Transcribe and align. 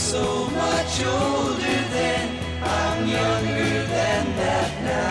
so 0.00 0.48
much 0.50 1.04
older 1.04 1.80
then. 1.92 2.38
I'm 2.62 3.06
younger 3.06 3.86
than 3.86 4.36
that 4.36 4.82
now. 4.82 5.10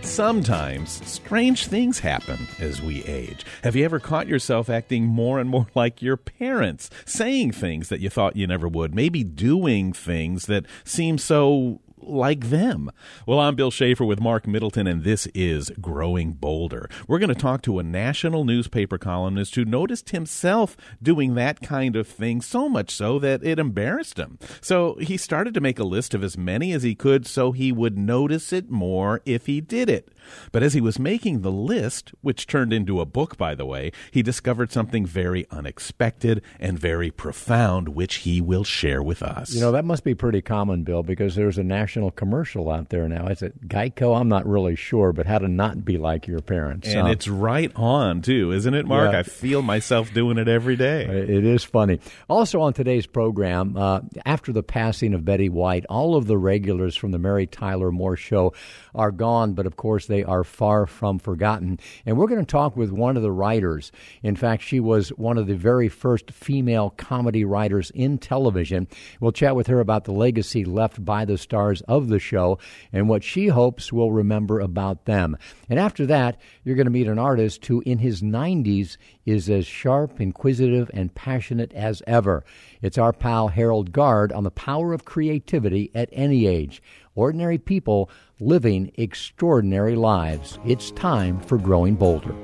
Sometimes 0.00 1.06
strange 1.06 1.66
things 1.66 1.98
happen 1.98 2.38
as 2.58 2.80
we 2.80 3.04
age. 3.04 3.44
Have 3.62 3.76
you 3.76 3.84
ever 3.84 4.00
caught 4.00 4.26
yourself 4.28 4.70
acting 4.70 5.04
more 5.04 5.38
and 5.38 5.50
more 5.50 5.66
like 5.74 6.00
your 6.00 6.16
parents, 6.16 6.88
saying 7.04 7.52
things 7.52 7.90
that 7.90 8.00
you 8.00 8.08
thought 8.08 8.34
you 8.34 8.46
never 8.46 8.66
would, 8.66 8.94
maybe 8.94 9.22
doing 9.22 9.92
things 9.92 10.46
that 10.46 10.64
seem 10.84 11.18
so 11.18 11.80
like 12.06 12.50
them. 12.50 12.90
Well, 13.26 13.40
I'm 13.40 13.54
Bill 13.54 13.70
Schaefer 13.70 14.04
with 14.04 14.20
Mark 14.20 14.46
Middleton, 14.46 14.86
and 14.86 15.04
this 15.04 15.26
is 15.34 15.70
Growing 15.80 16.32
Bolder. 16.32 16.88
We're 17.06 17.18
going 17.18 17.28
to 17.28 17.34
talk 17.34 17.62
to 17.62 17.78
a 17.78 17.82
national 17.82 18.44
newspaper 18.44 18.98
columnist 18.98 19.54
who 19.54 19.64
noticed 19.64 20.10
himself 20.10 20.76
doing 21.02 21.34
that 21.34 21.60
kind 21.60 21.96
of 21.96 22.06
thing 22.06 22.40
so 22.40 22.68
much 22.68 22.90
so 22.90 23.18
that 23.18 23.44
it 23.44 23.58
embarrassed 23.58 24.18
him. 24.18 24.38
So 24.60 24.96
he 25.00 25.16
started 25.16 25.54
to 25.54 25.60
make 25.60 25.78
a 25.78 25.84
list 25.84 26.14
of 26.14 26.22
as 26.22 26.38
many 26.38 26.72
as 26.72 26.82
he 26.82 26.94
could 26.94 27.26
so 27.26 27.52
he 27.52 27.72
would 27.72 27.98
notice 27.98 28.52
it 28.52 28.70
more 28.70 29.20
if 29.24 29.46
he 29.46 29.60
did 29.60 29.88
it. 29.88 30.10
But 30.52 30.62
as 30.62 30.74
he 30.74 30.80
was 30.80 30.98
making 30.98 31.42
the 31.42 31.52
list, 31.52 32.12
which 32.22 32.46
turned 32.46 32.72
into 32.72 33.00
a 33.00 33.04
book, 33.06 33.36
by 33.36 33.54
the 33.54 33.66
way, 33.66 33.92
he 34.10 34.22
discovered 34.22 34.72
something 34.72 35.06
very 35.06 35.46
unexpected 35.50 36.42
and 36.58 36.78
very 36.78 37.10
profound, 37.10 37.88
which 37.90 38.16
he 38.16 38.40
will 38.40 38.64
share 38.64 39.02
with 39.02 39.22
us. 39.22 39.54
You 39.54 39.60
know, 39.60 39.72
that 39.72 39.84
must 39.84 40.04
be 40.04 40.14
pretty 40.14 40.42
common, 40.42 40.82
Bill, 40.82 41.02
because 41.02 41.34
there's 41.34 41.58
a 41.58 41.64
national 41.64 42.10
commercial 42.10 42.70
out 42.70 42.88
there 42.88 43.08
now. 43.08 43.26
Is 43.26 43.42
it 43.42 43.68
Geico? 43.68 44.18
I'm 44.18 44.28
not 44.28 44.46
really 44.46 44.76
sure, 44.76 45.12
but 45.12 45.26
how 45.26 45.38
to 45.38 45.48
not 45.48 45.84
be 45.84 45.98
like 45.98 46.26
your 46.26 46.40
parents. 46.40 46.88
And 46.88 47.06
Uh, 47.08 47.10
it's 47.10 47.28
right 47.28 47.72
on, 47.76 48.22
too, 48.22 48.52
isn't 48.52 48.74
it, 48.74 48.86
Mark? 48.86 49.12
Yeah. 49.12 49.18
I 49.20 49.22
feel 49.22 49.62
myself 49.62 50.12
doing 50.12 50.38
it 50.38 50.48
every 50.48 50.76
day. 50.76 51.04
It 51.04 51.44
is 51.44 51.64
funny. 51.64 52.00
Also, 52.28 52.60
on 52.60 52.72
today's 52.72 53.06
program, 53.06 53.76
uh, 53.76 54.00
after 54.24 54.52
the 54.52 54.62
passing 54.62 55.14
of 55.14 55.24
Betty 55.24 55.48
White, 55.48 55.84
all 55.88 56.16
of 56.16 56.26
the 56.26 56.38
regulars 56.38 56.96
from 56.96 57.10
the 57.12 57.18
Mary 57.18 57.46
Tyler 57.46 57.90
Moore 57.92 58.16
Show 58.16 58.52
are 58.94 59.10
gone, 59.10 59.52
but 59.54 59.66
of 59.66 59.76
course, 59.76 60.06
they 60.06 60.15
are 60.24 60.44
far 60.44 60.86
from 60.86 61.18
forgotten. 61.18 61.78
And 62.04 62.16
we're 62.16 62.26
going 62.26 62.44
to 62.44 62.46
talk 62.46 62.76
with 62.76 62.90
one 62.90 63.16
of 63.16 63.22
the 63.22 63.32
writers. 63.32 63.92
In 64.22 64.36
fact, 64.36 64.62
she 64.62 64.80
was 64.80 65.10
one 65.10 65.38
of 65.38 65.46
the 65.46 65.56
very 65.56 65.88
first 65.88 66.30
female 66.30 66.90
comedy 66.90 67.44
writers 67.44 67.90
in 67.94 68.18
television. 68.18 68.86
We'll 69.20 69.32
chat 69.32 69.56
with 69.56 69.66
her 69.66 69.80
about 69.80 70.04
the 70.04 70.12
legacy 70.12 70.64
left 70.64 71.04
by 71.04 71.24
the 71.24 71.38
stars 71.38 71.82
of 71.82 72.08
the 72.08 72.18
show 72.18 72.58
and 72.92 73.08
what 73.08 73.24
she 73.24 73.48
hopes 73.48 73.92
we'll 73.92 74.12
remember 74.12 74.60
about 74.60 75.04
them. 75.04 75.36
And 75.68 75.78
after 75.78 76.06
that, 76.06 76.40
you're 76.64 76.76
going 76.76 76.86
to 76.86 76.90
meet 76.90 77.08
an 77.08 77.18
artist 77.18 77.64
who, 77.66 77.82
in 77.86 77.98
his 77.98 78.22
90s, 78.22 78.96
is 79.24 79.50
as 79.50 79.66
sharp, 79.66 80.20
inquisitive, 80.20 80.90
and 80.94 81.14
passionate 81.14 81.72
as 81.72 82.02
ever. 82.06 82.44
It's 82.82 82.98
our 82.98 83.12
pal 83.12 83.48
Harold 83.48 83.92
Garde 83.92 84.32
on 84.32 84.44
the 84.44 84.50
power 84.50 84.92
of 84.92 85.04
creativity 85.04 85.90
at 85.94 86.08
any 86.12 86.46
age. 86.46 86.82
Ordinary 87.16 87.56
people 87.56 88.10
living 88.40 88.92
extraordinary 88.96 89.96
lives. 89.96 90.58
It's 90.66 90.90
time 90.90 91.40
for 91.40 91.56
Growing 91.56 91.94
Bolder. 91.94 92.34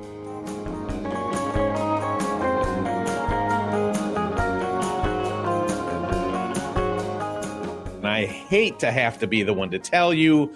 And 7.98 8.08
I 8.08 8.24
hate 8.24 8.78
to 8.78 8.90
have 8.90 9.18
to 9.18 9.26
be 9.26 9.42
the 9.42 9.52
one 9.52 9.70
to 9.72 9.78
tell 9.78 10.14
you, 10.14 10.50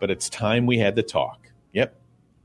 but 0.00 0.10
it's 0.10 0.28
time 0.28 0.66
we 0.66 0.78
had 0.78 0.96
the 0.96 1.04
talk. 1.04 1.48
Yep. 1.74 1.96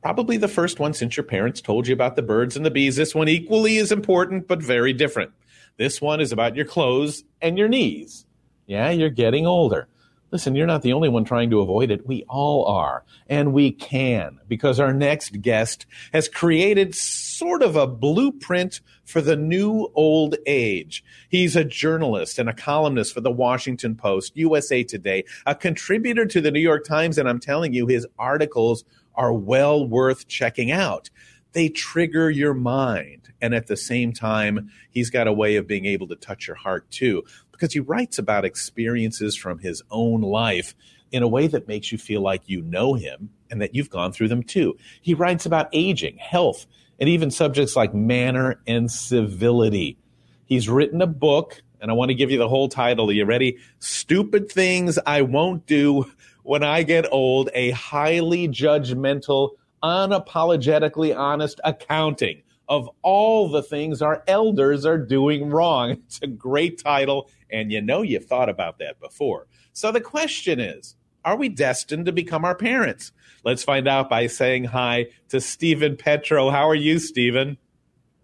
Probably 0.04 0.38
the 0.38 0.48
first 0.48 0.80
one 0.80 0.94
since 0.94 1.18
your 1.18 1.24
parents 1.24 1.60
told 1.60 1.88
you 1.88 1.94
about 1.96 2.18
the 2.18 2.22
birds 2.22 2.56
and 2.56 2.64
the 2.64 2.70
bees. 2.70 2.98
This 2.98 3.16
one 3.16 3.28
equally 3.28 3.78
is 3.78 3.92
important, 3.92 4.48
but 4.48 4.62
very 4.62 4.94
different. 4.94 5.32
This 5.78 6.00
one 6.00 6.22
is 6.22 6.32
about 6.32 6.56
your 6.56 6.66
clothes 6.66 7.24
and 7.42 7.58
your 7.58 7.68
knees. 7.68 8.28
Yeah, 8.68 8.92
you're 8.92 9.10
getting 9.10 9.48
older. 9.48 9.88
Listen, 10.32 10.56
you're 10.56 10.68
not 10.68 10.84
the 10.84 10.94
only 10.94 11.10
one 11.10 11.26
trying 11.26 11.50
to 11.50 11.60
avoid 11.60 11.90
it. 11.90 12.06
We 12.06 12.24
all 12.30 12.66
are. 12.66 13.04
And 13.28 13.52
we 13.52 13.72
can, 13.72 14.40
because 14.48 14.80
our 14.80 14.94
next 14.94 15.42
guest 15.42 15.88
has 16.14 16.28
created 16.28 16.94
sort 16.94 17.64
of 17.64 17.76
a 17.76 17.88
blueprint 17.88 18.82
for 19.06 19.22
the 19.22 19.36
new 19.36 19.90
old 19.96 20.36
age. 20.46 21.04
He's 21.30 21.56
a 21.56 21.64
journalist 21.64 22.38
and 22.38 22.48
a 22.48 22.54
columnist 22.54 23.14
for 23.14 23.22
the 23.22 23.32
Washington 23.32 23.96
Post, 23.96 24.38
USA 24.38 24.84
Today, 24.84 25.24
a 25.48 25.56
contributor 25.56 26.28
to 26.28 26.42
the 26.42 26.52
New 26.52 26.60
York 26.60 26.86
Times, 26.86 27.18
and 27.18 27.28
I'm 27.28 27.40
telling 27.40 27.74
you, 27.74 27.88
his 27.88 28.06
articles 28.20 28.84
are 29.16 29.34
well 29.34 29.86
worth 29.86 30.28
checking 30.28 30.72
out. 30.72 31.10
They 31.54 31.70
trigger 31.70 32.30
your 32.30 32.54
mind. 32.54 33.34
And 33.42 33.56
at 33.56 33.68
the 33.68 33.78
same 33.78 34.12
time, 34.14 34.70
he's 34.92 35.10
got 35.10 35.28
a 35.28 35.34
way 35.34 35.56
of 35.56 35.66
being 35.66 35.86
able 35.86 36.08
to 36.10 36.16
touch 36.16 36.48
your 36.48 36.58
heart 36.58 36.90
too, 36.92 37.24
because 37.60 37.74
he 37.74 37.80
writes 37.80 38.18
about 38.18 38.46
experiences 38.46 39.36
from 39.36 39.60
his 39.60 39.84
own 39.92 40.22
life 40.22 40.76
in 41.12 41.24
a 41.24 41.28
way 41.28 41.48
that 41.48 41.68
makes 41.68 41.92
you 41.92 41.98
feel 41.98 42.22
like 42.22 42.44
you 42.46 42.62
know 42.62 42.94
him 42.94 43.30
and 43.52 43.62
that 43.62 43.76
you've 43.76 43.90
gone 43.90 44.14
through 44.14 44.30
them 44.30 44.44
too. 44.44 44.78
He 45.02 45.14
writes 45.14 45.46
about 45.46 45.68
aging, 45.74 46.18
health, 46.18 46.66
and 47.00 47.10
even 47.10 47.32
subjects 47.32 47.76
like 47.76 47.94
manner 47.94 48.62
and 48.66 48.90
civility. 48.90 49.98
He's 50.46 50.70
written 50.70 51.02
a 51.02 51.08
book, 51.08 51.62
and 51.82 51.92
I 51.92 51.94
want 51.94 52.10
to 52.10 52.16
give 52.16 52.32
you 52.32 52.38
the 52.38 52.48
whole 52.50 52.70
title. 52.70 53.10
Are 53.10 53.14
you 53.14 53.26
ready? 53.26 53.58
Stupid 53.80 54.52
Things 54.52 54.98
I 55.06 55.22
Won't 55.24 55.66
Do 55.66 56.10
When 56.44 56.64
I 56.64 56.84
Get 56.84 57.12
Old, 57.12 57.50
a 57.54 57.72
highly 57.72 58.48
judgmental, 58.48 59.52
unapologetically 59.84 61.16
honest 61.16 61.60
accounting 61.64 62.44
of 62.70 62.88
all 63.02 63.50
the 63.50 63.64
things 63.64 64.02
our 64.02 64.24
elders 64.28 64.86
are 64.86 64.98
doing 64.98 65.50
wrong. 65.50 65.92
It's 66.06 66.22
a 66.22 66.28
great 66.28 66.82
title, 66.82 67.30
and 67.52 67.72
you 67.72 67.82
know 67.82 68.02
you've 68.02 68.26
thought 68.26 68.50
about 68.50 68.80
that 68.80 69.00
before. 69.00 69.48
So 69.74 69.92
the 69.92 70.02
question 70.02 70.60
is 70.60 70.96
are 71.26 71.36
we 71.36 71.50
destined 71.50 72.06
to 72.06 72.12
become 72.12 72.46
our 72.46 72.56
parents? 72.56 73.12
Let's 73.44 73.64
find 73.64 73.88
out 73.88 74.10
by 74.10 74.28
saying 74.28 74.66
hi 74.66 75.08
to 75.30 75.42
Steven 75.42 75.96
Petrow. 75.96 76.52
How 76.52 76.68
are 76.70 76.76
you, 76.76 77.00
Steven? 77.00 77.58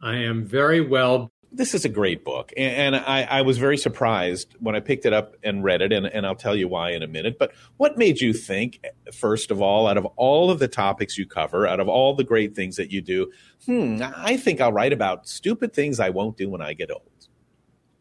I 0.02 0.18
am 0.18 0.44
very 0.46 0.82
well. 0.82 1.32
This 1.52 1.74
is 1.74 1.86
a 1.86 1.90
great 1.90 2.26
book, 2.26 2.52
and, 2.58 2.98
I, 2.98 3.24
I 3.24 3.42
was 3.44 3.58
very 3.58 3.78
surprised 3.78 4.56
when 4.60 4.76
I 4.76 4.82
picked 4.82 5.06
it 5.06 5.14
up 5.14 5.36
and 5.42 5.64
read 5.64 5.82
it, 5.82 5.94
and, 5.94 6.06
and 6.06 6.26
I'll 6.26 6.36
tell 6.36 6.54
you 6.54 6.68
why 6.68 6.92
in 6.92 7.02
a 7.02 7.08
minute. 7.08 7.38
But 7.40 7.54
what 7.78 7.98
made 7.98 8.20
you 8.20 8.34
think, 8.34 8.82
first 9.14 9.52
of 9.52 9.62
all, 9.62 9.88
out 9.88 9.96
of 9.96 10.06
all 10.18 10.52
of 10.52 10.60
the 10.60 10.68
topics 10.68 11.18
you 11.18 11.26
cover, 11.26 11.66
out 11.66 11.80
of 11.80 11.88
all 11.88 12.14
the 12.14 12.26
great 12.26 12.56
things 12.56 12.76
that 12.76 12.92
you 12.92 13.02
do, 13.02 13.32
hmm, 13.66 14.02
I 14.04 14.36
think 14.36 14.60
I'll 14.60 14.74
write 14.74 14.92
about 14.92 15.30
stupid 15.30 15.74
things 15.74 15.98
I 15.98 16.10
won't 16.10 16.36
do 16.36 16.50
when 16.50 16.62
I 16.62 16.74
get 16.74 16.92
old. 16.92 17.10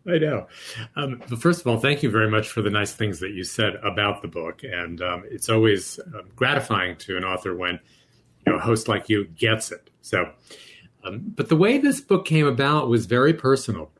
I 0.06 0.18
know. 0.18 0.46
Um, 0.96 1.22
but 1.28 1.40
first 1.40 1.60
of 1.60 1.66
all, 1.66 1.78
thank 1.78 2.02
you 2.02 2.10
very 2.10 2.30
much 2.30 2.48
for 2.48 2.60
the 2.60 2.70
nice 2.70 2.92
things 2.92 3.20
that 3.20 3.32
you 3.32 3.42
said 3.42 3.76
about 3.76 4.20
the 4.22 4.28
book, 4.28 4.62
and 4.62 5.00
um, 5.00 5.24
it's 5.30 5.48
always 5.48 5.98
um, 6.14 6.28
gratifying 6.36 6.96
to 6.98 7.16
an 7.16 7.24
author 7.24 7.56
when 7.56 7.80
you 8.46 8.52
know 8.52 8.58
a 8.58 8.60
host 8.60 8.86
like 8.86 9.08
you 9.08 9.24
gets 9.24 9.72
it. 9.72 9.88
So, 10.02 10.30
um, 11.04 11.32
but 11.34 11.48
the 11.48 11.56
way 11.56 11.78
this 11.78 12.00
book 12.00 12.26
came 12.26 12.46
about 12.46 12.88
was 12.88 13.06
very 13.06 13.32
personal. 13.32 13.90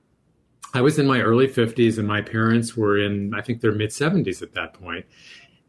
I 0.75 0.83
was 0.83 0.99
in 0.99 1.07
my 1.07 1.21
early 1.21 1.49
50s, 1.49 1.99
and 1.99 2.07
my 2.07 2.21
parents 2.21 2.77
were 2.77 2.99
in, 2.99 3.33
I 3.33 3.41
think, 3.41 3.61
their 3.61 3.73
mid 3.73 3.91
70s 3.91 4.43
at 4.43 4.53
that 4.53 4.75
point, 4.75 5.07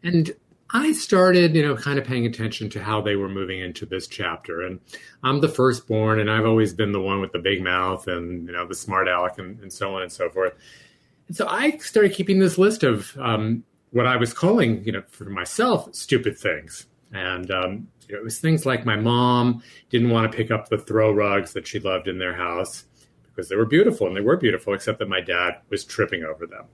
and 0.04 0.32
I 0.72 0.94
started, 0.94 1.56
you 1.56 1.62
know, 1.62 1.76
kind 1.76 2.00
of 2.00 2.06
paying 2.06 2.26
attention 2.26 2.70
to 2.72 2.84
how 2.84 3.02
they 3.02 3.16
were 3.16 3.30
moving 3.30 3.60
into 3.60 3.86
this 3.86 4.08
chapter. 4.08 4.62
And 4.62 4.80
I'm 5.24 5.42
the 5.42 5.48
firstborn, 5.48 6.20
and 6.20 6.30
I've 6.30 6.46
always 6.46 6.74
been 6.74 6.92
the 6.92 7.02
one 7.02 7.22
with 7.22 7.32
the 7.32 7.40
big 7.40 7.62
mouth 7.62 8.08
and, 8.08 8.48
you 8.48 8.54
know, 8.54 8.68
the 8.68 8.76
smart 8.76 9.08
aleck 9.08 9.38
and, 9.38 9.60
and 9.60 9.72
so 9.72 9.96
on 9.96 10.02
and 10.02 10.12
so 10.12 10.30
forth. 10.30 10.54
And 11.28 11.38
so 11.38 11.48
I 11.48 11.78
started 11.78 12.14
keeping 12.14 12.40
this 12.40 12.58
list 12.58 12.84
of 12.84 13.16
um, 13.20 13.64
what 13.92 14.08
I 14.08 14.18
was 14.18 14.34
calling, 14.34 14.84
you 14.84 14.92
know, 14.92 15.04
for 15.08 15.26
myself, 15.26 15.94
stupid 15.94 16.38
things. 16.38 16.88
And 17.14 17.50
um, 17.52 17.88
you 18.08 18.16
know, 18.16 18.22
it 18.22 18.24
was 18.24 18.40
things 18.40 18.66
like 18.66 18.86
my 18.86 18.96
mom 18.96 19.64
didn't 19.90 20.10
want 20.10 20.30
to 20.30 20.36
pick 20.36 20.52
up 20.52 20.70
the 20.70 20.78
throw 20.78 21.12
rugs 21.12 21.54
that 21.54 21.68
she 21.68 21.80
loved 21.80 22.08
in 22.08 22.20
their 22.20 22.36
house 22.36 22.86
because 23.24 23.50
they 23.50 23.56
were 23.56 23.66
beautiful, 23.66 24.08
and 24.08 24.16
they 24.16 24.22
were 24.22 24.38
beautiful, 24.38 24.74
except 24.74 25.00
that 25.00 25.10
my 25.10 25.22
dad 25.22 25.58
was 25.70 25.84
tripping 25.84 26.24
over 26.24 26.48
them. 26.48 26.66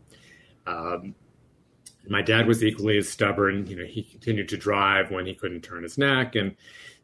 Um, 0.67 1.15
my 2.07 2.21
dad 2.21 2.47
was 2.47 2.63
equally 2.63 2.97
as 2.97 3.09
stubborn. 3.09 3.67
You 3.67 3.77
know, 3.77 3.85
he 3.85 4.03
continued 4.03 4.49
to 4.49 4.57
drive 4.57 5.11
when 5.11 5.25
he 5.25 5.33
couldn't 5.33 5.61
turn 5.61 5.83
his 5.83 5.97
neck, 5.97 6.35
and 6.35 6.55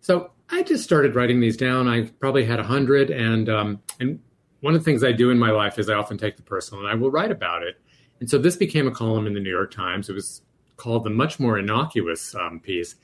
so 0.01 0.31
I 0.49 0.63
just 0.63 0.83
started 0.83 1.15
writing 1.15 1.39
these 1.39 1.57
down. 1.57 1.87
I 1.87 2.03
probably 2.19 2.45
had 2.45 2.59
a 2.59 2.63
hundred, 2.63 3.09
and 3.09 3.49
um, 3.49 3.81
and 3.99 4.19
one 4.61 4.73
of 4.73 4.81
the 4.81 4.85
things 4.85 5.03
I 5.03 5.11
do 5.11 5.29
in 5.29 5.37
my 5.37 5.51
life 5.51 5.77
is 5.77 5.89
I 5.89 5.93
often 5.93 6.17
take 6.17 6.37
the 6.37 6.43
personal 6.43 6.83
and 6.83 6.91
I 6.91 6.95
will 6.95 7.11
write 7.11 7.31
about 7.31 7.63
it. 7.63 7.79
And 8.19 8.29
so 8.29 8.37
this 8.37 8.55
became 8.55 8.87
a 8.87 8.91
column 8.91 9.27
in 9.27 9.33
the 9.33 9.39
New 9.39 9.51
York 9.51 9.71
Times. 9.71 10.09
It 10.09 10.13
was 10.13 10.41
called 10.75 11.03
the 11.03 11.09
much 11.09 11.39
more 11.39 11.59
innocuous 11.59 12.33
um, 12.35 12.59
piece, 12.59 12.95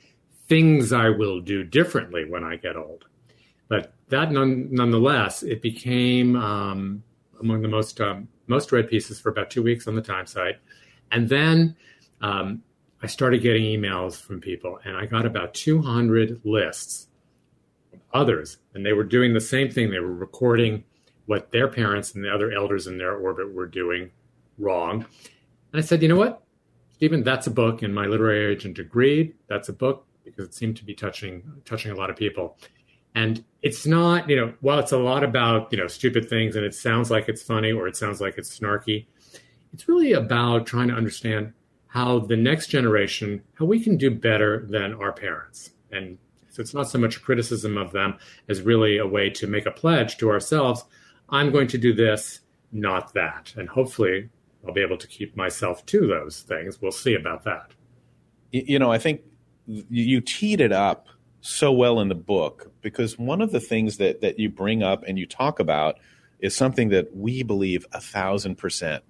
"Things 0.48 0.92
I 0.92 1.10
Will 1.10 1.40
Do 1.40 1.62
Differently 1.62 2.24
When 2.24 2.42
I 2.42 2.56
Get 2.56 2.76
Old." 2.76 3.04
But 3.68 3.94
that, 4.08 4.32
none, 4.32 4.68
nonetheless, 4.70 5.42
it 5.42 5.62
became 5.62 6.36
um, 6.36 7.02
among 7.40 7.62
the 7.62 7.68
most 7.68 8.00
um, 8.00 8.28
most 8.46 8.72
read 8.72 8.88
pieces 8.88 9.20
for 9.20 9.28
about 9.28 9.50
two 9.50 9.62
weeks 9.62 9.86
on 9.86 9.94
the 9.94 10.02
Times 10.02 10.32
site. 10.32 10.56
And 11.10 11.28
then 11.28 11.76
um, 12.20 12.62
I 13.02 13.06
started 13.06 13.42
getting 13.42 13.64
emails 13.64 14.20
from 14.20 14.40
people, 14.40 14.78
and 14.84 14.96
I 14.96 15.06
got 15.06 15.26
about 15.26 15.54
200 15.54 16.40
lists 16.44 17.08
of 17.92 18.00
others, 18.12 18.58
and 18.74 18.84
they 18.84 18.92
were 18.92 19.04
doing 19.04 19.34
the 19.34 19.40
same 19.40 19.70
thing. 19.70 19.90
They 19.90 20.00
were 20.00 20.14
recording 20.14 20.84
what 21.26 21.52
their 21.52 21.68
parents 21.68 22.14
and 22.14 22.24
the 22.24 22.32
other 22.32 22.52
elders 22.52 22.86
in 22.86 22.98
their 22.98 23.16
orbit 23.16 23.52
were 23.52 23.66
doing 23.66 24.10
wrong. 24.58 25.06
And 25.72 25.82
I 25.82 25.84
said, 25.84 26.02
you 26.02 26.08
know 26.08 26.16
what, 26.16 26.42
Steven, 26.92 27.22
that's 27.22 27.46
a 27.46 27.50
book. 27.50 27.82
And 27.82 27.94
my 27.94 28.06
literary 28.06 28.52
agent 28.52 28.78
agreed. 28.78 29.34
That's 29.48 29.68
a 29.68 29.72
book 29.72 30.06
because 30.24 30.46
it 30.46 30.54
seemed 30.54 30.76
to 30.78 30.84
be 30.84 30.94
touching 30.94 31.42
touching 31.64 31.92
a 31.92 31.94
lot 31.94 32.10
of 32.10 32.16
people. 32.16 32.56
And 33.14 33.44
it's 33.62 33.86
not, 33.86 34.28
you 34.28 34.36
know, 34.36 34.54
while 34.60 34.80
it's 34.80 34.92
a 34.92 34.98
lot 34.98 35.22
about, 35.22 35.70
you 35.70 35.78
know, 35.78 35.86
stupid 35.86 36.28
things 36.28 36.56
and 36.56 36.64
it 36.64 36.74
sounds 36.74 37.10
like 37.10 37.28
it's 37.28 37.42
funny 37.42 37.72
or 37.72 37.86
it 37.86 37.96
sounds 37.96 38.20
like 38.20 38.38
it's 38.38 38.58
snarky, 38.58 39.06
it's 39.74 39.88
really 39.88 40.12
about 40.12 40.66
trying 40.66 40.88
to 40.88 40.94
understand 40.94 41.52
how 41.88 42.20
the 42.20 42.36
next 42.36 42.68
generation, 42.68 43.42
how 43.54 43.66
we 43.66 43.78
can 43.78 43.96
do 43.96 44.10
better 44.10 44.66
than 44.68 44.94
our 44.94 45.12
parents. 45.12 45.70
And 45.92 46.16
so 46.48 46.62
it's 46.62 46.74
not 46.74 46.88
so 46.88 46.98
much 46.98 47.16
a 47.16 47.20
criticism 47.20 47.76
of 47.76 47.92
them 47.92 48.16
as 48.48 48.62
really 48.62 48.96
a 48.98 49.06
way 49.06 49.28
to 49.30 49.46
make 49.46 49.66
a 49.66 49.70
pledge 49.70 50.16
to 50.18 50.30
ourselves 50.30 50.84
I'm 51.28 51.50
going 51.50 51.68
to 51.68 51.78
do 51.78 51.92
this, 51.92 52.40
not 52.72 53.14
that. 53.14 53.54
And 53.56 53.68
hopefully 53.68 54.28
I'll 54.66 54.72
be 54.72 54.82
able 54.82 54.98
to 54.98 55.06
keep 55.06 55.36
myself 55.36 55.84
to 55.86 56.06
those 56.06 56.42
things. 56.42 56.80
We'll 56.80 56.92
see 56.92 57.14
about 57.14 57.44
that. 57.44 57.72
You 58.52 58.78
know, 58.78 58.92
I 58.92 58.98
think 58.98 59.22
you 59.66 60.20
teed 60.20 60.60
it 60.60 60.72
up 60.72 61.08
so 61.40 61.72
well 61.72 62.00
in 62.00 62.08
the 62.08 62.14
book 62.14 62.70
because 62.82 63.18
one 63.18 63.40
of 63.40 63.52
the 63.52 63.60
things 63.60 63.96
that, 63.96 64.20
that 64.20 64.38
you 64.38 64.48
bring 64.48 64.82
up 64.82 65.02
and 65.06 65.18
you 65.18 65.26
talk 65.26 65.58
about 65.58 65.98
is 66.38 66.54
something 66.54 66.90
that 66.90 67.16
we 67.16 67.42
believe 67.42 67.86
a 67.92 68.00
thousand 68.00 68.56
percent. 68.56 69.02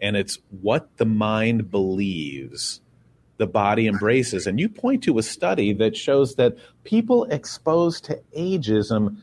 And 0.00 0.16
it's 0.16 0.38
what 0.60 0.96
the 0.96 1.06
mind 1.06 1.70
believes 1.70 2.80
the 3.36 3.46
body 3.46 3.86
embraces. 3.86 4.46
And 4.46 4.60
you 4.60 4.68
point 4.68 5.02
to 5.04 5.18
a 5.18 5.22
study 5.22 5.72
that 5.74 5.96
shows 5.96 6.36
that 6.36 6.56
people 6.84 7.24
exposed 7.24 8.04
to 8.04 8.20
ageism 8.36 9.16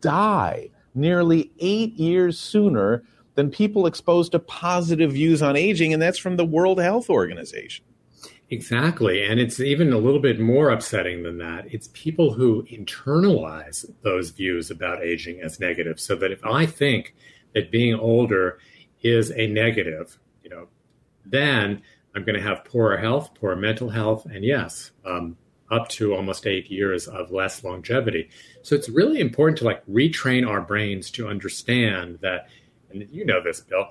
die 0.00 0.70
nearly 0.94 1.50
eight 1.58 1.94
years 1.94 2.38
sooner 2.38 3.02
than 3.34 3.50
people 3.50 3.86
exposed 3.86 4.32
to 4.32 4.38
positive 4.38 5.12
views 5.12 5.42
on 5.42 5.56
aging. 5.56 5.92
And 5.92 6.02
that's 6.02 6.18
from 6.18 6.36
the 6.36 6.44
World 6.44 6.80
Health 6.80 7.08
Organization. 7.10 7.84
Exactly. 8.48 9.24
And 9.24 9.40
it's 9.40 9.58
even 9.58 9.92
a 9.92 9.98
little 9.98 10.20
bit 10.20 10.38
more 10.38 10.70
upsetting 10.70 11.24
than 11.24 11.38
that. 11.38 11.66
It's 11.70 11.88
people 11.92 12.32
who 12.32 12.62
internalize 12.64 13.84
those 14.02 14.30
views 14.30 14.70
about 14.70 15.02
aging 15.02 15.40
as 15.40 15.58
negative. 15.58 15.98
So 15.98 16.14
that 16.16 16.30
if 16.30 16.44
I 16.44 16.64
think 16.64 17.14
that 17.54 17.70
being 17.70 17.94
older 17.94 18.58
is 19.02 19.30
a 19.32 19.46
negative, 19.46 20.18
you 20.42 20.50
know, 20.50 20.68
then 21.24 21.82
I'm 22.14 22.24
going 22.24 22.36
to 22.36 22.42
have 22.42 22.64
poorer 22.64 22.96
health, 22.96 23.34
poorer 23.34 23.56
mental 23.56 23.90
health, 23.90 24.26
and 24.26 24.44
yes, 24.44 24.92
um, 25.04 25.36
up 25.70 25.88
to 25.88 26.14
almost 26.14 26.46
eight 26.46 26.70
years 26.70 27.08
of 27.08 27.30
less 27.30 27.62
longevity. 27.64 28.30
So 28.62 28.74
it's 28.74 28.88
really 28.88 29.20
important 29.20 29.58
to 29.58 29.64
like 29.64 29.84
retrain 29.86 30.48
our 30.48 30.60
brains 30.60 31.10
to 31.12 31.28
understand 31.28 32.20
that, 32.22 32.48
and 32.90 33.06
you 33.10 33.24
know 33.24 33.42
this, 33.42 33.60
Bill, 33.60 33.90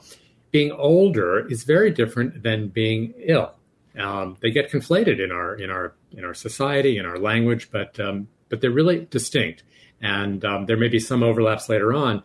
being 0.51 0.71
older 0.71 1.47
is 1.47 1.63
very 1.63 1.91
different 1.91 2.41
than 2.41 2.69
being 2.69 3.13
ill. 3.17 3.53
Um, 3.97 4.37
they 4.41 4.51
get 4.51 4.71
conflated 4.71 5.23
in 5.23 5.31
our 5.31 5.55
in 5.55 5.69
our 5.69 5.93
in 6.11 6.25
our 6.25 6.33
society 6.33 6.97
in 6.97 7.05
our 7.05 7.19
language, 7.19 7.69
but 7.71 7.99
um, 7.99 8.27
but 8.49 8.61
they're 8.61 8.71
really 8.71 9.05
distinct, 9.09 9.63
and 10.01 10.43
um, 10.43 10.65
there 10.65 10.77
may 10.77 10.87
be 10.87 10.99
some 10.99 11.23
overlaps 11.23 11.69
later 11.69 11.93
on. 11.93 12.23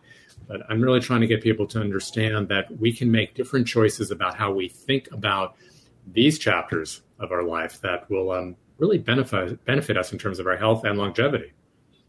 But 0.51 0.63
I'm 0.69 0.81
really 0.81 0.99
trying 0.99 1.21
to 1.21 1.27
get 1.27 1.41
people 1.41 1.65
to 1.67 1.79
understand 1.79 2.49
that 2.49 2.77
we 2.77 2.91
can 2.91 3.09
make 3.09 3.35
different 3.35 3.65
choices 3.67 4.11
about 4.11 4.35
how 4.35 4.51
we 4.51 4.67
think 4.67 5.09
about 5.13 5.55
these 6.11 6.37
chapters 6.37 7.03
of 7.19 7.31
our 7.31 7.43
life 7.43 7.79
that 7.81 8.09
will 8.09 8.31
um, 8.31 8.57
really 8.77 8.97
benefit 8.97 9.63
benefit 9.63 9.95
us 9.95 10.11
in 10.11 10.19
terms 10.19 10.39
of 10.39 10.47
our 10.47 10.57
health 10.57 10.83
and 10.83 10.97
longevity 10.97 11.53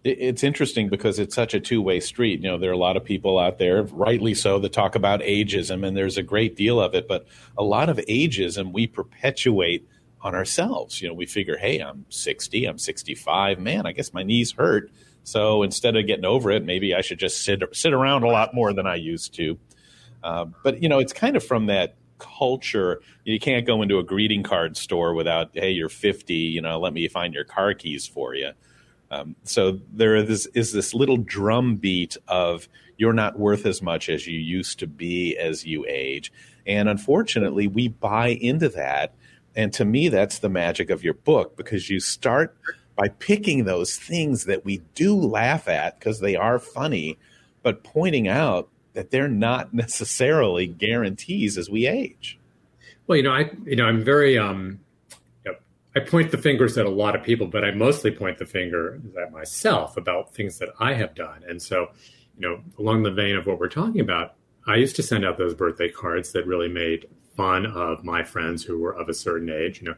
it's 0.05 0.43
interesting 0.43 0.89
because 0.89 1.21
it's 1.21 1.33
such 1.33 1.55
a 1.55 1.61
two-way 1.61 2.01
street. 2.01 2.43
You 2.43 2.51
know, 2.51 2.59
there 2.59 2.71
are 2.71 2.75
a 2.75 2.77
lot 2.77 2.97
of 2.97 3.05
people 3.05 3.39
out 3.39 3.59
there, 3.59 3.85
rightly 3.85 4.35
so, 4.35 4.59
that 4.59 4.73
talk 4.73 4.97
about 4.97 5.21
ageism, 5.21 5.87
and 5.87 5.97
there's 5.97 6.19
a 6.19 6.25
great 6.25 6.57
deal 6.57 6.81
of 6.81 6.97
it. 6.97 7.07
But 7.07 7.25
a 7.57 7.63
lot 7.63 7.89
of 7.89 7.99
ageism 7.99 8.73
we 8.73 8.89
perpetuate 8.89 9.87
on 10.21 10.35
ourselves. 10.35 11.01
You 11.01 11.07
know, 11.07 11.15
we 11.15 11.27
figure, 11.27 11.57
hey, 11.57 11.79
I'm 11.79 12.05
60, 12.09 12.65
I'm 12.65 12.79
65, 12.79 13.61
man, 13.61 13.87
I 13.87 13.93
guess 13.93 14.13
my 14.13 14.25
knees 14.25 14.51
hurt. 14.51 14.91
So 15.25 15.63
instead 15.63 15.97
of 15.97 16.07
getting 16.07 16.25
over 16.25 16.51
it, 16.51 16.65
maybe 16.65 16.95
I 16.95 17.01
should 17.01 17.19
just 17.19 17.45
sit 17.45 17.63
sit 17.73 17.93
around 17.93 18.25
a 18.25 18.29
lot 18.29 18.55
more 18.55 18.73
than 18.73 18.87
I 18.87 18.97
used 18.97 19.35
to. 19.35 19.59
Uh, 20.23 20.47
but 20.63 20.83
you 20.83 20.89
know, 20.89 20.99
it's 20.99 21.13
kind 21.13 21.37
of 21.37 21.45
from 21.45 21.67
that 21.67 21.97
culture. 22.19 23.01
You 23.25 23.41
can't 23.41 23.67
go 23.67 23.83
into 23.83 23.99
a 23.99 24.05
greeting 24.05 24.43
card 24.43 24.77
store 24.77 25.15
without, 25.15 25.51
hey, 25.53 25.71
you're 25.71 25.89
50. 25.89 26.35
You 26.35 26.63
know, 26.63 26.79
let 26.79 26.93
me 26.93 27.09
find 27.09 27.35
your 27.35 27.45
car 27.45 27.75
keys 27.75 28.07
for 28.07 28.35
you. 28.35 28.53
Um, 29.11 29.37
so 29.45 29.81
there 29.93 30.17
is, 30.17 30.47
is 30.55 30.73
this 30.73 30.95
little 30.95 31.19
drum 31.19 31.77
beat 31.77 32.17
of 32.29 32.69
you're 32.97 33.13
not 33.13 33.39
worth 33.39 33.67
as 33.67 33.83
much 33.83 34.09
as 34.09 34.27
you 34.27 34.39
used 34.39 34.79
to 34.79 34.87
be 34.87 35.37
as 35.37 35.67
you 35.67 35.85
age. 35.89 36.33
And 36.67 36.89
unfortunately, 36.89 37.67
we 37.67 37.89
buy 37.89 38.29
into 38.29 38.69
that. 38.71 39.15
And 39.55 39.73
to 39.75 39.85
me, 39.85 40.09
that's 40.09 40.39
the 40.39 40.49
magic 40.49 40.89
of 40.89 41.05
your 41.05 41.15
book 41.15 41.57
because 41.57 41.91
you 41.91 42.01
start 42.01 42.57
by 43.03 43.09
picking 43.09 43.65
those 43.65 43.97
things 43.97 44.45
that 44.45 44.65
we 44.65 44.81
do 44.95 45.17
laugh 45.17 45.67
at 45.67 45.99
because 45.99 46.21
they 46.21 46.37
are 46.37 46.61
funny, 46.61 47.19
but 47.65 47.83
pointing 47.83 48.29
out 48.29 48.69
that 48.93 49.11
they're 49.11 49.27
not 49.27 49.75
necessarily 49.75 50.69
guarantees 50.69 51.59
as 51.59 51.69
we 51.69 51.89
age. 51.89 52.39
Well, 53.09 53.17
you 53.17 53.25
know, 53.25 53.33
I 53.33 53.51
you 53.65 53.75
know 53.75 53.87
I'm 53.87 54.05
very 54.05 54.39
um, 54.39 54.79
I 55.97 56.01
point 56.01 56.31
the 56.31 56.39
fingers 56.39 56.79
at 56.79 56.87
a 56.87 56.91
lot 56.91 57.17
of 57.17 57.25
people, 57.25 57.49
but 57.49 57.65
I 57.65 57.73
mostly 57.73 58.13
point 58.13 58.39
the 58.39 58.47
finger 58.47 59.01
at 59.21 59.33
myself 59.33 59.97
about 59.97 60.33
things 60.33 60.59
that 60.59 60.69
I 60.79 60.95
have 60.95 61.17
done. 61.17 61.43
And 61.49 61.61
so, 61.61 61.89
you 62.39 62.49
know, 62.49 62.61
along 62.79 63.03
the 63.03 63.11
vein 63.11 63.35
of 63.35 63.47
what 63.47 63.59
we're 63.59 63.69
talking 63.69 64.01
about, 64.01 64.37
I 64.69 64.77
used 64.77 64.95
to 64.97 65.03
send 65.03 65.27
out 65.27 65.39
those 65.39 65.55
birthday 65.55 65.91
cards 65.91 66.33
that 66.33 66.47
really 66.47 66.69
made 66.69 67.09
fun 67.37 67.67
of 67.67 68.05
my 68.05 68.23
friends 68.23 68.63
who 68.63 68.79
were 68.79 68.95
of 68.95 69.09
a 69.09 69.15
certain 69.15 69.51
age, 69.51 69.83
you 69.83 69.89
know, 69.89 69.97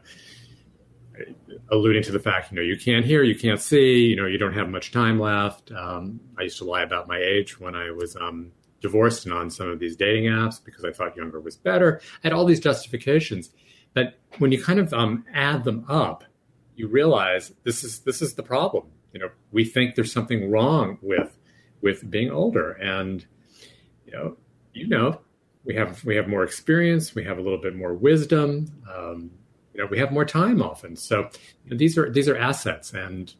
alluding 1.69 2.03
to 2.03 2.11
the 2.11 2.19
fact, 2.19 2.51
you 2.51 2.55
know, 2.55 2.61
you 2.61 2.77
can't 2.77 3.05
hear, 3.05 3.23
you 3.23 3.35
can't 3.35 3.59
see, 3.59 4.05
you 4.05 4.15
know, 4.15 4.25
you 4.25 4.37
don't 4.37 4.53
have 4.53 4.69
much 4.69 4.91
time 4.91 5.19
left. 5.19 5.71
Um, 5.71 6.19
I 6.37 6.43
used 6.43 6.57
to 6.59 6.65
lie 6.65 6.83
about 6.83 7.07
my 7.07 7.17
age 7.17 7.59
when 7.59 7.75
I 7.75 7.91
was 7.91 8.15
um, 8.15 8.51
divorced 8.81 9.25
and 9.25 9.33
on 9.33 9.49
some 9.49 9.69
of 9.69 9.79
these 9.79 9.95
dating 9.95 10.25
apps 10.25 10.63
because 10.63 10.85
I 10.85 10.91
thought 10.91 11.15
younger 11.17 11.39
was 11.39 11.55
better. 11.55 12.01
I 12.23 12.27
had 12.27 12.33
all 12.33 12.45
these 12.45 12.59
justifications. 12.59 13.49
But 13.93 14.19
when 14.37 14.51
you 14.51 14.61
kind 14.61 14.79
of 14.79 14.93
um, 14.93 15.25
add 15.33 15.63
them 15.63 15.85
up, 15.87 16.23
you 16.75 16.87
realize 16.87 17.53
this 17.63 17.83
is 17.83 17.99
this 17.99 18.21
is 18.21 18.33
the 18.35 18.43
problem. 18.43 18.87
You 19.13 19.21
know, 19.21 19.29
we 19.51 19.63
think 19.63 19.95
there's 19.95 20.11
something 20.11 20.51
wrong 20.51 20.97
with 21.01 21.37
with 21.81 22.09
being 22.09 22.29
older, 22.29 22.73
and 22.73 23.25
you 24.05 24.11
know, 24.11 24.37
you 24.73 24.87
know, 24.87 25.21
we 25.63 25.75
have 25.75 26.03
we 26.03 26.17
have 26.17 26.27
more 26.27 26.43
experience, 26.43 27.15
we 27.15 27.23
have 27.23 27.37
a 27.37 27.41
little 27.41 27.61
bit 27.61 27.75
more 27.75 27.93
wisdom. 27.93 28.71
Um, 28.93 29.31
you 29.75 29.83
know, 29.83 29.87
we 29.91 29.99
have 29.99 30.11
more 30.11 30.25
time 30.25 30.61
often. 30.61 30.95
So 30.95 31.29
you 31.65 31.71
know, 31.71 31.77
these 31.77 31.97
are 31.97 32.09
these 32.09 32.29
are 32.29 32.37
assets, 32.37 32.93
and 32.93 33.33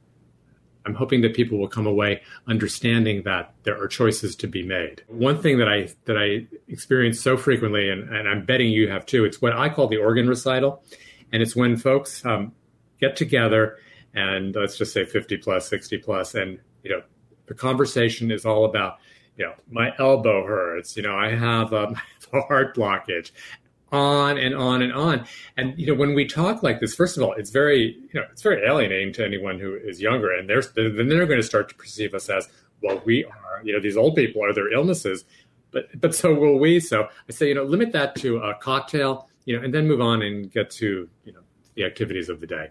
I'm 0.85 0.93
hoping 0.93 1.21
that 1.21 1.33
people 1.33 1.57
will 1.57 1.69
come 1.69 1.87
away 1.87 2.21
understanding 2.47 3.23
that 3.23 3.53
there 3.63 3.81
are 3.81 3.87
choices 3.87 4.35
to 4.37 4.47
be 4.47 4.61
made. 4.61 5.03
One 5.07 5.41
thing 5.41 5.57
that 5.59 5.69
I 5.69 5.89
that 6.05 6.17
I 6.17 6.45
experience 6.67 7.21
so 7.21 7.37
frequently, 7.37 7.89
and, 7.89 8.09
and 8.13 8.27
I'm 8.27 8.45
betting 8.45 8.69
you 8.69 8.89
have 8.89 9.05
too, 9.05 9.23
it's 9.23 9.41
what 9.41 9.53
I 9.53 9.69
call 9.69 9.87
the 9.87 9.97
organ 9.97 10.27
recital, 10.27 10.83
and 11.31 11.41
it's 11.41 11.55
when 11.55 11.77
folks 11.77 12.23
um, 12.25 12.51
get 12.99 13.15
together 13.15 13.77
and 14.13 14.55
let's 14.55 14.77
just 14.77 14.93
say 14.93 15.05
50 15.05 15.37
plus, 15.37 15.67
60 15.69 15.97
plus, 15.99 16.35
and 16.35 16.59
you 16.83 16.91
know 16.91 17.01
the 17.47 17.53
conversation 17.53 18.29
is 18.29 18.45
all 18.45 18.65
about 18.65 18.97
you 19.37 19.45
know 19.45 19.53
my 19.69 19.93
elbow 19.99 20.45
hurts, 20.45 20.97
you 20.97 21.03
know 21.03 21.15
I 21.15 21.33
have 21.33 21.73
um, 21.73 21.95
a 22.33 22.41
heart 22.41 22.75
blockage, 22.75 23.31
on 23.91 24.37
and 24.37 24.55
on 24.55 24.81
and 24.81 24.93
on. 24.93 25.25
And 25.57 25.77
you 25.77 25.87
know, 25.87 25.93
when 25.93 26.13
we 26.13 26.25
talk 26.25 26.63
like 26.63 26.79
this, 26.79 26.95
first 26.95 27.17
of 27.17 27.23
all, 27.23 27.33
it's 27.33 27.49
very 27.49 27.97
you 28.13 28.19
know 28.19 28.25
it's 28.31 28.41
very 28.41 28.65
alienating 28.65 29.13
to 29.13 29.25
anyone 29.25 29.59
who 29.59 29.75
is 29.75 30.01
younger, 30.01 30.31
and 30.31 30.49
they're 30.49 30.63
then 30.75 31.07
they're 31.07 31.25
going 31.25 31.39
to 31.39 31.45
start 31.45 31.69
to 31.69 31.75
perceive 31.75 32.13
us 32.13 32.29
as 32.29 32.47
well. 32.81 33.01
We 33.05 33.25
are 33.25 33.61
you 33.63 33.73
know 33.73 33.79
these 33.79 33.97
old 33.97 34.15
people 34.15 34.43
are 34.43 34.53
their 34.53 34.71
illnesses, 34.71 35.25
but 35.71 35.85
but 35.99 36.15
so 36.15 36.33
will 36.33 36.59
we. 36.59 36.79
So 36.79 37.07
I 37.29 37.31
say 37.31 37.49
you 37.49 37.55
know 37.55 37.63
limit 37.63 37.91
that 37.93 38.15
to 38.17 38.37
a 38.37 38.55
cocktail, 38.55 39.29
you 39.45 39.57
know, 39.57 39.63
and 39.63 39.73
then 39.73 39.87
move 39.87 40.01
on 40.01 40.21
and 40.21 40.51
get 40.51 40.69
to 40.71 41.09
you 41.23 41.33
know 41.33 41.41
the 41.75 41.85
activities 41.85 42.29
of 42.29 42.41
the 42.41 42.47
day. 42.47 42.69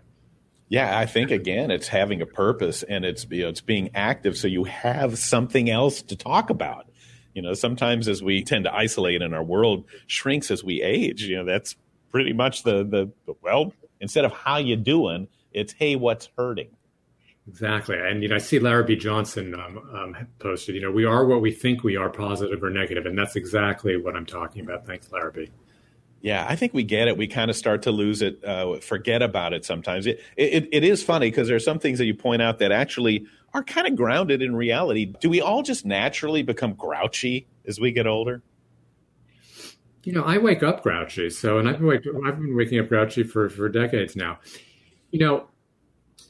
Yeah, 0.68 0.98
I 0.98 1.06
think 1.06 1.30
again, 1.30 1.70
it's 1.70 1.88
having 1.88 2.22
a 2.22 2.26
purpose 2.26 2.82
and 2.82 3.04
it's 3.04 3.26
you 3.30 3.42
know, 3.42 3.48
it's 3.50 3.60
being 3.60 3.90
active, 3.94 4.36
so 4.36 4.48
you 4.48 4.64
have 4.64 5.18
something 5.18 5.70
else 5.70 6.02
to 6.02 6.16
talk 6.16 6.50
about. 6.50 6.88
You 7.34 7.42
know, 7.42 7.52
sometimes 7.52 8.08
as 8.08 8.22
we 8.22 8.42
tend 8.42 8.64
to 8.64 8.74
isolate 8.74 9.20
and 9.20 9.34
our 9.34 9.42
world 9.42 9.84
shrinks 10.06 10.50
as 10.50 10.64
we 10.64 10.82
age, 10.82 11.22
you 11.24 11.36
know, 11.36 11.44
that's 11.44 11.76
pretty 12.10 12.32
much 12.32 12.62
the, 12.62 12.84
the, 12.84 13.34
well, 13.42 13.72
instead 14.00 14.24
of 14.24 14.32
how 14.32 14.56
you 14.56 14.76
doing, 14.76 15.28
it's, 15.52 15.72
hey, 15.72 15.96
what's 15.96 16.28
hurting? 16.38 16.70
Exactly. 17.46 17.98
And, 17.98 18.22
you 18.22 18.28
know, 18.28 18.36
I 18.36 18.38
see 18.38 18.58
Larrabee 18.58 18.96
Johnson 18.96 19.54
um, 19.54 19.78
um, 19.92 20.16
posted, 20.38 20.76
you 20.76 20.80
know, 20.80 20.90
we 20.90 21.04
are 21.04 21.26
what 21.26 21.42
we 21.42 21.52
think 21.52 21.84
we 21.84 21.96
are, 21.96 22.08
positive 22.08 22.62
or. 22.62 23.06
And 23.06 23.18
that's 23.18 23.36
exactly 23.36 23.96
what 23.96 24.16
I'm 24.16 24.26
talking 24.26 24.62
about. 24.62 24.86
Thanks, 24.86 25.12
Larrabee. 25.12 25.48
Yeah, 26.24 26.46
I 26.48 26.56
think 26.56 26.72
we 26.72 26.84
get 26.84 27.06
it. 27.06 27.18
We 27.18 27.26
kind 27.26 27.50
of 27.50 27.56
start 27.56 27.82
to 27.82 27.90
lose 27.90 28.22
it, 28.22 28.42
uh, 28.42 28.78
forget 28.78 29.20
about 29.20 29.52
it 29.52 29.62
sometimes. 29.62 30.06
It, 30.06 30.22
it, 30.38 30.66
it 30.72 30.82
is 30.82 31.02
funny 31.02 31.30
because 31.30 31.48
there 31.48 31.56
are 31.56 31.60
some 31.60 31.78
things 31.78 31.98
that 31.98 32.06
you 32.06 32.14
point 32.14 32.40
out 32.40 32.60
that 32.60 32.72
actually 32.72 33.26
are 33.52 33.62
kind 33.62 33.86
of 33.86 33.94
grounded 33.94 34.40
in 34.40 34.56
reality. 34.56 35.04
Do 35.04 35.28
we 35.28 35.42
all 35.42 35.62
just 35.62 35.84
naturally 35.84 36.42
become 36.42 36.72
grouchy 36.72 37.46
as 37.66 37.78
we 37.78 37.92
get 37.92 38.06
older? 38.06 38.42
You 40.04 40.14
know, 40.14 40.22
I 40.22 40.38
wake 40.38 40.62
up 40.62 40.82
grouchy. 40.82 41.28
So, 41.28 41.58
and 41.58 41.68
I've 41.68 41.76
been, 41.76 41.88
wake, 41.88 42.06
I've 42.26 42.38
been 42.38 42.56
waking 42.56 42.80
up 42.80 42.88
grouchy 42.88 43.22
for, 43.22 43.50
for 43.50 43.68
decades 43.68 44.16
now. 44.16 44.38
You 45.10 45.18
know, 45.18 45.48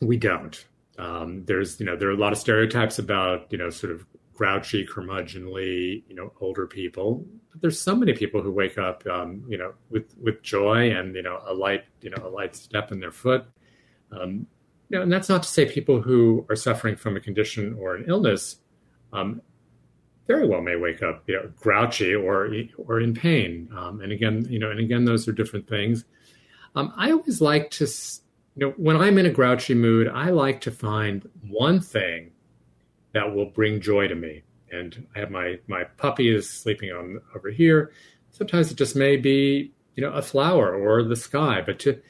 we 0.01 0.17
don't. 0.17 0.65
Um, 0.99 1.45
there's, 1.45 1.79
you 1.79 1.87
know, 1.87 1.95
there 1.95 2.09
are 2.09 2.15
a 2.15 2.17
lot 2.17 2.33
of 2.33 2.39
stereotypes 2.39 2.99
about, 2.99 3.47
you 3.51 3.59
know, 3.59 3.71
sort 3.71 3.93
of 3.93 4.05
grouchy, 4.35 4.87
curmudgeonly, 4.87 6.03
you 6.09 6.15
know, 6.15 6.33
older 6.41 6.67
people. 6.67 7.25
But 7.53 7.63
there's 7.63 7.81
so 7.81 7.95
many 7.95 8.13
people 8.13 8.43
who 8.43 8.51
wake 8.51 8.79
up, 8.79 9.07
um, 9.07 9.45
you 9.49 9.57
know, 9.57 9.75
with 9.91 10.15
with 10.21 10.43
joy 10.43 10.91
and 10.91 11.15
you 11.15 11.23
know 11.23 11.41
a 11.47 11.55
light, 11.55 11.85
you 12.01 12.11
know, 12.11 12.27
a 12.27 12.29
light 12.29 12.55
step 12.57 12.93
in 12.93 13.01
their 13.01 13.13
foot. 13.13 13.47
Um, 14.13 14.47
you 14.89 14.99
know, 14.99 15.03
and 15.03 15.13
that's 15.13 15.29
not 15.29 15.43
to 15.43 15.49
say 15.49 15.67
people 15.67 16.03
who 16.03 16.47
are 16.51 16.57
suffering 16.57 16.97
from 16.97 17.17
a 17.17 17.21
condition 17.21 17.75
or 17.79 17.97
an 17.97 18.05
illness 18.07 18.57
um, 19.13 19.41
very 20.27 20.47
well 20.47 20.61
may 20.61 20.77
wake 20.77 21.03
up, 21.03 21.23
you 21.27 21.35
know, 21.35 21.51
grouchy 21.61 22.15
or 22.15 22.51
or 22.79 23.01
in 23.01 23.15
pain. 23.15 23.69
Um, 23.77 24.01
and 24.01 24.13
again, 24.13 24.47
you 24.49 24.59
know, 24.59 24.71
and 24.71 24.81
again, 24.81 25.05
those 25.05 25.29
are 25.29 25.33
different 25.33 25.69
things. 25.69 26.05
Um, 26.75 26.93
I 26.97 27.13
always 27.13 27.41
like 27.41 27.71
to, 27.73 27.87
you 28.57 28.67
know, 28.67 28.75
when 28.77 28.97
I'm 28.97 29.19
in 29.19 29.27
a 29.27 29.31
grouchy 29.31 29.75
mood, 29.75 30.09
I 30.09 30.31
like 30.31 30.61
to 30.63 30.71
find 30.71 31.29
one 31.49 31.81
thing 31.81 32.33
that 33.15 33.35
will 33.35 33.47
bring 33.47 33.81
joy 33.81 34.09
to 34.09 34.15
me. 34.15 34.43
And 34.71 35.07
I 35.17 35.21
have 35.21 35.31
my 35.31 35.59
my 35.67 35.85
puppy 35.85 36.35
is 36.35 36.51
sleeping 36.51 36.91
on 36.91 37.21
over 37.35 37.51
here. 37.51 37.93
Sometimes 38.31 38.71
it 38.71 38.77
just 38.77 38.97
may 38.97 39.17
be 39.17 39.73
you 39.95 40.03
know 40.03 40.13
a 40.13 40.21
flower 40.21 40.75
or 40.75 41.03
the 41.03 41.17
sky, 41.17 41.63
but 41.65 41.79
to 41.81 42.01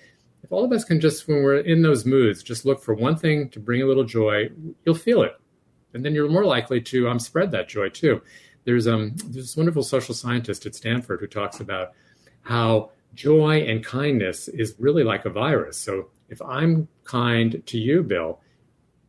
if 0.42 0.52
all 0.52 0.64
of 0.64 0.73
us 0.73 0.84
can 0.84 1.00
just 1.00 1.28
when 1.28 1.42
we're 1.42 1.58
in 1.58 1.82
those 1.82 2.04
moods, 2.04 2.42
just 2.42 2.64
look 2.66 2.82
for 2.82 2.94
one 2.94 3.16
thing 3.16 3.49
to 3.50 3.61
bring 3.61 3.82
a 3.82 3.87
little 3.87 4.04
joy, 4.04 4.50
you'll 4.84 4.94
feel 4.94 5.23
it, 5.23 5.32
and 5.92 6.04
then 6.04 6.14
you're 6.14 6.28
more 6.28 6.44
likely 6.44 6.80
to 6.80 7.08
um, 7.08 7.18
spread 7.18 7.50
that 7.52 7.68
joy 7.68 7.88
too. 7.90 8.20
There's 8.64 8.87
um 8.87 9.14
there's 9.16 9.46
this 9.46 9.56
wonderful 9.56 9.82
social 9.82 10.14
scientist 10.14 10.64
at 10.64 10.75
Stanford 10.75 11.20
who 11.20 11.26
talks 11.26 11.61
about 11.61 11.92
how 12.42 12.90
joy 13.14 13.61
and 13.61 13.84
kindness 13.84 14.49
is 14.49 14.75
really 14.78 15.04
like 15.04 15.25
a 15.26 15.30
virus. 15.30 15.78
So 15.78 16.11
if 16.30 16.40
I'm 16.42 16.88
kind 17.04 17.62
to 17.66 17.78
you, 17.78 18.02
Bill, 18.02 18.40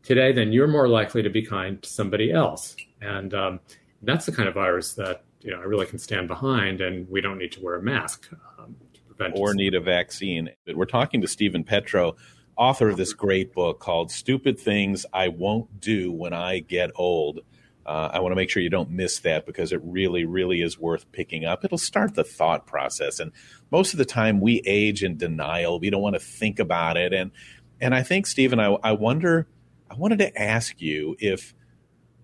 today, 0.06 0.32
then 0.32 0.54
you're 0.54 0.68
more 0.68 0.88
likely 0.88 1.22
to 1.24 1.30
be 1.30 1.42
kind 1.42 1.82
to 1.82 1.90
somebody 1.90 2.32
else. 2.32 2.76
And 3.02 3.34
um, 3.34 3.60
that's 4.02 4.26
the 4.26 4.32
kind 4.32 4.48
of 4.48 4.54
virus 4.54 4.94
that 4.94 5.24
you 5.42 5.52
know 5.52 5.60
I 5.60 5.64
really 5.64 5.86
can 5.86 6.00
stand 6.00 6.28
behind, 6.28 6.80
and 6.80 7.10
we 7.10 7.22
don't 7.22 7.38
need 7.38 7.52
to 7.54 7.62
wear 7.62 7.76
a 7.76 7.84
mask 7.84 8.30
um, 8.58 8.76
to 8.94 9.02
prevent 9.02 9.38
or 9.38 9.54
need 9.54 9.76
a 9.76 9.82
vaccine. 9.82 10.50
We're 10.74 10.86
talking 10.86 11.22
to 11.22 11.28
Steven 11.28 11.64
Petrow, 11.64 12.16
author 12.56 12.90
of 12.90 12.98
this 12.98 13.14
great 13.14 13.54
book 13.54 13.80
called 13.80 14.12
"Stupid 14.12 14.60
Things 14.60 15.06
I 15.12 15.28
Won't 15.28 15.80
Do 15.82 16.12
When 16.12 16.34
I 16.34 16.60
Get 16.60 16.92
Old." 16.96 17.42
Uh, 17.86 18.10
I 18.14 18.20
want 18.20 18.32
to 18.32 18.36
make 18.36 18.50
sure 18.50 18.64
you 18.64 18.72
don't 18.72 18.90
miss 18.90 19.20
that 19.20 19.46
because 19.46 19.72
it 19.72 19.80
really, 19.84 20.26
really 20.26 20.62
is 20.62 20.80
worth 20.80 21.12
picking 21.12 21.46
up. 21.46 21.64
It'll 21.64 21.78
start 21.78 22.16
the 22.16 22.24
thought 22.24 22.66
process, 22.66 23.20
and 23.20 23.32
most 23.70 23.94
of 23.94 24.00
the 24.00 24.06
time 24.06 24.42
we 24.42 24.62
age 24.66 25.04
in 25.04 25.18
denial. 25.18 25.80
We 25.80 25.92
don't 25.92 26.02
want 26.02 26.16
to 26.16 26.20
think 26.20 26.58
about 26.60 26.98
it, 26.98 27.14
and 27.14 27.32
and 27.80 27.94
I 27.94 28.04
think 28.04 28.26
Steven, 28.26 28.60
I, 28.60 28.76
I 28.84 28.94
wonder 28.94 29.48
I 29.90 29.96
wanted 29.96 30.20
to 30.20 30.42
ask 30.42 30.82
you 30.82 31.16
if 31.20 31.54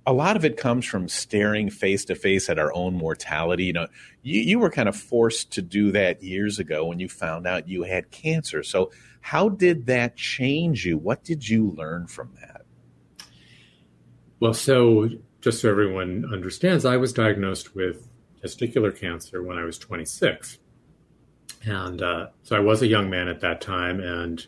a 0.06 0.14
lot 0.14 0.36
of 0.36 0.44
it 0.44 0.58
comes 0.58 0.86
from 0.86 1.08
staring 1.08 1.70
face 1.70 2.06
to 2.06 2.16
face 2.16 2.50
at 2.50 2.58
our 2.58 2.74
own 2.74 2.96
mortality. 2.96 3.66
You 3.66 3.74
know, 3.74 3.88
you, 4.24 4.42
you 4.42 4.60
were 4.60 4.72
kind 4.72 4.90
of 4.90 4.96
forced 4.96 5.52
to 5.54 5.62
do 5.62 5.92
that 5.92 6.24
years 6.24 6.60
ago 6.60 6.86
when 6.86 7.00
you 7.00 7.08
found 7.08 7.46
out 7.46 7.68
you 7.68 7.84
had 7.84 8.10
cancer. 8.12 8.64
So, 8.64 8.92
how 9.22 9.50
did 9.50 9.86
that 9.86 10.16
change 10.16 10.86
you? 10.86 10.98
What 10.98 11.24
did 11.24 11.48
you 11.48 11.72
learn 11.72 12.08
from 12.08 12.32
that? 12.42 12.64
Well, 14.40 14.56
so 14.56 15.10
just 15.42 15.62
so 15.62 15.70
everyone 15.70 16.26
understands, 16.32 16.86
I 16.86 16.98
was 16.98 17.14
diagnosed 17.14 17.76
with 17.76 18.08
testicular 18.44 18.98
cancer 18.98 19.44
when 19.44 19.60
I 19.60 19.64
was 19.64 19.78
26. 19.78 20.58
And 21.64 22.02
uh, 22.02 22.28
so 22.42 22.56
I 22.56 22.60
was 22.60 22.82
a 22.82 22.88
young 22.88 23.12
man 23.12 23.28
at 23.28 23.42
that 23.42 23.62
time, 23.62 24.00
and 24.00 24.44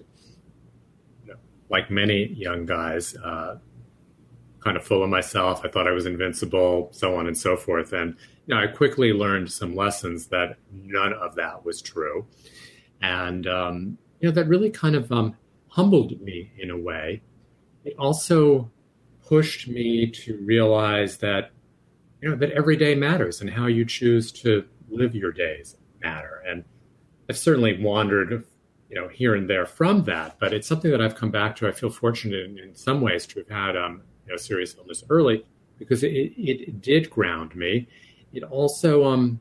like 1.70 1.90
many 1.90 2.26
young 2.34 2.66
guys, 2.66 3.16
uh, 3.16 3.58
kind 4.60 4.78
of 4.78 4.84
full 4.84 5.04
of 5.04 5.10
myself. 5.10 5.62
I 5.64 5.70
thought 5.70 5.88
I 5.88 5.92
was 5.92 6.06
invincible, 6.06 6.90
so 6.92 7.16
on 7.16 7.28
and 7.28 7.38
so 7.38 7.58
forth. 7.58 7.94
And 7.94 8.16
you 8.46 8.56
know, 8.56 8.62
I 8.62 8.68
quickly 8.68 9.14
learned 9.14 9.52
some 9.52 9.76
lessons 9.76 10.28
that 10.28 10.58
none 10.72 11.14
of 11.14 11.36
that 11.36 11.66
was 11.66 11.82
true, 11.82 12.26
and 13.02 13.48
um, 13.48 13.98
you 14.20 14.30
know 14.30 14.36
that 14.36 14.48
really 14.48 14.70
kind 14.70 14.96
of 14.96 15.12
um, 15.12 15.36
humbled 15.68 16.20
me 16.22 16.52
in 16.58 16.70
a 16.70 16.78
way. 16.78 17.22
It 17.84 17.96
also 17.98 18.72
pushed 19.26 19.68
me 19.68 20.10
to 20.12 20.38
realize 20.38 21.18
that 21.18 21.52
you 22.22 22.30
know 22.30 22.36
that 22.36 22.52
every 22.52 22.78
day 22.78 22.96
matters 22.96 23.42
and 23.42 23.50
how 23.50 23.68
you 23.68 23.86
choose 23.86 24.32
to 24.32 24.66
live 24.90 25.16
your 25.16 25.32
days 25.32 25.76
matter. 26.02 26.44
And 26.48 26.64
I've 27.30 27.38
certainly 27.38 27.82
wandered 27.82 28.46
you 28.94 29.02
know, 29.02 29.08
here 29.08 29.34
and 29.34 29.50
there 29.50 29.66
from 29.66 30.04
that. 30.04 30.38
But 30.40 30.54
it's 30.54 30.68
something 30.68 30.92
that 30.92 31.02
I've 31.02 31.16
come 31.16 31.32
back 31.32 31.56
to. 31.58 31.68
I 31.68 31.72
feel 31.72 31.90
fortunate 31.90 32.46
in, 32.46 32.60
in 32.60 32.76
some 32.76 33.02
ways 33.02 33.26
to 33.28 33.40
have 33.40 33.50
had 33.50 33.76
um, 33.76 34.04
you 34.28 34.32
know, 34.32 34.38
serious 34.38 34.76
illness 34.78 35.04
early 35.10 35.44
because 35.80 36.04
it, 36.04 36.10
it 36.10 36.80
did 36.80 37.10
ground 37.10 37.56
me. 37.56 37.88
It 38.34 38.44
also 38.44 39.06
um, 39.06 39.40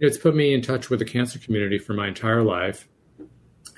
it's 0.00 0.18
put 0.18 0.36
me 0.36 0.52
in 0.52 0.60
touch 0.60 0.90
with 0.90 0.98
the 0.98 1.06
cancer 1.06 1.38
community 1.38 1.78
for 1.78 1.94
my 1.94 2.08
entire 2.08 2.42
life, 2.42 2.88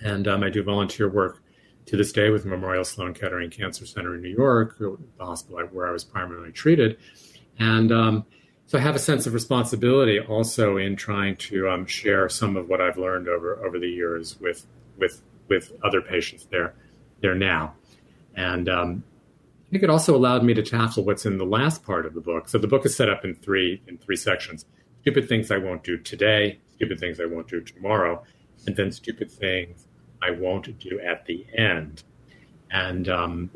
and 0.04 0.26
um, 0.26 0.42
I 0.42 0.50
do 0.50 0.62
volunteer 0.64 1.08
work 1.08 1.40
to 1.86 1.96
this 1.96 2.12
day 2.12 2.30
with 2.30 2.44
Memorial 2.44 2.84
Sloan 2.84 3.14
Kettering 3.14 3.50
Cancer 3.50 3.86
Center 3.86 4.16
in 4.16 4.22
New 4.22 4.34
York, 4.34 4.76
the 4.78 4.96
hospital 5.20 5.60
where 5.72 5.86
I 5.86 5.92
was 5.92 6.02
primarily 6.02 6.50
treated, 6.50 6.98
and 7.60 7.92
um, 7.92 8.26
so 8.66 8.76
I 8.76 8.80
have 8.80 8.96
a 8.96 9.00
sense 9.00 9.26
of 9.26 9.34
responsibility 9.34 10.18
also 10.18 10.78
in 10.78 10.96
trying 10.96 11.36
to 11.36 11.68
um, 11.68 11.86
share 11.86 12.28
some 12.28 12.56
of 12.56 12.68
what 12.68 12.80
I've 12.80 12.98
learned 12.98 13.28
over 13.28 13.64
over 13.64 13.78
the 13.78 13.88
years 13.88 14.40
with 14.40 14.66
with 14.98 15.22
with 15.48 15.72
other 15.82 16.00
patients 16.00 16.46
there 16.50 16.74
there 17.20 17.34
now, 17.34 17.74
and 18.34 18.68
um, 18.68 19.04
I 19.66 19.70
think 19.70 19.84
it 19.84 19.90
also 19.90 20.16
allowed 20.16 20.44
me 20.44 20.54
to 20.54 20.62
tackle 20.62 21.04
what's 21.04 21.26
in 21.26 21.38
the 21.38 21.46
last 21.46 21.84
part 21.84 22.06
of 22.06 22.14
the 22.14 22.20
book. 22.20 22.48
So 22.48 22.58
the 22.58 22.66
book 22.66 22.84
is 22.84 22.94
set 22.94 23.08
up 23.08 23.24
in 23.24 23.34
three 23.34 23.80
in 23.86 23.98
three 23.98 24.16
sections: 24.16 24.64
stupid 25.02 25.28
things 25.28 25.50
I 25.50 25.58
won't 25.58 25.82
do 25.84 25.98
today, 25.98 26.58
stupid 26.74 27.00
things 27.00 27.20
I 27.20 27.26
won't 27.26 27.48
do 27.48 27.60
tomorrow, 27.60 28.22
and 28.66 28.76
then 28.76 28.92
stupid 28.92 29.30
things 29.30 29.86
I 30.22 30.30
won't 30.30 30.78
do 30.78 31.00
at 31.00 31.26
the 31.26 31.46
end. 31.56 32.04
And 32.70 33.08
um, 33.08 33.50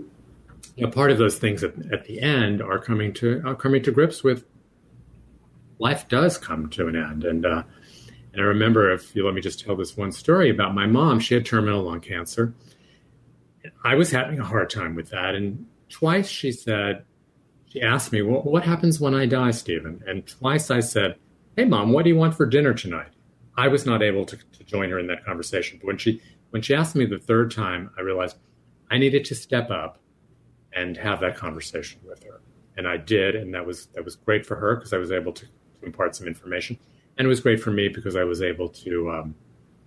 you 0.77 0.85
know, 0.85 0.91
part 0.91 1.11
of 1.11 1.19
those 1.19 1.39
things 1.39 1.65
at, 1.65 1.75
at 1.93 2.05
the 2.05 2.21
end 2.21 2.61
are 2.63 2.79
coming 2.79 3.13
to 3.15 3.43
are 3.47 3.55
coming 3.55 3.83
to 3.83 3.91
grips 3.91 4.23
with 4.23 4.45
life 5.79 6.09
does 6.09 6.39
come 6.39 6.69
to 6.71 6.89
an 6.89 6.97
end, 6.97 7.25
and 7.25 7.47
uh, 7.47 7.63
and 8.37 8.45
I 8.45 8.49
remember, 8.49 8.93
if 8.93 9.17
you 9.17 9.25
let 9.25 9.33
me 9.33 9.41
just 9.41 9.65
tell 9.65 9.77
this 9.77 9.97
one 9.97 10.13
story 10.13 10.51
about 10.51 10.75
my 10.75 10.85
mom, 10.85 11.21
she 11.21 11.33
had 11.33 11.47
terminal 11.47 11.85
lung 11.85 12.03
cancer. 12.03 12.53
I 13.83 13.95
was 13.95 14.11
having 14.11 14.39
a 14.39 14.45
hard 14.45 14.69
time 14.69 14.95
with 14.95 15.09
that. 15.09 15.35
And 15.35 15.65
twice 15.89 16.29
she 16.29 16.53
said, 16.53 17.07
she 17.65 17.81
asked 17.81 18.13
me, 18.13 18.21
well, 18.21 18.43
what 18.43 18.63
happens 18.63 19.01
when 19.01 19.15
I 19.15 19.25
die, 19.25 19.53
Steven? 19.53 20.03
And 20.07 20.27
twice 20.27 20.71
I 20.71 20.81
said, 20.81 21.17
hey, 21.57 21.65
mom, 21.65 21.95
what 21.95 22.05
do 22.05 22.11
you 22.11 22.17
want 22.17 22.35
for 22.35 22.45
dinner 22.45 22.75
tonight? 22.75 23.09
I 23.57 23.69
was 23.69 23.87
not 23.87 24.03
able 24.03 24.27
to, 24.27 24.37
to 24.37 24.65
join 24.65 24.91
her 24.91 24.99
in 24.99 25.07
that 25.07 25.25
conversation. 25.25 25.79
But 25.81 25.87
when 25.87 25.97
she, 25.97 26.21
when 26.51 26.61
she 26.61 26.75
asked 26.75 26.95
me 26.95 27.07
the 27.07 27.19
third 27.19 27.51
time, 27.51 27.91
I 27.97 28.03
realized 28.03 28.37
I 28.91 28.99
needed 28.99 29.25
to 29.25 29.35
step 29.35 29.71
up 29.71 29.99
and 30.75 30.95
have 30.99 31.21
that 31.21 31.37
conversation 31.37 32.03
with 32.07 32.23
her. 32.25 32.43
And 32.77 32.87
I 32.87 32.99
did. 32.99 33.35
And 33.35 33.55
that 33.55 33.65
was, 33.65 33.87
that 33.95 34.05
was 34.05 34.15
great 34.15 34.45
for 34.45 34.57
her 34.57 34.77
because 34.77 34.93
I 34.93 34.99
was 34.99 35.11
able 35.11 35.33
to, 35.33 35.47
to 35.47 35.87
impart 35.87 36.15
some 36.15 36.27
information 36.27 36.79
and 37.19 37.27
it 37.27 37.29
was 37.29 37.41
great 37.41 37.61
for 37.61 37.71
me 37.71 37.89
because 37.89 38.17
I 38.17 38.25
was 38.25 38.43
able 38.43 38.69
to 38.69 39.11
um, 39.11 39.35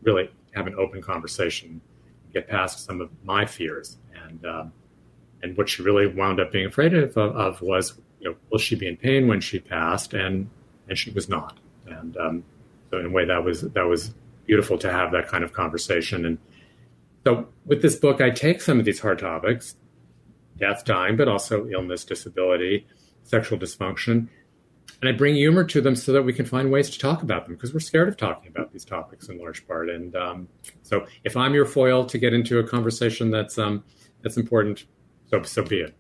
really 0.02 0.30
have 0.54 0.68
an 0.68 0.76
open 0.76 1.02
conversation, 1.02 1.82
get 2.34 2.48
past 2.48 2.86
some 2.86 3.02
of 3.02 3.10
my 3.24 3.46
fears, 3.46 3.98
and 4.26 4.46
um, 4.46 4.74
and 5.42 5.56
what 5.58 5.70
she 5.70 5.84
really 5.84 6.08
wound 6.08 6.40
up 6.40 6.52
being 6.52 6.66
afraid 6.66 6.94
of, 6.94 7.18
of, 7.18 7.62
was, 7.62 8.00
you 8.20 8.30
know, 8.30 8.36
will 8.52 8.58
she 8.58 8.76
be 8.76 8.88
in 8.88 8.98
pain 8.98 9.28
when 9.28 9.42
she 9.42 9.60
passed, 9.60 10.14
and 10.14 10.50
and 10.88 10.98
she 10.98 11.12
was 11.12 11.30
not, 11.30 11.58
and 11.88 12.18
um, 12.18 12.44
so 12.90 12.98
in 12.98 13.06
a 13.06 13.10
way 13.10 13.26
that 13.26 13.44
was 13.44 13.62
that 13.62 13.86
was 13.86 14.14
beautiful 14.46 14.78
to 14.80 14.92
have 14.92 15.12
that 15.12 15.28
kind 15.28 15.44
of 15.44 15.54
conversation, 15.54 16.26
and 16.26 16.38
so 17.26 17.48
with 17.66 17.82
this 17.82 17.96
book, 17.96 18.22
I 18.22 18.32
take 18.32 18.62
some 18.62 18.80
of 18.80 18.86
these 18.86 19.00
hard 19.00 19.20
topics, 19.20 19.76
death, 20.58 20.86
dying, 20.86 21.16
but 21.16 21.28
also 21.28 21.68
illness, 21.68 22.06
disability, 22.06 22.88
sexual 23.24 23.60
dysfunction, 23.60 24.30
and 25.02 25.10
I 25.10 25.12
bring 25.14 25.36
humor 25.36 25.64
to 25.64 25.82
them 25.82 25.96
so 25.96 26.12
that 26.14 26.24
we 26.24 26.34
can 26.34 26.46
find 26.46 26.72
ways 26.72 26.90
to 26.90 27.00
talk 27.00 27.22
about 27.22 27.46
them 27.46 27.56
because 27.56 27.74
we're 27.74 27.80
scared 27.80 28.08
of 28.08 28.18
talking 28.18 28.50
about 28.50 28.72
these 28.72 28.86
topics 28.86 29.30
in 29.30 29.38
large 29.38 29.68
part. 29.68 29.90
And 29.90 30.16
um, 30.16 30.48
so, 30.82 31.06
if 31.24 31.38
I'm 31.38 31.54
your 31.54 31.66
foil 31.66 32.06
to 32.06 32.18
get 32.18 32.34
into 32.34 32.60
a 32.60 32.64
conversation 32.68 33.32
that's 33.32 33.58
um, 33.58 33.84
that's 34.22 34.38
important, 34.38 34.86
so 35.28 35.44
so 35.44 35.64
be 35.64 35.82
it. 35.82 35.96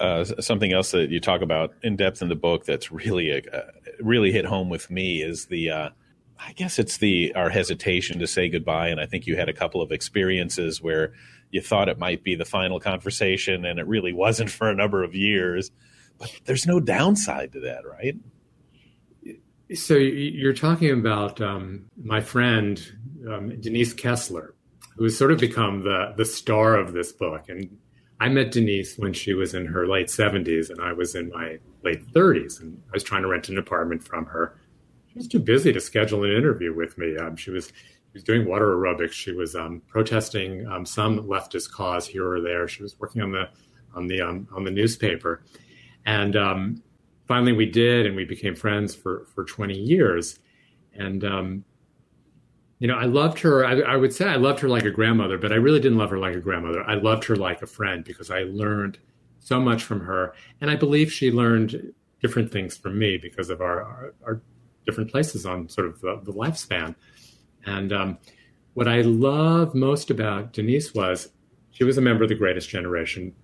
Uh, 0.00 0.24
something 0.24 0.72
else 0.72 0.90
that 0.90 1.10
you 1.10 1.20
talk 1.20 1.40
about 1.40 1.72
in 1.84 1.94
depth 1.94 2.20
in 2.20 2.28
the 2.28 2.34
book 2.34 2.64
that's 2.64 2.90
really 2.90 3.32
uh, 3.32 3.60
really 4.00 4.32
hit 4.32 4.44
home 4.44 4.68
with 4.68 4.90
me 4.90 5.22
is 5.22 5.46
the 5.46 5.70
uh, 5.70 5.88
I 6.38 6.52
guess 6.52 6.78
it's 6.78 6.98
the 6.98 7.32
our 7.34 7.48
hesitation 7.48 8.18
to 8.18 8.26
say 8.26 8.48
goodbye, 8.48 8.88
and 8.88 9.00
I 9.00 9.06
think 9.06 9.26
you 9.26 9.36
had 9.36 9.48
a 9.48 9.52
couple 9.52 9.80
of 9.80 9.92
experiences 9.92 10.82
where 10.82 11.12
you 11.50 11.60
thought 11.60 11.88
it 11.88 11.98
might 11.98 12.24
be 12.24 12.34
the 12.34 12.44
final 12.44 12.80
conversation, 12.80 13.64
and 13.64 13.78
it 13.78 13.86
really 13.86 14.12
wasn't 14.12 14.50
for 14.58 14.68
a 14.68 14.74
number 14.74 15.04
of 15.04 15.14
years. 15.14 15.70
But 16.18 16.32
there's 16.44 16.66
no 16.66 16.80
downside 16.80 17.52
to 17.52 17.60
that, 17.60 17.82
right? 17.86 18.16
So 19.74 19.94
you're 19.94 20.52
talking 20.52 20.90
about 20.90 21.40
um, 21.40 21.86
my 22.02 22.20
friend 22.20 22.80
um, 23.28 23.60
Denise 23.60 23.92
Kessler, 23.92 24.54
who 24.96 25.04
has 25.04 25.16
sort 25.16 25.32
of 25.32 25.38
become 25.38 25.82
the 25.82 26.14
the 26.16 26.24
star 26.24 26.76
of 26.76 26.92
this 26.92 27.12
book. 27.12 27.48
And 27.48 27.78
I 28.20 28.28
met 28.28 28.52
Denise 28.52 28.96
when 28.96 29.12
she 29.12 29.34
was 29.34 29.54
in 29.54 29.66
her 29.66 29.86
late 29.86 30.06
70s, 30.06 30.70
and 30.70 30.80
I 30.80 30.92
was 30.92 31.14
in 31.14 31.30
my 31.30 31.58
late 31.82 32.06
30s, 32.12 32.60
and 32.60 32.80
I 32.88 32.92
was 32.92 33.02
trying 33.02 33.22
to 33.22 33.28
rent 33.28 33.48
an 33.48 33.58
apartment 33.58 34.02
from 34.02 34.26
her. 34.26 34.56
She 35.08 35.18
was 35.18 35.28
too 35.28 35.40
busy 35.40 35.72
to 35.72 35.80
schedule 35.80 36.24
an 36.24 36.32
interview 36.32 36.74
with 36.74 36.96
me. 36.98 37.16
Um, 37.16 37.36
she 37.36 37.50
was 37.50 37.68
she 37.68 38.18
was 38.18 38.24
doing 38.24 38.46
water 38.46 38.76
aerobics. 38.76 39.12
She 39.12 39.32
was 39.32 39.56
um, 39.56 39.82
protesting 39.88 40.66
um, 40.68 40.86
some 40.86 41.20
leftist 41.20 41.72
cause 41.72 42.06
here 42.06 42.30
or 42.30 42.40
there. 42.40 42.68
She 42.68 42.82
was 42.82 42.98
working 42.98 43.22
on 43.22 43.32
the 43.32 43.48
on 43.94 44.06
the 44.06 44.20
um, 44.20 44.48
on 44.54 44.64
the 44.64 44.70
newspaper, 44.70 45.42
and 46.06 46.36
um, 46.36 46.82
finally 47.26 47.52
we 47.52 47.66
did, 47.66 48.06
and 48.06 48.16
we 48.16 48.24
became 48.24 48.54
friends 48.54 48.94
for 48.94 49.26
for 49.34 49.44
20 49.44 49.74
years. 49.74 50.38
And 50.94 51.24
um, 51.24 51.64
you 52.78 52.88
know, 52.88 52.96
I 52.96 53.04
loved 53.04 53.38
her. 53.40 53.64
I, 53.64 53.80
I, 53.80 53.96
would 53.96 54.12
say 54.12 54.26
I 54.26 54.36
loved 54.36 54.60
her 54.60 54.68
like 54.68 54.84
a 54.84 54.90
grandmother, 54.90 55.38
but 55.38 55.52
I 55.52 55.56
really 55.56 55.80
didn't 55.80 55.98
love 55.98 56.10
her 56.10 56.18
like 56.18 56.34
a 56.34 56.40
grandmother. 56.40 56.84
I 56.84 56.94
loved 56.94 57.24
her 57.24 57.36
like 57.36 57.62
a 57.62 57.66
friend 57.66 58.04
because 58.04 58.30
I 58.30 58.42
learned 58.42 58.98
so 59.38 59.60
much 59.60 59.84
from 59.84 60.00
her, 60.00 60.34
and 60.60 60.70
I 60.70 60.76
believe 60.76 61.12
she 61.12 61.30
learned 61.30 61.92
different 62.20 62.50
things 62.50 62.76
from 62.76 62.98
me 62.98 63.16
because 63.16 63.50
of 63.50 63.60
our 63.60 63.82
our, 63.82 64.14
our 64.24 64.42
different 64.86 65.10
places 65.10 65.46
on 65.46 65.68
sort 65.68 65.86
of 65.86 66.00
the, 66.00 66.20
the 66.24 66.32
lifespan. 66.32 66.94
And 67.66 67.92
um, 67.92 68.18
what 68.74 68.88
I 68.88 69.00
love 69.00 69.74
most 69.74 70.10
about 70.10 70.52
Denise 70.52 70.92
was 70.94 71.30
she 71.70 71.84
was 71.84 71.96
a 71.96 72.02
member 72.02 72.24
of 72.24 72.28
the 72.28 72.34
Greatest 72.34 72.68
Generation, 72.68 73.34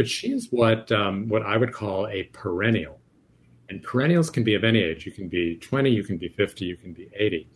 but 0.00 0.08
she's 0.08 0.48
what 0.50 0.90
um, 0.92 1.28
what 1.28 1.42
I 1.42 1.58
would 1.58 1.74
call 1.74 2.08
a 2.08 2.22
perennial. 2.32 2.98
And 3.68 3.82
perennials 3.82 4.30
can 4.30 4.44
be 4.44 4.54
of 4.54 4.64
any 4.64 4.78
age. 4.78 5.04
You 5.04 5.12
can 5.12 5.28
be 5.28 5.56
20, 5.56 5.90
you 5.90 6.02
can 6.02 6.16
be 6.16 6.28
50, 6.28 6.64
you 6.64 6.74
can 6.74 6.94
be 6.94 7.10
80. 7.14 7.46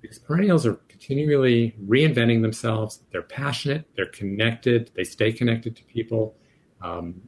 Because 0.00 0.18
perennials 0.18 0.66
are 0.66 0.74
continually 0.88 1.76
reinventing 1.86 2.42
themselves. 2.42 3.02
They're 3.12 3.22
passionate, 3.22 3.88
they're 3.94 4.06
connected, 4.06 4.90
they 4.96 5.04
stay 5.04 5.30
connected 5.30 5.76
to 5.76 5.84
people. 5.84 6.34
Um, 6.82 7.22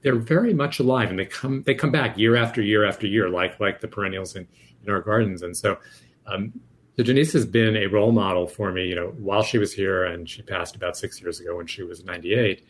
they're 0.00 0.16
very 0.16 0.54
much 0.54 0.78
alive 0.78 1.10
and 1.10 1.18
they 1.18 1.26
come 1.26 1.62
they 1.66 1.74
come 1.74 1.90
back 1.90 2.16
year 2.16 2.36
after 2.36 2.62
year 2.62 2.86
after 2.86 3.06
year, 3.06 3.28
like 3.28 3.60
like 3.60 3.82
the 3.82 3.88
perennials 3.88 4.34
in, 4.34 4.48
in 4.82 4.90
our 4.90 5.02
gardens. 5.02 5.42
And 5.42 5.54
so 5.54 5.76
um, 6.26 6.54
so 6.96 7.02
Denise 7.02 7.34
has 7.34 7.44
been 7.44 7.76
a 7.76 7.86
role 7.88 8.12
model 8.12 8.46
for 8.46 8.72
me, 8.72 8.86
you 8.86 8.94
know, 8.94 9.08
while 9.18 9.42
she 9.42 9.58
was 9.58 9.74
here 9.74 10.04
and 10.06 10.26
she 10.26 10.40
passed 10.40 10.74
about 10.74 10.96
six 10.96 11.20
years 11.20 11.38
ago 11.38 11.54
when 11.54 11.66
she 11.66 11.82
was 11.82 12.02
98. 12.02 12.66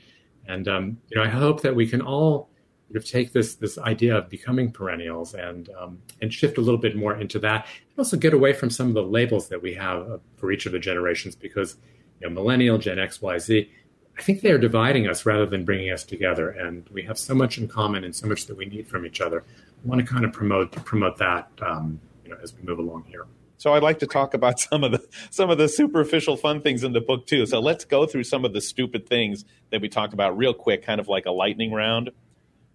And, 0.49 0.69
um, 0.69 0.99
you 1.09 1.17
know, 1.17 1.25
I 1.25 1.29
hope 1.29 1.63
that 1.63 1.75
we 1.75 1.87
can 1.87 2.01
all 2.01 2.49
sort 2.89 2.97
of 2.97 3.05
take 3.05 3.33
this 3.33 3.57
this 3.57 3.79
idea 3.79 4.17
of 4.17 4.29
becoming 4.29 4.71
perennials 4.71 5.35
and 5.35 5.69
um, 5.79 5.99
and 6.23 6.33
shift 6.33 6.59
a 6.59 6.61
little 6.61 6.79
bit 6.79 6.97
more 6.97 7.17
into 7.17 7.39
that, 7.41 7.67
and 7.67 7.99
also 7.99 8.17
get 8.17 8.33
away 8.33 8.53
from 8.53 8.71
some 8.71 8.89
of 8.89 8.95
the 8.95 9.03
labels 9.03 9.49
that 9.49 9.61
we 9.61 9.75
have 9.75 10.21
for 10.37 10.53
each 10.53 10.67
of 10.67 10.73
the 10.73 10.79
generations. 10.79 11.35
Because 11.35 11.77
you 12.21 12.29
know, 12.29 12.35
millennial, 12.35 12.79
Gen 12.79 12.99
X, 12.99 13.21
Y, 13.21 13.39
Z, 13.39 13.71
I 14.19 14.23
think 14.23 14.41
they 14.41 14.51
are 14.51 14.59
dividing 14.59 15.09
us 15.09 15.27
rather 15.27 15.47
than 15.47 15.65
bringing 15.65 15.91
us 15.91 16.05
together, 16.05 16.51
and 16.51 16.89
we 16.91 17.03
have 17.03 17.19
so 17.19 17.35
much 17.35 17.59
in 17.59 17.69
common 17.69 18.05
and 18.05 18.15
so 18.15 18.27
much 18.27 18.47
that 18.47 18.57
we 18.57 18.67
need 18.67 18.87
from 18.87 19.05
each 19.05 19.21
other. 19.21 19.45
I 19.85 19.89
want 19.89 20.01
to 20.01 20.07
kind 20.07 20.25
of 20.25 20.33
promote 20.33 20.73
promote 20.85 21.17
that 21.19 21.51
um, 21.61 22.01
you 22.25 22.31
know 22.31 22.37
as 22.43 22.55
we 22.55 22.63
move 22.63 22.79
along 22.79 23.05
here. 23.09 23.27
So 23.59 23.75
I'd 23.75 23.83
like 23.83 23.99
to 24.01 24.07
talk 24.07 24.35
about 24.35 24.61
some 24.61 24.85
of 24.85 24.93
the 24.93 25.07
some 25.31 25.51
of 25.51 25.59
the 25.59 25.69
superficial 25.69 26.37
fun 26.37 26.61
things 26.61 26.85
in 26.85 26.93
the 26.93 27.01
book 27.01 27.27
too. 27.27 27.47
So 27.47 27.61
let's 27.61 27.85
go 27.85 28.07
through 28.07 28.25
some 28.25 28.45
of 28.45 28.53
the 28.53 28.61
stupid 28.61 29.09
things 29.09 29.45
that 29.71 29.81
we 29.81 29.89
talked 29.89 30.13
about 30.13 30.37
real 30.37 30.55
quick, 30.55 30.83
kind 30.83 31.01
of 31.01 31.09
like 31.09 31.27
a 31.27 31.31
lightning 31.31 31.73
round 31.73 32.11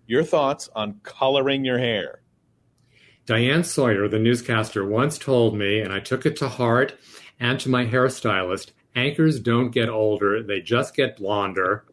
your 0.08 0.24
thoughts 0.24 0.70
on 0.76 1.00
coloring 1.04 1.64
your 1.64 1.78
hair. 1.78 2.22
Diane 3.26 3.64
Sawyer, 3.64 4.10
the 4.10 4.20
newscaster, 4.20 4.86
once 4.86 5.18
told 5.18 5.56
me, 5.56 5.80
and 5.80 5.94
I 5.94 6.00
took 6.02 6.26
it 6.26 6.36
to 6.38 6.50
heart 6.50 6.96
and 7.40 7.60
to 7.62 7.70
my 7.70 7.86
hairstylist 7.86 8.72
anchors 8.96 9.40
don't 9.40 9.72
get 9.72 9.88
older, 9.88 10.44
they 10.44 10.60
just 10.60 10.96
get 10.96 11.18
blonder. 11.18 11.86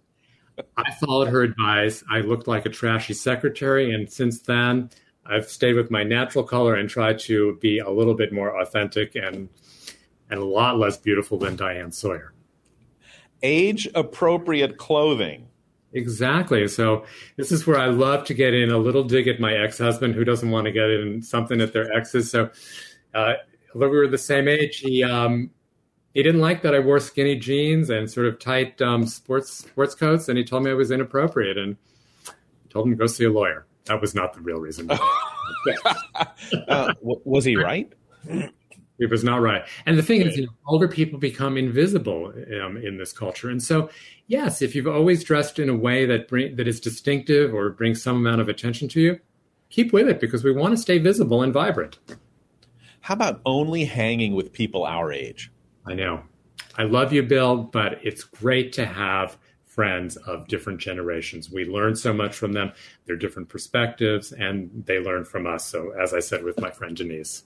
I 0.76 0.90
followed 0.94 1.28
her 1.28 1.42
advice. 1.42 2.02
I 2.10 2.20
looked 2.20 2.48
like 2.48 2.66
a 2.66 2.70
trashy 2.70 3.14
secretary, 3.14 3.94
and 3.94 4.10
since 4.10 4.40
then, 4.40 4.90
I've 5.28 5.48
stayed 5.48 5.74
with 5.74 5.90
my 5.90 6.02
natural 6.02 6.44
color 6.44 6.74
and 6.74 6.88
tried 6.88 7.18
to 7.20 7.56
be 7.60 7.78
a 7.78 7.90
little 7.90 8.14
bit 8.14 8.32
more 8.32 8.60
authentic 8.60 9.14
and 9.14 9.48
and 10.30 10.40
a 10.40 10.44
lot 10.44 10.78
less 10.78 10.96
beautiful 10.96 11.38
than 11.38 11.56
Diane 11.56 11.92
Sawyer. 11.92 12.32
Age 13.42 13.88
appropriate 13.94 14.76
clothing. 14.76 15.48
Exactly. 15.92 16.68
So 16.68 17.04
this 17.36 17.50
is 17.50 17.66
where 17.66 17.78
I 17.78 17.86
love 17.86 18.24
to 18.26 18.34
get 18.34 18.52
in 18.52 18.70
a 18.70 18.76
little 18.76 19.04
dig 19.04 19.26
at 19.26 19.40
my 19.40 19.54
ex-husband 19.54 20.14
who 20.14 20.24
doesn't 20.24 20.50
want 20.50 20.66
to 20.66 20.72
get 20.72 20.90
in 20.90 21.22
something 21.22 21.60
at 21.62 21.72
their 21.72 21.90
exes. 21.92 22.30
So 22.30 22.50
uh, 23.14 23.34
although 23.74 23.88
we 23.88 23.96
were 23.96 24.08
the 24.08 24.18
same 24.18 24.48
age, 24.48 24.78
he 24.78 25.02
um, 25.02 25.50
he 26.14 26.22
didn't 26.22 26.40
like 26.40 26.62
that 26.62 26.74
I 26.74 26.80
wore 26.80 27.00
skinny 27.00 27.36
jeans 27.36 27.90
and 27.90 28.10
sort 28.10 28.26
of 28.26 28.38
tight 28.38 28.82
um, 28.82 29.06
sports 29.06 29.52
sports 29.52 29.94
coats, 29.94 30.28
and 30.28 30.36
he 30.36 30.44
told 30.44 30.64
me 30.64 30.70
I 30.70 30.74
was 30.74 30.90
inappropriate, 30.90 31.56
and 31.56 31.76
told 32.70 32.86
him 32.86 32.92
to 32.92 32.96
go 32.96 33.06
see 33.06 33.24
a 33.24 33.30
lawyer. 33.30 33.66
That 33.88 34.00
was 34.00 34.14
not 34.14 34.32
the 34.34 34.40
real 34.40 34.58
reason. 34.58 34.90
uh, 36.68 36.94
was 37.02 37.44
he 37.44 37.56
right? 37.56 37.92
It 38.98 39.10
was 39.10 39.22
not 39.22 39.40
right. 39.40 39.62
And 39.86 39.96
the 39.96 40.02
thing 40.02 40.22
is, 40.22 40.36
you 40.36 40.46
know, 40.46 40.52
older 40.66 40.88
people 40.88 41.18
become 41.18 41.56
invisible 41.56 42.32
um, 42.62 42.76
in 42.76 42.98
this 42.98 43.12
culture. 43.12 43.48
And 43.48 43.62
so, 43.62 43.90
yes, 44.26 44.60
if 44.60 44.74
you've 44.74 44.88
always 44.88 45.22
dressed 45.22 45.58
in 45.58 45.68
a 45.68 45.76
way 45.76 46.04
that 46.06 46.28
bring, 46.28 46.56
that 46.56 46.66
is 46.66 46.80
distinctive 46.80 47.54
or 47.54 47.70
brings 47.70 48.02
some 48.02 48.16
amount 48.16 48.40
of 48.40 48.48
attention 48.48 48.88
to 48.88 49.00
you, 49.00 49.20
keep 49.70 49.92
with 49.92 50.08
it 50.08 50.20
because 50.20 50.42
we 50.42 50.52
want 50.52 50.74
to 50.74 50.80
stay 50.80 50.98
visible 50.98 51.42
and 51.42 51.52
vibrant. 51.52 51.98
How 53.00 53.14
about 53.14 53.40
only 53.46 53.84
hanging 53.84 54.34
with 54.34 54.52
people 54.52 54.84
our 54.84 55.12
age? 55.12 55.52
I 55.86 55.94
know. 55.94 56.22
I 56.76 56.82
love 56.82 57.12
you, 57.12 57.22
Bill, 57.22 57.56
but 57.56 58.00
it's 58.02 58.24
great 58.24 58.72
to 58.74 58.84
have 58.84 59.38
friends 59.78 60.16
of 60.16 60.48
different 60.48 60.80
generations. 60.80 61.52
We 61.52 61.64
learn 61.64 61.94
so 61.94 62.12
much 62.12 62.34
from 62.34 62.52
them, 62.52 62.72
their 63.06 63.14
different 63.14 63.48
perspectives, 63.48 64.32
and 64.32 64.68
they 64.86 64.98
learn 64.98 65.24
from 65.24 65.46
us. 65.46 65.64
So, 65.64 65.92
as 65.92 66.12
I 66.12 66.18
said 66.18 66.42
with 66.42 66.58
my 66.58 66.72
friend 66.72 66.96
Denise 66.96 67.44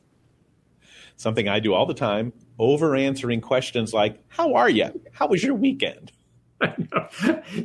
something 1.17 1.47
I 1.47 1.61
do 1.61 1.75
all 1.75 1.85
the 1.85 1.93
time, 1.93 2.33
over 2.59 2.97
answering 2.97 3.43
questions 3.43 3.93
like, 3.93 4.19
How 4.29 4.55
are 4.55 4.71
you? 4.71 4.99
How 5.13 5.27
was 5.27 5.45
your 5.45 5.55
weekend? 5.55 6.11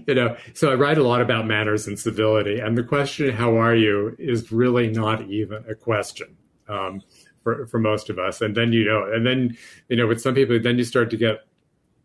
you 0.05 0.13
know, 0.13 0.35
so 0.53 0.69
I 0.69 0.75
write 0.75 0.97
a 0.97 1.03
lot 1.03 1.21
about 1.21 1.47
manners 1.47 1.87
and 1.87 1.97
civility, 1.97 2.59
and 2.59 2.77
the 2.77 2.83
question 2.83 3.33
"How 3.33 3.55
are 3.55 3.75
you?" 3.75 4.17
is 4.19 4.51
really 4.51 4.89
not 4.89 5.21
even 5.29 5.63
a 5.69 5.75
question 5.75 6.35
um, 6.67 7.01
for 7.41 7.67
for 7.67 7.79
most 7.79 8.09
of 8.09 8.19
us. 8.19 8.41
And 8.41 8.53
then 8.53 8.73
you 8.73 8.83
know, 8.83 9.09
and 9.09 9.25
then 9.25 9.55
you 9.87 9.95
know, 9.95 10.07
with 10.07 10.19
some 10.19 10.35
people, 10.35 10.59
then 10.59 10.77
you 10.77 10.83
start 10.83 11.09
to 11.11 11.17
get 11.17 11.45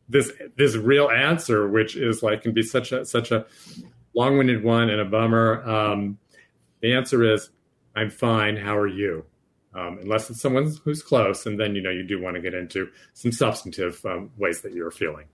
this 0.08 0.32
this 0.56 0.76
real 0.76 1.10
answer, 1.10 1.68
which 1.68 1.96
is 1.96 2.22
like 2.22 2.42
can 2.42 2.52
be 2.52 2.62
such 2.62 2.92
a 2.92 3.04
such 3.04 3.30
a 3.30 3.46
long 4.14 4.36
winded 4.38 4.62
one 4.62 4.90
and 4.90 5.00
a 5.00 5.04
bummer. 5.04 5.62
Um, 5.68 6.18
the 6.80 6.94
answer 6.94 7.22
is, 7.22 7.50
"I'm 7.94 8.10
fine. 8.10 8.56
How 8.56 8.76
are 8.76 8.88
you?" 8.88 9.24
um, 9.74 9.98
unless 10.02 10.28
it's 10.30 10.40
someone 10.40 10.72
who's 10.84 11.02
close, 11.02 11.46
and 11.46 11.58
then 11.58 11.74
you 11.74 11.82
know 11.82 11.90
you 11.90 12.02
do 12.02 12.20
want 12.20 12.36
to 12.36 12.42
get 12.42 12.54
into 12.54 12.88
some 13.14 13.32
substantive 13.32 14.04
um, 14.04 14.30
ways 14.36 14.60
that 14.62 14.72
you're 14.72 14.90
feeling. 14.90 15.26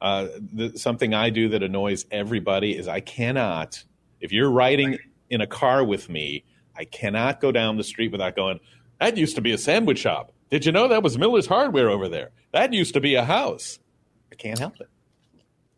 Uh, 0.00 0.28
the, 0.52 0.78
something 0.78 1.12
I 1.12 1.30
do 1.30 1.48
that 1.50 1.62
annoys 1.62 2.06
everybody 2.10 2.76
is 2.76 2.88
I 2.88 3.00
cannot, 3.00 3.84
if 4.20 4.32
you're 4.32 4.50
riding 4.50 4.98
in 5.28 5.40
a 5.40 5.46
car 5.46 5.84
with 5.84 6.08
me, 6.08 6.44
I 6.76 6.84
cannot 6.84 7.40
go 7.40 7.52
down 7.52 7.76
the 7.76 7.84
street 7.84 8.12
without 8.12 8.36
going. 8.36 8.60
That 8.98 9.16
used 9.16 9.34
to 9.36 9.42
be 9.42 9.52
a 9.52 9.58
sandwich 9.58 9.98
shop. 9.98 10.32
Did 10.50 10.64
you 10.64 10.72
know 10.72 10.88
that 10.88 11.02
was 11.02 11.18
Miller's 11.18 11.46
Hardware 11.46 11.90
over 11.90 12.08
there? 12.08 12.30
That 12.52 12.72
used 12.72 12.94
to 12.94 13.00
be 13.00 13.14
a 13.14 13.24
house. 13.24 13.78
I 14.32 14.34
can't 14.36 14.58
help 14.58 14.80
it. 14.80 14.88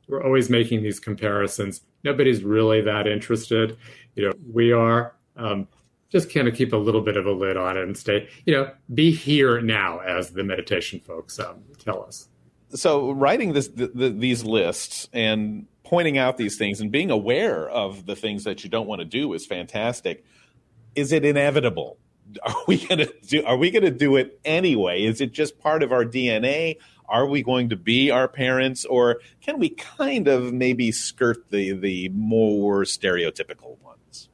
We're 0.09 0.23
always 0.23 0.51
making 0.51 0.83
these 0.83 1.01
comparisons. 1.01 1.83
Nobody's 2.05 2.43
really 2.43 2.81
that 2.83 3.07
interested. 3.07 3.77
You 4.15 4.29
know, 4.29 4.33
we 4.53 4.73
are. 4.73 5.15
Um, 5.37 5.69
just 6.11 6.33
kind 6.33 6.47
of 6.47 6.55
keep 6.55 6.75
a 6.75 6.77
little 6.77 7.01
bit 7.01 7.17
of 7.17 7.25
a 7.25 7.33
lid 7.33 7.57
on 7.57 7.79
it 7.79 7.85
and 7.85 7.97
stay, 7.97 8.29
you 8.45 8.53
know, 8.53 8.71
be 8.93 9.11
here 9.11 9.63
now, 9.63 9.99
as 10.01 10.33
the 10.33 10.45
meditation 10.45 11.01
folks 11.01 11.41
um, 11.41 11.63
tell 11.79 12.05
us. 12.05 12.29
So, 12.75 13.13
writing 13.13 13.55
this, 13.55 13.69
the, 13.69 13.87
the, 13.95 14.11
these 14.11 14.45
lists 14.45 15.09
and 15.15 15.67
pointing 15.85 16.19
out 16.19 16.37
these 16.37 16.57
things 16.57 16.81
and 16.81 16.91
being 16.91 17.11
aware 17.11 17.69
of 17.69 18.05
the 18.05 18.15
things 18.15 18.45
that 18.45 18.63
you 18.63 18.71
don't 18.71 18.87
want 18.87 19.01
to 19.01 19.05
do 19.07 19.33
is 19.33 19.47
fantastic. 19.47 20.25
Is 20.95 21.13
it 21.13 21.25
inevitable? 21.25 21.99
Are 22.43 22.57
we 22.67 22.87
going 22.87 22.99
to 22.99 23.13
do? 23.27 23.45
Are 23.45 23.57
we 23.57 23.71
going 23.71 23.85
to 23.85 23.91
do 23.91 24.17
it 24.17 24.39
anyway? 24.45 25.05
Is 25.05 25.21
it 25.21 25.33
just 25.33 25.59
part 25.59 25.83
of 25.83 25.93
our 25.93 26.05
DNA? 26.05 26.77
Are 27.09 27.27
we 27.27 27.43
going 27.43 27.69
to 27.71 27.77
be 27.77 28.11
our 28.11 28.29
parents, 28.29 28.85
or 28.85 29.21
can 29.41 29.59
we 29.59 29.71
kind 29.71 30.29
of 30.29 30.53
maybe 30.53 30.93
skirt 30.93 31.51
the 31.51 31.73
the 31.73 32.09
more 32.11 32.83
stereotypical 32.83 33.79
ones 33.81 34.29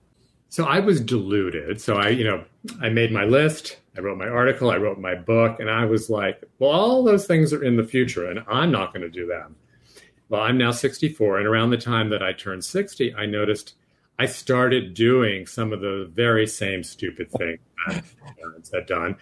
So 0.49 0.65
I 0.65 0.81
was 0.81 1.01
deluded. 1.01 1.81
So 1.81 1.97
I, 1.97 2.09
you 2.09 2.25
know, 2.25 2.45
I 2.81 2.89
made 2.89 3.13
my 3.13 3.25
list. 3.25 3.79
I 3.97 4.01
wrote 4.01 4.17
my 4.17 4.29
article, 4.29 4.71
I 4.71 4.77
wrote 4.77 4.99
my 4.99 5.17
book, 5.17 5.59
and 5.59 5.69
I 5.69 5.85
was 5.85 6.09
like, 6.09 6.43
well, 6.59 6.71
all 6.71 7.03
those 7.03 7.27
things 7.27 7.53
are 7.53 7.65
in 7.65 7.77
the 7.77 7.85
future, 7.85 8.31
and 8.31 8.45
I'm 8.49 8.71
not 8.71 8.93
going 8.93 9.03
to 9.03 9.11
do 9.11 9.27
them. 9.27 9.57
Well, 10.29 10.43
I'm 10.43 10.57
now 10.57 10.71
64, 10.71 11.39
and 11.39 11.47
around 11.47 11.71
the 11.71 11.79
time 11.79 12.11
that 12.11 12.23
I 12.23 12.33
turned 12.33 12.65
60, 12.65 13.15
I 13.15 13.27
noticed 13.27 13.75
I 14.19 14.27
started 14.27 14.95
doing 14.95 15.47
some 15.47 15.73
of 15.73 15.81
the 15.81 16.09
very 16.13 16.47
same 16.47 16.85
stupid 16.85 17.31
things 17.31 17.59
that 17.89 18.05
parents 18.37 18.71
had 18.73 18.87
done. 18.87 19.17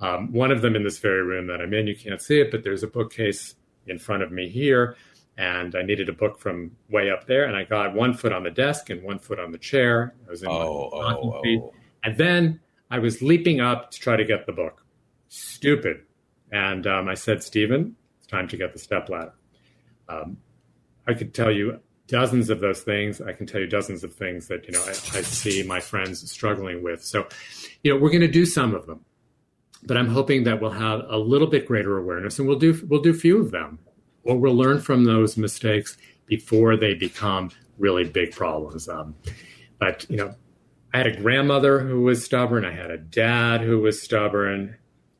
Um, 0.00 0.32
one 0.32 0.50
of 0.50 0.62
them 0.62 0.76
in 0.76 0.82
this 0.82 0.98
very 0.98 1.22
room 1.22 1.46
that 1.48 1.60
I'm 1.60 1.74
in, 1.74 1.86
you 1.86 1.96
can't 1.96 2.20
see 2.20 2.40
it, 2.40 2.50
but 2.50 2.64
there's 2.64 2.82
a 2.82 2.86
bookcase 2.86 3.54
in 3.86 3.98
front 3.98 4.22
of 4.22 4.32
me 4.32 4.48
here. 4.48 4.96
And 5.36 5.74
I 5.74 5.82
needed 5.82 6.08
a 6.08 6.12
book 6.12 6.38
from 6.38 6.72
way 6.90 7.10
up 7.10 7.26
there. 7.26 7.44
And 7.44 7.56
I 7.56 7.64
got 7.64 7.94
one 7.94 8.14
foot 8.14 8.32
on 8.32 8.42
the 8.42 8.50
desk 8.50 8.90
and 8.90 9.02
one 9.02 9.18
foot 9.18 9.38
on 9.38 9.52
the 9.52 9.58
chair. 9.58 10.14
I 10.26 10.30
was 10.30 10.42
in 10.42 10.48
oh, 10.48 10.90
my 10.92 11.14
oh, 11.14 11.42
feet. 11.42 11.60
oh. 11.62 11.72
And 12.04 12.16
then 12.16 12.60
I 12.90 12.98
was 12.98 13.22
leaping 13.22 13.60
up 13.60 13.90
to 13.92 14.00
try 14.00 14.16
to 14.16 14.24
get 14.24 14.46
the 14.46 14.52
book. 14.52 14.84
Stupid. 15.28 16.02
And 16.50 16.86
um, 16.86 17.08
I 17.08 17.14
said, 17.14 17.42
Steven, 17.42 17.94
it's 18.18 18.26
time 18.26 18.48
to 18.48 18.56
get 18.56 18.72
the 18.72 18.78
step 18.78 19.08
ladder. 19.08 19.32
Um, 20.08 20.38
I 21.06 21.14
could 21.14 21.32
tell 21.32 21.50
you 21.50 21.80
dozens 22.10 22.50
of 22.50 22.60
those 22.60 22.80
things. 22.82 23.20
I 23.20 23.32
can 23.32 23.46
tell 23.46 23.60
you 23.60 23.66
dozens 23.66 24.02
of 24.02 24.12
things 24.12 24.48
that 24.48 24.66
you 24.66 24.72
know 24.72 24.82
I, 24.84 24.90
I 24.90 25.22
see 25.22 25.62
my 25.62 25.80
friends 25.80 26.28
struggling 26.30 26.82
with. 26.82 27.02
So, 27.04 27.26
you 27.82 27.94
know, 27.94 28.00
we're 28.00 28.10
going 28.10 28.20
to 28.20 28.28
do 28.28 28.44
some 28.44 28.74
of 28.74 28.86
them, 28.86 29.04
but 29.84 29.96
I'm 29.96 30.08
hoping 30.08 30.44
that 30.44 30.60
we'll 30.60 30.70
have 30.70 31.04
a 31.08 31.18
little 31.18 31.46
bit 31.46 31.66
greater 31.66 31.98
awareness, 31.98 32.38
and 32.38 32.46
we'll 32.46 32.58
do 32.58 32.80
we'll 32.88 33.02
do 33.02 33.12
few 33.12 33.40
of 33.40 33.50
them, 33.50 33.78
or 34.24 34.36
we'll 34.36 34.56
learn 34.56 34.80
from 34.80 35.04
those 35.04 35.36
mistakes 35.36 35.96
before 36.26 36.76
they 36.76 36.94
become 36.94 37.50
really 37.78 38.04
big 38.04 38.32
problems. 38.32 38.88
Um, 38.88 39.14
but 39.78 40.06
you 40.10 40.16
know, 40.16 40.34
I 40.92 40.98
had 40.98 41.06
a 41.06 41.16
grandmother 41.16 41.80
who 41.80 42.02
was 42.02 42.24
stubborn. 42.24 42.64
I 42.64 42.72
had 42.72 42.90
a 42.90 42.98
dad 42.98 43.62
who 43.62 43.78
was 43.80 44.02
stubborn, 44.02 44.76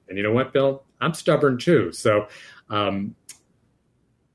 and 0.08 0.16
you 0.16 0.22
know 0.22 0.32
what, 0.32 0.52
Bill? 0.52 0.84
I'm 1.00 1.14
stubborn 1.14 1.58
too. 1.58 1.92
So. 1.92 2.28
Um, 2.68 3.16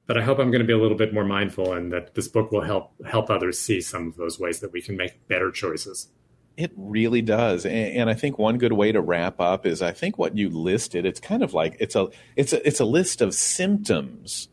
but 0.07 0.17
I 0.17 0.21
hope 0.21 0.38
I'm 0.38 0.51
going 0.51 0.61
to 0.61 0.67
be 0.67 0.73
a 0.73 0.77
little 0.77 0.97
bit 0.97 1.13
more 1.13 1.23
mindful 1.23 1.73
and 1.73 1.91
that 1.91 2.13
this 2.13 2.27
book 2.27 2.51
will 2.51 2.61
help 2.61 2.91
help 3.07 3.31
others 3.31 3.59
see 3.59 3.81
some 3.81 4.07
of 4.07 4.15
those 4.17 4.39
ways 4.39 4.59
that 4.59 4.71
we 4.71 4.79
can 4.79 4.95
make 4.95 5.27
better 5.27 5.49
choices. 5.49 6.09
It 6.57 6.71
really 6.77 7.21
does, 7.21 7.65
and, 7.65 7.75
and, 7.75 8.09
I 8.09 8.13
think 8.13 8.39
one 8.39 8.57
good 8.57 8.71
way 8.71 8.93
to 8.93 9.01
wrap 9.01 9.41
up 9.41 9.65
is 9.65 9.81
I 9.81 9.91
think 9.91 10.17
what 10.17 10.37
you 10.37 10.49
listed. 10.49 11.05
It's 11.05 11.19
kind 11.19 11.43
of 11.43 11.53
like 11.53 11.75
it's 11.81 11.95
a 11.95 12.07
it's 12.37 12.53
a 12.53 12.65
it's 12.65 12.79
a 12.79 12.85
list 12.85 13.21
of 13.21 13.33
symptoms 13.33 14.47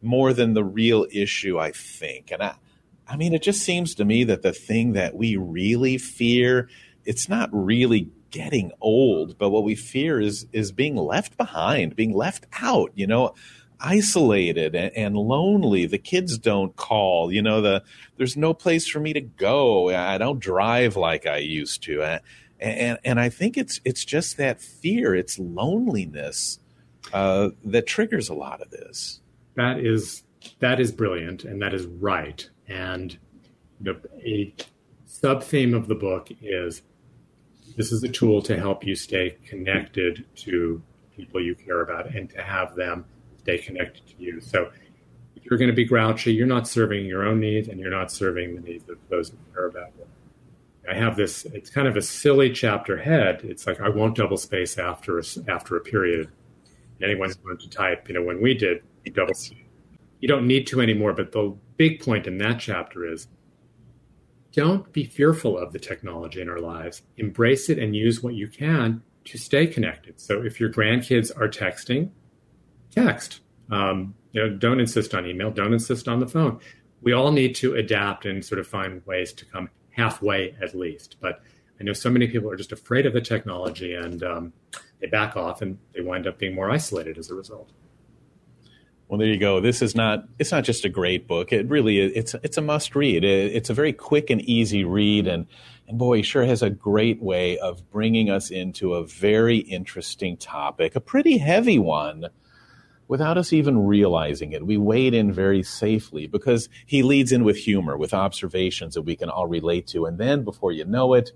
more 0.00 0.32
than 0.32 0.54
the 0.54 0.62
real 0.62 1.06
issue. 1.10 1.58
I 1.58 1.72
think, 1.72 2.30
and 2.30 2.44
I 2.44 2.54
I 3.08 3.16
mean, 3.16 3.34
it 3.34 3.42
just 3.42 3.62
seems 3.62 3.96
to 3.96 4.04
me 4.04 4.22
that 4.24 4.42
the 4.42 4.52
thing 4.52 4.92
that 4.92 5.16
we 5.16 5.36
really 5.36 5.98
fear 5.98 6.68
it's 7.08 7.28
not 7.28 7.48
really 7.52 8.10
getting 8.30 8.70
old, 8.82 9.38
but 9.38 9.48
what 9.48 9.64
we 9.64 9.74
fear 9.74 10.20
is 10.20 10.46
is 10.52 10.72
being 10.72 10.94
left 10.94 11.36
behind, 11.38 11.96
being 11.96 12.12
left 12.12 12.46
out. 12.60 12.92
You 12.94 13.06
know, 13.06 13.34
isolated 13.80 14.74
and, 14.74 15.16
lonely. 15.16 15.86
The 15.86 15.98
kids 15.98 16.38
don't 16.38 16.74
call. 16.76 17.32
You 17.32 17.42
know, 17.42 17.60
the 17.60 17.82
there's 18.16 18.36
no 18.36 18.54
place 18.54 18.88
for 18.88 19.00
me 19.00 19.12
to 19.12 19.20
go. 19.20 19.90
I 19.90 20.18
don't 20.18 20.40
drive 20.40 20.96
like 20.96 21.26
I 21.26 21.38
used 21.38 21.82
to. 21.84 22.02
And 22.02 22.20
and, 22.60 22.98
and 23.04 23.20
I 23.20 23.28
think 23.28 23.56
it's 23.56 23.80
it's 23.84 24.04
just 24.04 24.36
that 24.36 24.60
fear. 24.60 25.14
It's 25.14 25.38
loneliness 25.38 26.58
uh, 27.12 27.50
that 27.64 27.86
triggers 27.86 28.28
a 28.28 28.34
lot 28.34 28.60
of 28.60 28.70
this. 28.70 29.20
That 29.54 29.78
is 29.78 30.24
that 30.60 30.80
is 30.80 30.92
brilliant, 30.92 31.44
and 31.44 31.60
that 31.62 31.74
is 31.74 31.86
right. 31.86 32.48
And 32.68 33.16
the, 33.80 34.00
a 34.24 34.54
sub 35.06 35.42
theme 35.42 35.74
of 35.74 35.88
the 35.88 35.94
book 35.94 36.28
is 36.42 36.82
this 37.76 37.92
is 37.92 38.02
a 38.02 38.08
tool 38.08 38.42
to 38.42 38.56
help 38.56 38.84
you 38.84 38.94
stay 38.94 39.36
connected 39.46 40.24
to 40.36 40.82
people 41.16 41.40
you 41.40 41.54
care 41.54 41.80
about 41.80 42.14
and 42.14 42.30
to 42.30 42.42
have 42.42 42.74
them 42.76 43.04
stay 43.48 43.58
connected 43.58 44.06
to 44.06 44.14
you. 44.18 44.40
So 44.40 44.70
if 45.34 45.44
you're 45.44 45.58
going 45.58 45.70
to 45.70 45.76
be 45.76 45.86
grouchy, 45.86 46.34
you're 46.34 46.46
not 46.46 46.68
serving 46.68 47.06
your 47.06 47.26
own 47.26 47.40
needs 47.40 47.68
and 47.68 47.80
you're 47.80 47.90
not 47.90 48.12
serving 48.12 48.54
the 48.54 48.60
needs 48.60 48.86
of 48.90 48.98
those 49.08 49.30
who 49.30 49.38
care 49.54 49.66
about 49.66 49.88
you. 49.98 50.04
I 50.90 50.94
have 50.94 51.16
this, 51.16 51.46
it's 51.46 51.70
kind 51.70 51.88
of 51.88 51.96
a 51.96 52.02
silly 52.02 52.52
chapter 52.52 52.98
head. 52.98 53.40
It's 53.44 53.66
like, 53.66 53.80
I 53.80 53.88
won't 53.88 54.16
double 54.16 54.36
space 54.36 54.76
after 54.78 55.18
a, 55.18 55.22
after 55.48 55.76
a 55.76 55.80
period. 55.80 56.30
Anyone's 57.02 57.36
going 57.36 57.56
to 57.58 57.70
type, 57.70 58.08
you 58.08 58.14
know, 58.14 58.22
when 58.22 58.42
we 58.42 58.52
did, 58.52 58.82
double 59.14 59.32
You 60.20 60.28
don't 60.28 60.46
need 60.46 60.66
to 60.66 60.82
anymore. 60.82 61.14
But 61.14 61.32
the 61.32 61.56
big 61.78 62.02
point 62.02 62.26
in 62.26 62.36
that 62.38 62.60
chapter 62.60 63.10
is 63.10 63.28
don't 64.52 64.92
be 64.92 65.04
fearful 65.04 65.56
of 65.56 65.72
the 65.72 65.78
technology 65.78 66.42
in 66.42 66.50
our 66.50 66.60
lives. 66.60 67.02
Embrace 67.16 67.70
it 67.70 67.78
and 67.78 67.96
use 67.96 68.22
what 68.22 68.34
you 68.34 68.48
can 68.48 69.02
to 69.24 69.38
stay 69.38 69.66
connected. 69.66 70.20
So 70.20 70.42
if 70.42 70.60
your 70.60 70.70
grandkids 70.70 71.34
are 71.34 71.48
texting, 71.48 72.10
text. 73.06 73.40
Um, 73.70 74.14
you 74.32 74.42
know, 74.42 74.56
don't 74.56 74.80
insist 74.80 75.14
on 75.14 75.26
email. 75.26 75.50
Don't 75.50 75.72
insist 75.72 76.08
on 76.08 76.20
the 76.20 76.26
phone. 76.26 76.60
We 77.02 77.12
all 77.12 77.32
need 77.32 77.54
to 77.56 77.74
adapt 77.74 78.26
and 78.26 78.44
sort 78.44 78.58
of 78.58 78.66
find 78.66 79.04
ways 79.06 79.32
to 79.34 79.44
come 79.44 79.70
halfway 79.90 80.54
at 80.60 80.74
least. 80.74 81.16
But 81.20 81.42
I 81.80 81.84
know 81.84 81.92
so 81.92 82.10
many 82.10 82.26
people 82.26 82.50
are 82.50 82.56
just 82.56 82.72
afraid 82.72 83.06
of 83.06 83.12
the 83.12 83.20
technology 83.20 83.94
and 83.94 84.22
um, 84.22 84.52
they 85.00 85.06
back 85.06 85.36
off 85.36 85.62
and 85.62 85.78
they 85.94 86.00
wind 86.00 86.26
up 86.26 86.38
being 86.38 86.54
more 86.54 86.70
isolated 86.70 87.18
as 87.18 87.30
a 87.30 87.34
result. 87.34 87.70
Well, 89.08 89.18
there 89.18 89.28
you 89.28 89.38
go. 89.38 89.60
This 89.60 89.80
is 89.80 89.94
not. 89.94 90.24
It's 90.38 90.52
not 90.52 90.64
just 90.64 90.84
a 90.84 90.90
great 90.90 91.26
book. 91.26 91.50
It 91.50 91.66
really 91.70 91.98
is. 91.98 92.12
It's 92.14 92.34
it's 92.42 92.58
a 92.58 92.60
must 92.60 92.94
read. 92.94 93.24
It, 93.24 93.54
it's 93.54 93.70
a 93.70 93.74
very 93.74 93.94
quick 93.94 94.28
and 94.28 94.42
easy 94.42 94.84
read, 94.84 95.26
and 95.26 95.46
and 95.86 95.98
boy, 95.98 96.20
sure 96.20 96.44
has 96.44 96.62
a 96.62 96.68
great 96.68 97.22
way 97.22 97.56
of 97.56 97.88
bringing 97.90 98.28
us 98.28 98.50
into 98.50 98.92
a 98.92 99.06
very 99.06 99.56
interesting 99.56 100.36
topic, 100.36 100.94
a 100.94 101.00
pretty 101.00 101.38
heavy 101.38 101.78
one 101.78 102.26
without 103.08 103.38
us 103.38 103.52
even 103.52 103.86
realizing 103.86 104.52
it. 104.52 104.66
We 104.66 104.76
wade 104.76 105.14
in 105.14 105.32
very 105.32 105.62
safely 105.62 106.26
because 106.26 106.68
he 106.86 107.02
leads 107.02 107.32
in 107.32 107.42
with 107.42 107.56
humor, 107.56 107.96
with 107.96 108.14
observations 108.14 108.94
that 108.94 109.02
we 109.02 109.16
can 109.16 109.30
all 109.30 109.46
relate 109.46 109.86
to. 109.88 110.06
And 110.06 110.18
then 110.18 110.44
before 110.44 110.72
you 110.72 110.84
know 110.84 111.14
it, 111.14 111.32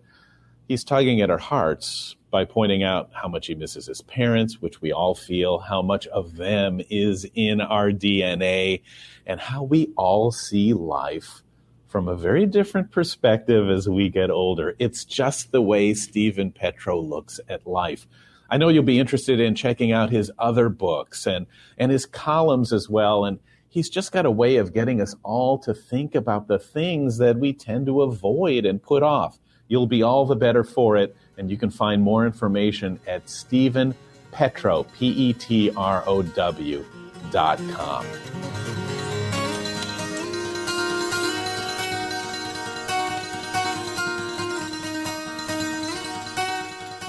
he's 0.69 0.85
tugging 0.85 1.21
at 1.23 1.31
our 1.31 1.39
hearts 1.39 2.15
by 2.31 2.45
pointing 2.45 2.83
out 2.83 3.11
how 3.13 3.29
much 3.29 3.47
he 3.47 3.55
misses 3.55 3.87
his 3.87 4.03
parents, 4.03 4.61
which 4.61 4.81
we 4.81 4.93
all 4.93 5.15
feel, 5.15 5.59
how 5.59 5.83
much 5.83 6.07
of 6.09 6.37
them 6.37 6.81
is 6.89 7.27
in 7.35 7.61
our 7.61 7.91
DNA, 7.91 8.83
and 9.27 9.41
how 9.41 9.63
we 9.63 9.93
all 9.97 10.31
see 10.31 10.73
life 10.73 11.43
from 11.89 12.09
a 12.09 12.17
very 12.17 12.47
different 12.47 12.91
perspective 12.91 13.69
as 13.69 13.87
we 13.87 14.09
get 14.09 14.31
older. 14.31 14.75
It's 14.79 15.05
just 15.05 15.53
the 15.53 15.61
way 15.61 15.93
Steven 15.93 16.51
Petrow 16.51 17.07
looks 17.07 17.39
at 17.51 17.67
life. 17.67 18.07
I 18.51 18.59
know 18.59 18.69
you'll 18.69 18.83
be 18.83 18.99
interested 18.99 19.41
in 19.41 19.55
checking 19.55 19.93
out 19.93 20.11
his 20.11 20.31
other 20.39 20.69
books 20.69 21.27
and, 21.27 21.47
and 21.79 21.91
his 21.91 22.07
columns 22.07 22.73
as 22.73 22.89
well. 22.89 23.25
And 23.25 23.39
he's 23.69 23.89
just 23.89 24.13
got 24.13 24.27
a 24.27 24.31
way 24.31 24.57
of 24.57 24.75
getting 24.75 25.01
us 25.01 25.15
all 25.23 25.59
to 25.61 25.73
think 25.73 26.15
about 26.15 26.49
the 26.49 26.59
things 26.59 27.19
that 27.19 27.39
we 27.39 27.53
tend 27.53 27.87
to 27.87 28.03
avoid 28.03 28.67
and 28.67 28.83
put 28.83 29.03
off. 29.03 29.39
You'll 29.69 29.87
be 29.87 30.03
all 30.03 30.27
the 30.27 30.37
better 30.37 30.65
for 30.65 30.97
it. 30.97 31.17
And 31.39 31.51
you 31.51 31.57
can 31.57 31.71
find 31.71 32.03
more 32.03 32.27
information 32.27 33.01
at 33.07 33.29
Steven 33.29 33.95
Petrow, 34.33 34.87
P 34.95 35.09
E 35.09 35.33
T 35.33 35.71
R 35.77 36.05
O 36.07 36.23
W 36.23 36.85
dot 37.31 37.59
com. 37.73 38.05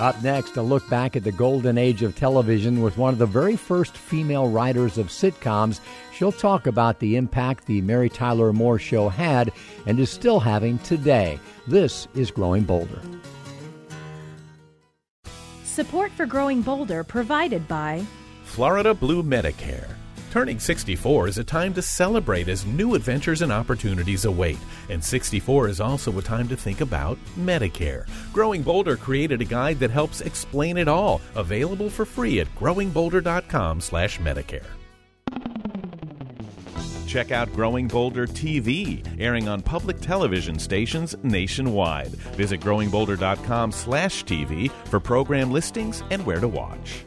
Up 0.04 0.22
next, 0.22 0.58
a 0.58 0.62
look 0.62 0.88
back 0.90 1.16
at 1.16 1.24
the 1.24 1.32
golden 1.32 1.78
age 1.78 2.04
of 2.04 2.14
television 2.14 2.82
with 2.82 2.98
one 2.98 3.14
of 3.14 3.20
the 3.20 3.26
very 3.26 3.56
first 3.56 3.96
female 3.96 4.50
writers 4.50 4.98
of 4.98 5.08
sitcoms. 5.08 5.80
She'll 6.12 6.34
talk 6.34 6.68
about 6.68 7.00
the 7.00 7.16
impact 7.16 7.66
the 7.66 7.80
Mary 7.80 8.10
Tyler 8.10 8.52
Moore 8.52 8.78
Show 8.78 9.08
had 9.08 9.54
and 9.86 9.98
is 9.98 10.10
still 10.10 10.42
having 10.42 10.78
today. 10.80 11.40
This 11.68 12.10
is 12.16 12.32
Growing 12.32 12.64
Bolder. 12.64 13.00
Support 15.64 16.12
for 16.12 16.26
Growing 16.26 16.62
Bolder 16.62 17.06
provided 17.06 17.66
by 17.70 18.04
Florida 18.44 18.94
Blue 18.94 19.24
Medicare 19.24 19.88
Turning 20.34 20.58
64 20.58 21.28
is 21.28 21.38
a 21.38 21.44
time 21.44 21.76
to 21.76 21.82
celebrate 21.84 22.48
as 22.48 22.66
new 22.66 22.96
adventures 22.96 23.44
and 23.44 23.52
opportunities 23.52 24.26
await. 24.26 24.58
And 24.90 25.04
64 25.04 25.68
is 25.68 25.80
also 25.80 26.18
a 26.18 26.24
time 26.24 26.48
to 26.48 26.58
think 26.58 26.82
about 26.82 27.20
Medicare. 27.38 28.08
Growing 28.34 28.64
Bolder 28.64 28.98
created 28.98 29.42
a 29.42 29.46
guide 29.46 29.78
that 29.78 29.92
helps 29.92 30.22
explain 30.22 30.80
it 30.80 30.88
all, 30.88 31.22
available 31.36 31.88
for 31.88 32.04
free 32.04 32.40
at 32.40 32.48
growingbolder.com/medicare. 32.56 34.66
Check 37.06 37.30
out 37.30 37.54
Growing 37.54 37.88
Bolder 37.88 38.26
TV, 38.26 39.04
airing 39.20 39.48
on 39.48 39.62
public 39.62 40.02
television 40.02 40.58
stations 40.58 41.16
nationwide. 41.22 42.10
Visit 42.38 42.60
growingbolder.com/tv 42.60 44.72
for 44.86 45.00
program 45.00 45.52
listings 45.52 46.04
and 46.10 46.26
where 46.26 46.40
to 46.40 46.48
watch. 46.48 47.06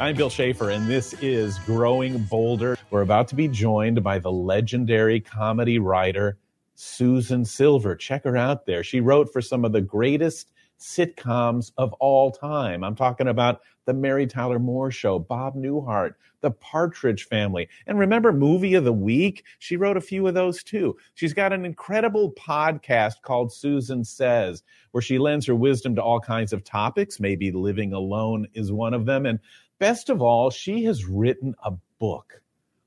I'm 0.00 0.16
Bill 0.16 0.28
Schaefer, 0.28 0.70
and 0.70 0.88
this 0.88 1.12
is 1.22 1.60
Growing 1.60 2.18
Bolder. 2.24 2.76
We're 2.90 3.02
about 3.02 3.28
to 3.28 3.36
be 3.36 3.46
joined 3.46 4.02
by 4.02 4.18
the 4.18 4.32
legendary 4.32 5.20
comedy 5.20 5.78
writer 5.78 6.36
Susan 6.74 7.44
Silver. 7.44 7.94
Check 7.94 8.24
her 8.24 8.36
out 8.36 8.66
there. 8.66 8.82
She 8.82 8.98
wrote 8.98 9.32
for 9.32 9.40
some 9.40 9.64
of 9.64 9.70
the 9.70 9.80
greatest 9.80 10.50
sitcoms 10.80 11.70
of 11.78 11.92
all 11.94 12.32
time. 12.32 12.82
I'm 12.82 12.96
talking 12.96 13.28
about 13.28 13.60
The 13.84 13.94
Mary 13.94 14.26
Tyler 14.26 14.58
Moore 14.58 14.90
Show, 14.90 15.20
Bob 15.20 15.54
Newhart, 15.54 16.14
The 16.40 16.50
Partridge 16.50 17.26
Family. 17.28 17.68
And 17.86 17.96
remember, 17.96 18.32
Movie 18.32 18.74
of 18.74 18.84
the 18.84 18.92
Week? 18.92 19.44
She 19.60 19.76
wrote 19.76 19.96
a 19.96 20.02
few 20.02 20.26
of 20.26 20.34
those 20.34 20.64
too. 20.64 20.96
She's 21.14 21.32
got 21.32 21.52
an 21.52 21.64
incredible 21.64 22.32
podcast 22.32 23.22
called 23.22 23.52
Susan 23.52 24.04
Says, 24.04 24.64
where 24.90 25.00
she 25.00 25.18
lends 25.18 25.46
her 25.46 25.54
wisdom 25.54 25.94
to 25.94 26.02
all 26.02 26.20
kinds 26.20 26.52
of 26.52 26.64
topics. 26.64 27.20
Maybe 27.20 27.52
living 27.52 27.92
alone 27.92 28.48
is 28.54 28.72
one 28.72 28.92
of 28.92 29.06
them. 29.06 29.24
And 29.24 29.38
best 29.84 30.08
of 30.08 30.22
all, 30.22 30.48
she 30.48 30.84
has 30.84 31.04
written 31.04 31.54
a 31.62 31.70
book, 31.98 32.40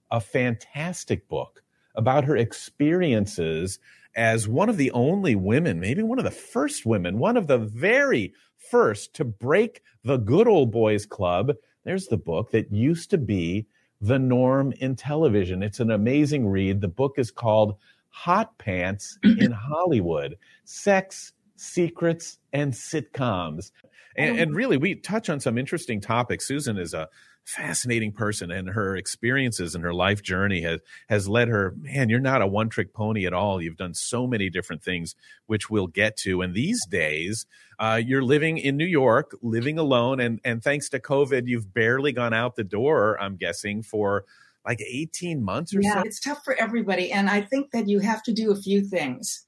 a 0.09 0.19
fantastic 0.19 1.27
book 1.29 1.61
about 1.93 2.23
her 2.23 2.35
experiences 2.35 3.77
as 4.15 4.47
one 4.47 4.67
of 4.67 4.77
the 4.77 4.89
only 4.89 5.35
women, 5.35 5.79
maybe 5.79 6.01
one 6.01 6.17
of 6.17 6.25
the 6.25 6.31
first 6.31 6.87
women, 6.87 7.19
one 7.19 7.37
of 7.37 7.45
the 7.45 7.59
very 7.59 8.33
first 8.71 9.13
to 9.13 9.23
break 9.23 9.83
the 10.03 10.17
good 10.17 10.47
old 10.47 10.71
boys 10.71 11.05
club. 11.05 11.53
There's 11.83 12.07
the 12.07 12.17
book 12.17 12.49
that 12.49 12.73
used 12.73 13.11
to 13.11 13.19
be 13.19 13.67
the 14.01 14.17
norm 14.17 14.73
in 14.79 14.95
television. 14.95 15.61
It's 15.61 15.79
an 15.79 15.91
amazing 15.91 16.47
read. 16.47 16.81
The 16.81 16.87
book 16.87 17.19
is 17.19 17.29
called 17.29 17.75
Hot 18.09 18.57
Pants 18.57 19.19
in 19.23 19.51
Hollywood 19.69 20.35
Sex, 20.63 21.33
Secrets, 21.57 22.37
and 22.53 22.73
Sitcoms. 22.73 23.71
And, 24.15 24.39
and, 24.39 24.55
really, 24.55 24.77
we 24.77 24.95
touch 24.95 25.29
on 25.29 25.39
some 25.39 25.57
interesting 25.57 26.01
topics. 26.01 26.47
Susan 26.47 26.77
is 26.77 26.93
a 26.93 27.07
fascinating 27.47 28.11
person, 28.11 28.51
and 28.51 28.69
her 28.69 28.97
experiences 28.97 29.75
and 29.75 29.83
her 29.83 29.93
life 29.93 30.21
journey 30.21 30.61
has 30.61 30.81
has 31.07 31.29
led 31.29 31.47
her. 31.47 31.75
Man, 31.77 32.09
you're 32.09 32.19
not 32.19 32.41
a 32.41 32.47
one 32.47 32.69
trick 32.69 32.93
pony 32.93 33.25
at 33.25 33.33
all. 33.33 33.61
You've 33.61 33.77
done 33.77 33.93
so 33.93 34.25
many 34.25 34.49
different 34.49 34.83
things, 34.83 35.15
which 35.45 35.69
we'll 35.69 35.87
get 35.87 36.17
to. 36.17 36.41
And 36.41 36.53
these 36.53 36.83
days, 36.87 37.45
uh, 37.79 38.01
you're 38.03 38.23
living 38.23 38.57
in 38.57 38.75
New 38.75 38.85
York, 38.85 39.37
living 39.41 39.77
alone, 39.77 40.19
and 40.19 40.39
and 40.43 40.63
thanks 40.63 40.89
to 40.89 40.99
COVID, 40.99 41.47
you've 41.47 41.73
barely 41.73 42.11
gone 42.11 42.33
out 42.33 42.55
the 42.55 42.63
door. 42.63 43.21
I'm 43.21 43.37
guessing 43.37 43.83
for 43.83 44.25
like 44.65 44.81
18 44.81 45.41
months 45.41 45.73
or 45.73 45.81
yeah, 45.81 45.93
so. 45.93 46.01
It's 46.05 46.19
tough 46.19 46.43
for 46.43 46.53
everybody, 46.59 47.11
and 47.11 47.29
I 47.29 47.41
think 47.41 47.71
that 47.71 47.87
you 47.87 47.99
have 47.99 48.21
to 48.23 48.33
do 48.33 48.51
a 48.51 48.55
few 48.55 48.81
things. 48.81 49.46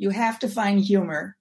You 0.00 0.08
have 0.08 0.38
to 0.38 0.48
find 0.48 0.80
humor 0.80 1.36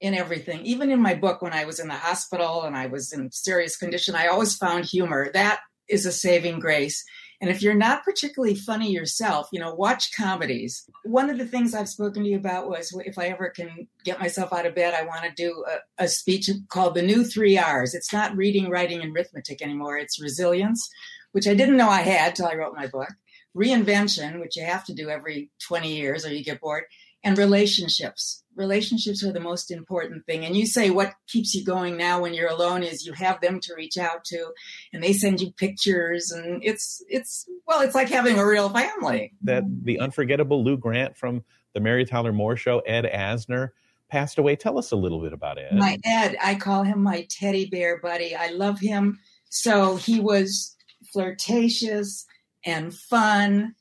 in 0.00 0.14
everything. 0.14 0.64
Even 0.64 0.92
in 0.92 1.02
my 1.02 1.14
book, 1.14 1.42
when 1.42 1.52
I 1.52 1.64
was 1.64 1.80
in 1.80 1.88
the 1.88 1.94
hospital 1.94 2.62
and 2.62 2.76
I 2.76 2.86
was 2.86 3.12
in 3.12 3.32
serious 3.32 3.76
condition, 3.76 4.14
I 4.14 4.28
always 4.28 4.56
found 4.56 4.84
humor. 4.84 5.28
That 5.32 5.58
is 5.88 6.06
a 6.06 6.12
saving 6.12 6.60
grace. 6.60 7.04
And 7.40 7.50
if 7.50 7.62
you're 7.62 7.74
not 7.74 8.04
particularly 8.04 8.54
funny 8.54 8.92
yourself, 8.92 9.48
you 9.52 9.58
know, 9.58 9.74
watch 9.74 10.16
comedies. 10.16 10.88
One 11.02 11.30
of 11.30 11.36
the 11.36 11.48
things 11.48 11.74
I've 11.74 11.88
spoken 11.88 12.22
to 12.22 12.28
you 12.28 12.36
about 12.36 12.68
was 12.68 12.96
if 13.04 13.18
I 13.18 13.26
ever 13.26 13.50
can 13.50 13.88
get 14.04 14.20
myself 14.20 14.52
out 14.52 14.66
of 14.66 14.76
bed, 14.76 14.94
I 14.94 15.04
want 15.04 15.24
to 15.24 15.32
do 15.34 15.64
a, 15.68 16.04
a 16.04 16.06
speech 16.06 16.48
called 16.68 16.94
the 16.94 17.02
new 17.02 17.24
three 17.24 17.58
R's. 17.58 17.92
It's 17.92 18.12
not 18.12 18.36
reading, 18.36 18.70
writing, 18.70 19.02
and 19.02 19.16
arithmetic 19.16 19.62
anymore. 19.62 19.98
It's 19.98 20.22
resilience, 20.22 20.88
which 21.32 21.48
I 21.48 21.54
didn't 21.54 21.76
know 21.76 21.88
I 21.88 22.02
had 22.02 22.36
till 22.36 22.46
I 22.46 22.54
wrote 22.54 22.76
my 22.76 22.86
book. 22.86 23.10
Reinvention, 23.56 24.38
which 24.38 24.54
you 24.54 24.64
have 24.64 24.84
to 24.84 24.94
do 24.94 25.08
every 25.08 25.50
20 25.66 25.92
years 25.92 26.24
or 26.24 26.32
you 26.32 26.44
get 26.44 26.60
bored, 26.60 26.84
and 27.26 27.36
relationships 27.36 28.44
relationships 28.56 29.22
are 29.22 29.32
the 29.32 29.40
most 29.40 29.70
important 29.70 30.24
thing. 30.26 30.44
And 30.44 30.56
you 30.56 30.66
say 30.66 30.90
what 30.90 31.12
keeps 31.28 31.54
you 31.54 31.64
going 31.64 31.96
now 31.96 32.22
when 32.22 32.34
you're 32.34 32.48
alone 32.48 32.82
is 32.82 33.06
you 33.06 33.12
have 33.12 33.40
them 33.40 33.60
to 33.60 33.74
reach 33.74 33.98
out 33.98 34.24
to 34.26 34.52
and 34.92 35.02
they 35.02 35.12
send 35.12 35.40
you 35.40 35.52
pictures 35.52 36.30
and 36.30 36.62
it's 36.64 37.04
it's 37.08 37.46
well, 37.66 37.82
it's 37.82 37.94
like 37.94 38.08
having 38.08 38.38
a 38.38 38.46
real 38.46 38.68
family. 38.70 39.34
That 39.42 39.64
the 39.82 40.00
unforgettable 40.00 40.64
Lou 40.64 40.76
Grant 40.76 41.16
from 41.16 41.44
the 41.74 41.80
Mary 41.80 42.06
Tyler 42.06 42.32
Moore 42.32 42.56
show, 42.56 42.78
Ed 42.80 43.04
Asner, 43.04 43.70
passed 44.08 44.38
away. 44.38 44.56
Tell 44.56 44.78
us 44.78 44.90
a 44.90 44.96
little 44.96 45.20
bit 45.20 45.32
about 45.34 45.58
Ed. 45.58 45.74
My 45.74 45.98
Ed, 46.04 46.36
I 46.42 46.54
call 46.54 46.82
him 46.82 47.02
my 47.02 47.26
teddy 47.28 47.66
bear 47.66 48.00
buddy. 48.00 48.34
I 48.34 48.48
love 48.48 48.80
him. 48.80 49.18
So 49.50 49.96
he 49.96 50.18
was 50.18 50.74
flirtatious 51.12 52.24
and 52.64 52.94
fun 52.94 53.74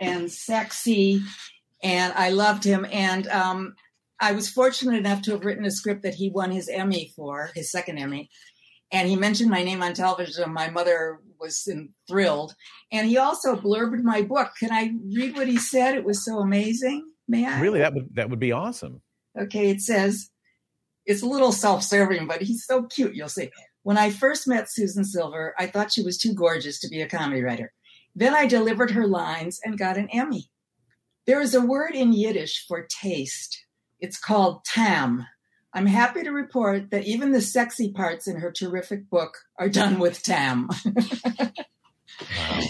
and 0.00 0.32
sexy 0.32 1.22
and 1.82 2.12
I 2.14 2.30
loved 2.30 2.64
him. 2.64 2.86
And 2.90 3.26
um, 3.28 3.74
I 4.20 4.32
was 4.32 4.48
fortunate 4.48 4.96
enough 4.96 5.22
to 5.22 5.32
have 5.32 5.44
written 5.44 5.64
a 5.64 5.70
script 5.70 6.02
that 6.02 6.14
he 6.14 6.30
won 6.30 6.50
his 6.50 6.68
Emmy 6.68 7.12
for, 7.16 7.50
his 7.54 7.70
second 7.70 7.98
Emmy. 7.98 8.30
And 8.92 9.08
he 9.08 9.16
mentioned 9.16 9.50
my 9.50 9.62
name 9.62 9.82
on 9.82 9.94
television. 9.94 10.52
My 10.52 10.68
mother 10.68 11.18
was 11.40 11.66
thrilled. 12.06 12.54
And 12.92 13.08
he 13.08 13.16
also 13.16 13.56
blurbed 13.56 14.02
my 14.02 14.22
book. 14.22 14.50
Can 14.60 14.70
I 14.70 14.92
read 15.14 15.34
what 15.34 15.48
he 15.48 15.56
said? 15.56 15.94
It 15.94 16.04
was 16.04 16.24
so 16.24 16.38
amazing. 16.38 17.08
May 17.26 17.46
I? 17.46 17.60
Really, 17.60 17.80
that 17.80 17.94
would 17.94 18.14
that 18.14 18.30
would 18.30 18.38
be 18.38 18.52
awesome. 18.52 19.00
Okay, 19.40 19.70
it 19.70 19.80
says 19.80 20.28
it's 21.06 21.22
a 21.22 21.26
little 21.26 21.52
self-serving, 21.52 22.26
but 22.26 22.42
he's 22.42 22.64
so 22.66 22.84
cute. 22.84 23.14
You'll 23.14 23.28
see. 23.28 23.50
When 23.82 23.96
I 23.96 24.10
first 24.10 24.46
met 24.46 24.70
Susan 24.70 25.04
Silver, 25.04 25.54
I 25.58 25.66
thought 25.66 25.92
she 25.92 26.02
was 26.02 26.18
too 26.18 26.34
gorgeous 26.34 26.78
to 26.80 26.88
be 26.88 27.00
a 27.00 27.08
comedy 27.08 27.42
writer. 27.42 27.72
Then 28.14 28.34
I 28.34 28.46
delivered 28.46 28.90
her 28.90 29.06
lines 29.06 29.58
and 29.64 29.78
got 29.78 29.96
an 29.96 30.08
Emmy. 30.12 30.50
There 31.26 31.40
is 31.40 31.54
a 31.54 31.64
word 31.64 31.94
in 31.94 32.12
Yiddish 32.12 32.66
for 32.66 32.86
taste. 32.88 33.64
It's 34.00 34.18
called 34.18 34.64
Tam. 34.64 35.26
I'm 35.72 35.86
happy 35.86 36.22
to 36.22 36.30
report 36.30 36.90
that 36.90 37.06
even 37.06 37.32
the 37.32 37.40
sexy 37.40 37.92
parts 37.92 38.26
in 38.26 38.36
her 38.36 38.50
terrific 38.50 39.08
book 39.08 39.38
are 39.58 39.68
done 39.68 39.98
with 39.98 40.22
Tam. 40.22 40.68
wow. 41.38 42.60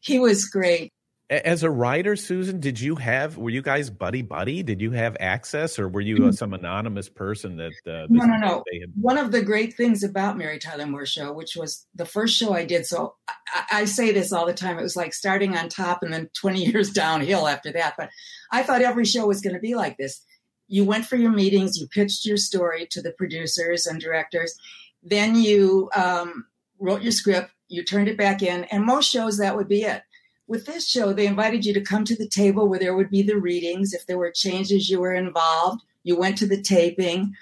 He 0.00 0.18
was 0.18 0.44
great. 0.44 0.92
As 1.28 1.64
a 1.64 1.70
writer, 1.70 2.14
Susan, 2.14 2.60
did 2.60 2.80
you 2.80 2.94
have 2.94 3.36
were 3.36 3.50
you 3.50 3.62
guys 3.62 3.90
buddy 3.90 4.22
buddy? 4.22 4.62
Did 4.62 4.80
you 4.80 4.92
have 4.92 5.16
access, 5.18 5.76
or 5.76 5.88
were 5.88 6.00
you 6.00 6.26
uh, 6.26 6.32
some 6.32 6.54
anonymous 6.54 7.08
person 7.08 7.56
that? 7.56 7.72
Uh, 7.84 8.06
no, 8.08 8.24
no, 8.26 8.36
no. 8.36 8.64
Had... 8.80 8.92
One 9.00 9.18
of 9.18 9.32
the 9.32 9.42
great 9.42 9.74
things 9.74 10.04
about 10.04 10.38
Mary 10.38 10.60
Tyler 10.60 10.86
Moore 10.86 11.04
Show, 11.04 11.32
which 11.32 11.56
was 11.56 11.84
the 11.96 12.06
first 12.06 12.36
show 12.36 12.52
I 12.52 12.64
did, 12.64 12.86
so 12.86 13.16
I, 13.28 13.80
I 13.80 13.84
say 13.86 14.12
this 14.12 14.32
all 14.32 14.46
the 14.46 14.54
time. 14.54 14.78
It 14.78 14.82
was 14.82 14.94
like 14.94 15.12
starting 15.12 15.56
on 15.56 15.68
top 15.68 16.04
and 16.04 16.12
then 16.12 16.30
twenty 16.40 16.64
years 16.64 16.90
downhill 16.90 17.48
after 17.48 17.72
that. 17.72 17.94
But 17.98 18.10
I 18.52 18.62
thought 18.62 18.82
every 18.82 19.04
show 19.04 19.26
was 19.26 19.40
going 19.40 19.54
to 19.54 19.60
be 19.60 19.74
like 19.74 19.96
this 19.96 20.22
you 20.68 20.84
went 20.84 21.06
for 21.06 21.16
your 21.16 21.30
meetings, 21.30 21.78
you 21.78 21.86
pitched 21.86 22.26
your 22.26 22.36
story 22.36 22.86
to 22.90 23.00
the 23.00 23.12
producers 23.12 23.86
and 23.86 24.00
directors, 24.00 24.54
then 25.02 25.36
you 25.36 25.88
um, 25.94 26.46
wrote 26.78 27.02
your 27.02 27.12
script, 27.12 27.52
you 27.68 27.84
turned 27.84 28.08
it 28.08 28.16
back 28.16 28.42
in, 28.42 28.64
and 28.64 28.84
most 28.84 29.10
shows 29.10 29.38
that 29.38 29.56
would 29.56 29.68
be 29.68 29.82
it. 29.82 30.02
With 30.48 30.66
this 30.66 30.88
show, 30.88 31.12
they 31.12 31.26
invited 31.26 31.64
you 31.64 31.74
to 31.74 31.80
come 31.80 32.04
to 32.04 32.16
the 32.16 32.28
table 32.28 32.68
where 32.68 32.78
there 32.78 32.94
would 32.94 33.10
be 33.10 33.22
the 33.22 33.36
readings. 33.36 33.92
If 33.92 34.06
there 34.06 34.18
were 34.18 34.30
changes, 34.30 34.88
you 34.88 35.00
were 35.00 35.14
involved. 35.14 35.82
You 36.04 36.16
went 36.16 36.38
to 36.38 36.46
the 36.46 36.62
taping, 36.62 37.34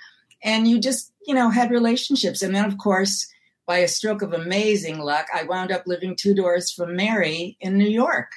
and 0.42 0.66
you 0.66 0.80
just, 0.80 1.12
you 1.26 1.34
know, 1.34 1.50
had 1.50 1.70
relationships. 1.70 2.40
And 2.40 2.54
then, 2.54 2.64
of 2.64 2.78
course, 2.78 3.30
by 3.66 3.78
a 3.78 3.88
stroke 3.88 4.22
of 4.22 4.32
amazing 4.32 4.98
luck, 4.98 5.26
I 5.34 5.44
wound 5.44 5.70
up 5.70 5.86
living 5.86 6.16
two 6.16 6.34
doors 6.34 6.70
from 6.70 6.96
Mary 6.96 7.58
in 7.60 7.76
New 7.76 7.88
York. 7.88 8.30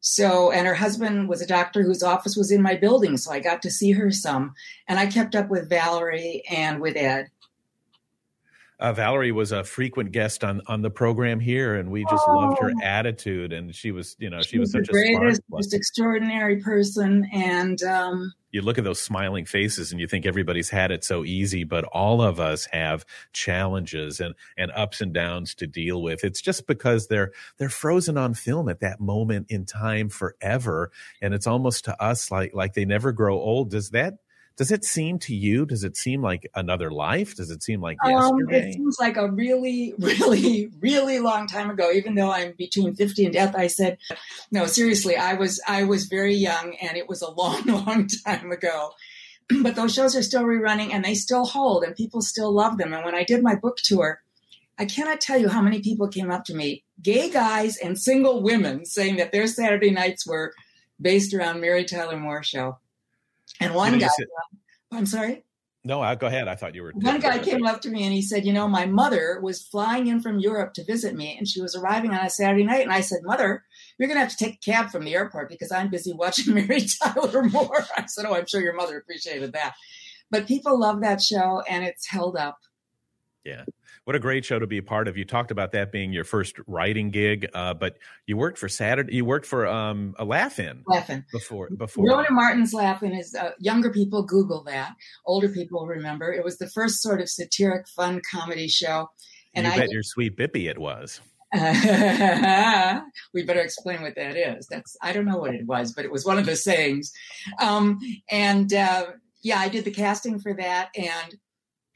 So, 0.00 0.50
and 0.50 0.66
her 0.66 0.74
husband 0.74 1.28
was 1.28 1.42
a 1.42 1.46
doctor 1.46 1.82
whose 1.82 2.02
office 2.02 2.36
was 2.36 2.50
in 2.50 2.62
my 2.62 2.74
building. 2.74 3.16
So 3.16 3.32
I 3.32 3.40
got 3.40 3.60
to 3.62 3.70
see 3.70 3.92
her 3.92 4.10
some. 4.10 4.54
And 4.88 4.98
I 4.98 5.06
kept 5.06 5.34
up 5.34 5.50
with 5.50 5.68
Valerie 5.68 6.42
and 6.50 6.80
with 6.80 6.96
Ed. 6.96 7.28
Uh, 8.80 8.94
Valerie 8.94 9.30
was 9.30 9.52
a 9.52 9.62
frequent 9.62 10.10
guest 10.10 10.42
on 10.42 10.62
on 10.66 10.80
the 10.80 10.90
program 10.90 11.38
here, 11.38 11.74
and 11.74 11.90
we 11.90 12.04
just 12.04 12.24
oh, 12.26 12.34
loved 12.34 12.58
her 12.60 12.70
oh. 12.70 12.82
attitude. 12.82 13.52
And 13.52 13.74
she 13.74 13.92
was, 13.92 14.16
you 14.18 14.30
know, 14.30 14.40
she, 14.40 14.52
she 14.52 14.58
was, 14.58 14.72
was 14.74 14.86
such 14.86 14.88
greatest, 14.88 15.40
a 15.40 15.44
most 15.50 15.74
extraordinary 15.74 16.60
person. 16.60 17.28
And 17.30 17.82
um, 17.82 18.32
you 18.52 18.62
look 18.62 18.78
at 18.78 18.84
those 18.84 18.98
smiling 18.98 19.44
faces, 19.44 19.92
and 19.92 20.00
you 20.00 20.06
think 20.06 20.24
everybody's 20.24 20.70
had 20.70 20.90
it 20.90 21.04
so 21.04 21.24
easy, 21.26 21.64
but 21.64 21.84
all 21.84 22.22
of 22.22 22.40
us 22.40 22.66
have 22.72 23.04
challenges 23.34 24.18
and 24.18 24.34
and 24.56 24.72
ups 24.74 25.02
and 25.02 25.12
downs 25.12 25.54
to 25.56 25.66
deal 25.66 26.00
with. 26.02 26.24
It's 26.24 26.40
just 26.40 26.66
because 26.66 27.08
they're 27.08 27.32
they're 27.58 27.68
frozen 27.68 28.16
on 28.16 28.32
film 28.32 28.70
at 28.70 28.80
that 28.80 28.98
moment 28.98 29.46
in 29.50 29.66
time 29.66 30.08
forever, 30.08 30.90
and 31.20 31.34
it's 31.34 31.46
almost 31.46 31.84
to 31.84 32.02
us 32.02 32.30
like 32.30 32.54
like 32.54 32.72
they 32.72 32.86
never 32.86 33.12
grow 33.12 33.38
old. 33.38 33.70
Does 33.70 33.90
that 33.90 34.14
does 34.56 34.70
it 34.70 34.84
seem 34.84 35.18
to 35.20 35.34
you 35.34 35.64
does 35.64 35.84
it 35.84 35.96
seem 35.96 36.22
like 36.22 36.50
another 36.54 36.90
life? 36.90 37.34
Does 37.36 37.50
it 37.50 37.62
seem 37.62 37.80
like 37.80 37.96
yesterday 38.04 38.62
um, 38.62 38.68
it 38.68 38.74
seems 38.74 38.98
like 39.00 39.16
a 39.16 39.30
really 39.30 39.94
really 39.98 40.70
really 40.80 41.18
long 41.18 41.46
time 41.46 41.70
ago. 41.70 41.90
Even 41.90 42.14
though 42.14 42.30
i'm 42.30 42.52
between 42.58 42.94
50 42.94 43.24
and 43.24 43.34
death 43.34 43.54
i 43.56 43.66
said 43.66 43.98
no 44.50 44.66
seriously 44.66 45.16
i 45.16 45.34
was 45.34 45.60
i 45.66 45.84
was 45.84 46.06
very 46.06 46.34
young 46.34 46.76
and 46.82 46.96
it 46.96 47.08
was 47.08 47.22
a 47.22 47.30
long 47.40 47.64
long 47.66 48.08
time 48.26 48.52
ago. 48.52 48.92
But 49.62 49.74
those 49.74 49.92
shows 49.92 50.14
are 50.14 50.22
still 50.22 50.44
rerunning 50.44 50.92
and 50.92 51.04
they 51.04 51.14
still 51.14 51.44
hold 51.44 51.82
and 51.82 51.96
people 51.96 52.22
still 52.22 52.52
love 52.52 52.78
them. 52.78 52.92
And 52.92 53.04
when 53.04 53.14
i 53.14 53.24
did 53.24 53.42
my 53.42 53.54
book 53.54 53.78
tour 53.78 54.20
i 54.78 54.84
cannot 54.84 55.20
tell 55.20 55.38
you 55.38 55.48
how 55.48 55.60
many 55.60 55.80
people 55.80 56.08
came 56.08 56.30
up 56.30 56.44
to 56.44 56.54
me 56.54 56.84
gay 57.02 57.30
guys 57.30 57.76
and 57.76 57.98
single 57.98 58.42
women 58.42 58.84
saying 58.84 59.16
that 59.16 59.32
their 59.32 59.46
saturday 59.46 59.90
nights 59.90 60.26
were 60.26 60.54
based 61.00 61.34
around 61.34 61.60
mary 61.60 61.84
tyler 61.84 62.16
moore 62.16 62.42
show 62.42 62.78
and 63.60 63.74
one 63.74 63.98
guy, 63.98 64.08
oh, 64.92 64.96
I'm 64.96 65.06
sorry. 65.06 65.44
No, 65.82 66.02
I, 66.02 66.14
go 66.14 66.26
ahead. 66.26 66.46
I 66.46 66.56
thought 66.56 66.74
you 66.74 66.82
were. 66.82 66.92
One 66.94 67.20
guy 67.20 67.38
came 67.38 67.64
up 67.64 67.80
to 67.82 67.88
me 67.88 68.04
and 68.04 68.12
he 68.12 68.20
said, 68.20 68.44
You 68.44 68.52
know, 68.52 68.68
my 68.68 68.84
mother 68.84 69.40
was 69.42 69.62
flying 69.62 70.08
in 70.08 70.20
from 70.20 70.38
Europe 70.38 70.74
to 70.74 70.84
visit 70.84 71.14
me 71.14 71.36
and 71.38 71.48
she 71.48 71.62
was 71.62 71.74
arriving 71.74 72.10
on 72.10 72.24
a 72.24 72.28
Saturday 72.28 72.64
night. 72.64 72.82
And 72.82 72.92
I 72.92 73.00
said, 73.00 73.20
Mother, 73.22 73.64
you're 73.96 74.08
going 74.08 74.16
to 74.16 74.22
have 74.22 74.36
to 74.36 74.36
take 74.36 74.56
a 74.56 74.70
cab 74.70 74.90
from 74.90 75.04
the 75.04 75.14
airport 75.14 75.48
because 75.48 75.72
I'm 75.72 75.88
busy 75.88 76.12
watching 76.12 76.54
Mary 76.54 76.82
Tyler 76.82 77.44
Moore. 77.44 77.86
I 77.96 78.04
said, 78.06 78.26
Oh, 78.26 78.34
I'm 78.34 78.46
sure 78.46 78.60
your 78.60 78.74
mother 78.74 78.98
appreciated 78.98 79.52
that. 79.54 79.74
But 80.30 80.46
people 80.46 80.78
love 80.78 81.00
that 81.00 81.22
show 81.22 81.62
and 81.66 81.82
it's 81.82 82.06
held 82.06 82.36
up. 82.36 82.58
Yeah. 83.44 83.64
What 84.10 84.16
a 84.16 84.18
great 84.18 84.44
show 84.44 84.58
to 84.58 84.66
be 84.66 84.78
a 84.78 84.82
part 84.82 85.06
of. 85.06 85.16
You 85.16 85.24
talked 85.24 85.52
about 85.52 85.70
that 85.70 85.92
being 85.92 86.12
your 86.12 86.24
first 86.24 86.56
writing 86.66 87.10
gig, 87.10 87.48
uh, 87.54 87.74
but 87.74 87.96
you 88.26 88.36
worked 88.36 88.58
for 88.58 88.68
Saturday. 88.68 89.14
You 89.14 89.24
worked 89.24 89.46
for 89.46 89.68
um, 89.68 90.16
a 90.18 90.24
Laugh-In. 90.24 90.82
Laugh-In 90.88 91.26
before. 91.30 91.70
Before 91.70 92.04
Rowan 92.04 92.26
Martin's 92.30 92.74
Laugh-In 92.74 93.12
is 93.12 93.36
uh, 93.36 93.52
younger 93.60 93.88
people 93.88 94.24
Google 94.24 94.64
that. 94.64 94.96
Older 95.26 95.48
people 95.48 95.86
remember 95.86 96.32
it 96.32 96.42
was 96.44 96.58
the 96.58 96.66
first 96.66 97.02
sort 97.02 97.20
of 97.20 97.28
satiric, 97.28 97.86
fun 97.86 98.20
comedy 98.28 98.66
show. 98.66 99.08
And 99.54 99.64
you 99.64 99.72
I 99.72 99.78
bet 99.78 99.90
your 99.92 100.02
sweet 100.02 100.36
Bippy 100.36 100.68
it 100.68 100.78
was. 100.78 101.20
we 103.32 103.44
better 103.44 103.60
explain 103.60 104.02
what 104.02 104.16
that 104.16 104.36
is. 104.36 104.66
That's 104.66 104.96
I 105.00 105.12
don't 105.12 105.24
know 105.24 105.38
what 105.38 105.54
it 105.54 105.66
was, 105.66 105.92
but 105.92 106.04
it 106.04 106.10
was 106.10 106.26
one 106.26 106.36
of 106.36 106.46
the 106.46 106.56
sayings. 106.56 107.12
Um, 107.60 108.00
and 108.28 108.74
uh, 108.74 109.06
yeah, 109.42 109.60
I 109.60 109.68
did 109.68 109.84
the 109.84 109.92
casting 109.92 110.40
for 110.40 110.52
that, 110.54 110.88
and 110.96 111.38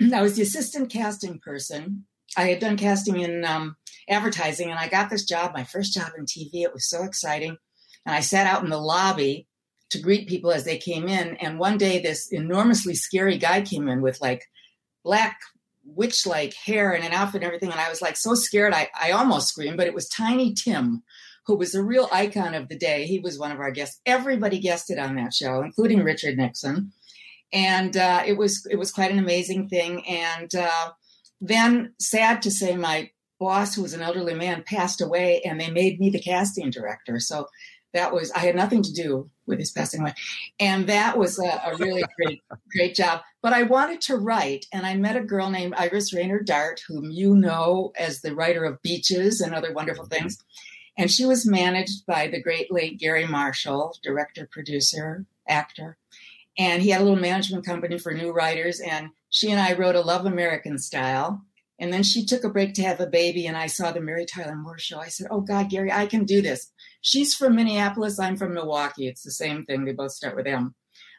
I 0.15 0.23
was 0.23 0.37
the 0.37 0.43
assistant 0.43 0.91
casting 0.91 1.39
person. 1.39 2.07
I 2.37 2.49
had 2.49 2.59
done 2.59 2.77
casting 2.77 3.21
in 3.21 3.45
um, 3.45 3.77
advertising, 4.09 4.71
and 4.71 4.79
I 4.79 4.89
got 4.89 5.11
this 5.11 5.25
job, 5.25 5.53
my 5.55 5.65
first 5.65 5.95
job 5.95 6.13
in 6.19 6.25
TV. 6.25 6.63
It 6.63 6.73
was 6.73 6.89
so 6.89 7.05
exciting. 7.05 7.57
And 8.07 8.15
I 8.15 8.21
sat 8.21 8.47
out 8.47 8.65
in 8.65 8.71
the 8.71 8.79
lobby 8.79 9.47
to 9.91 10.01
greet 10.01 10.29
people 10.29 10.51
as 10.51 10.65
they 10.65 10.79
came 10.79 11.09
in. 11.09 11.37
And 11.37 11.59
one 11.59 11.79
day, 11.79 12.01
this 12.01 12.29
enormously 12.33 12.95
scary 12.95 13.39
guy 13.39 13.63
came 13.63 13.89
in 13.89 14.03
with 14.03 14.21
like 14.21 14.45
black 15.05 15.39
witch 15.85 16.27
like 16.27 16.55
hair 16.55 16.93
and 16.93 17.05
an 17.05 17.13
outfit 17.13 17.37
and 17.37 17.45
everything. 17.45 17.71
And 17.71 17.81
I 17.81 17.91
was 17.91 18.03
like 18.03 18.17
so 18.17 18.35
scared, 18.35 18.73
I, 18.73 18.89
I 18.99 19.13
almost 19.13 19.49
screamed, 19.49 19.77
but 19.77 19.87
it 19.87 19.95
was 19.95 20.09
Tiny 20.09 20.55
Tim, 20.55 21.03
who 21.47 21.57
was 21.57 21.75
a 21.75 21.83
real 21.83 22.09
icon 22.11 22.55
of 22.55 22.69
the 22.69 22.77
day. 22.77 23.07
He 23.07 23.21
was 23.21 23.39
one 23.39 23.53
of 23.53 23.61
our 23.61 23.71
guests. 23.71 24.01
Everybody 24.07 24.59
guested 24.59 24.99
on 24.99 25.17
that 25.17 25.35
show, 25.35 25.63
including 25.63 26.03
Richard 26.03 26.37
Nixon 26.37 26.93
and 27.53 27.97
uh, 27.97 28.23
it 28.27 28.37
was 28.37 28.67
it 28.71 28.77
was 28.77 28.93
quite 28.93 29.11
an 29.11 29.19
amazing 29.19 29.69
thing. 29.69 30.07
And 30.07 30.55
uh, 30.55 30.93
then, 31.41 31.95
sad 31.99 32.43
to 32.43 32.51
say, 32.51 32.77
my 32.77 33.11
boss, 33.39 33.75
who 33.75 33.83
was 33.83 33.95
an 33.95 34.03
elderly 34.03 34.35
man, 34.35 34.65
passed 34.67 35.01
away, 35.01 35.41
and 35.45 35.61
they 35.61 35.71
made 35.71 36.01
me 36.01 36.11
the 36.11 36.21
casting 36.21 36.71
director. 36.71 37.21
So 37.21 37.47
that 37.93 38.13
was 38.13 38.31
I 38.33 38.41
had 38.41 38.57
nothing 38.57 38.83
to 38.83 38.93
do 38.93 39.31
with 39.47 39.59
his 39.59 39.71
passing 39.71 40.01
away, 40.01 40.15
and 40.59 40.89
that 40.89 41.17
was 41.17 41.39
a, 41.39 41.49
a 41.49 41.77
really 41.79 42.05
great 42.17 42.43
great 42.71 42.95
job. 42.95 43.23
But 43.41 43.53
I 43.53 43.63
wanted 43.63 44.01
to 44.03 44.17
write, 44.17 44.67
and 44.73 44.85
I 44.85 44.97
met 44.97 45.17
a 45.17 45.23
girl 45.23 45.51
named 45.51 45.75
Iris 45.77 46.13
Rainer 46.13 46.41
Dart, 46.41 46.83
whom 46.89 47.11
you 47.11 47.35
know 47.35 47.93
as 47.97 48.21
the 48.21 48.35
writer 48.35 48.65
of 48.65 48.83
Beaches 48.83 49.41
and 49.41 49.55
other 49.55 49.73
wonderful 49.73 50.07
things. 50.07 50.39
And 50.97 51.11
she 51.11 51.27
was 51.27 51.45
managed 51.45 52.07
by 52.07 52.29
the 52.29 52.41
great 52.41 52.73
late 52.73 53.01
Garry 53.01 53.27
Marshall, 53.27 53.97
director, 54.03 54.49
producer, 54.51 55.27
actor 55.49 55.99
and 56.59 56.83
he 56.83 56.91
had 56.91 57.01
a 57.01 57.05
little 57.05 57.19
management 57.19 57.67
company 57.67 57.99
for 57.99 58.13
new 58.13 58.33
writers 58.33 58.81
and 58.81 59.11
she 59.31 59.51
and 59.51 59.61
i 59.61 59.73
wrote 59.73 59.97
a 59.97 60.01
love 60.01 60.27
american 60.27 60.79
style. 60.79 61.43
And 61.81 61.93
then 61.93 62.05
she 62.05 62.25
took 62.25 62.45
a 62.45 62.49
break 62.49 62.75
to 62.75 62.83
have 62.83 63.01
a 63.01 63.07
baby 63.07 63.47
and 63.47 63.57
i 63.57 63.67
saw 63.67 63.91
the 63.93 64.01
mary 64.01 64.27
tyler 64.27 64.57
moore 64.57 64.79
show. 64.79 64.99
I 64.99 65.09
said 65.09 65.27
oh 65.31 65.41
god 65.41 65.71
Garry, 65.71 65.91
i 65.91 66.07
can 66.07 66.25
do 66.25 66.41
this. 66.41 66.71
She's 67.01 67.35
from 67.35 67.57
minneapolis 67.57 68.19
i'm 68.19 68.37
from 68.37 68.55
milwaukee. 68.55 69.09
It's 69.09 69.23
the 69.23 69.31
same 69.31 69.65
thing. 69.65 69.85
They 69.85 69.93
both 69.93 70.13
start 70.13 70.37
with 70.37 70.47
m. 70.47 70.75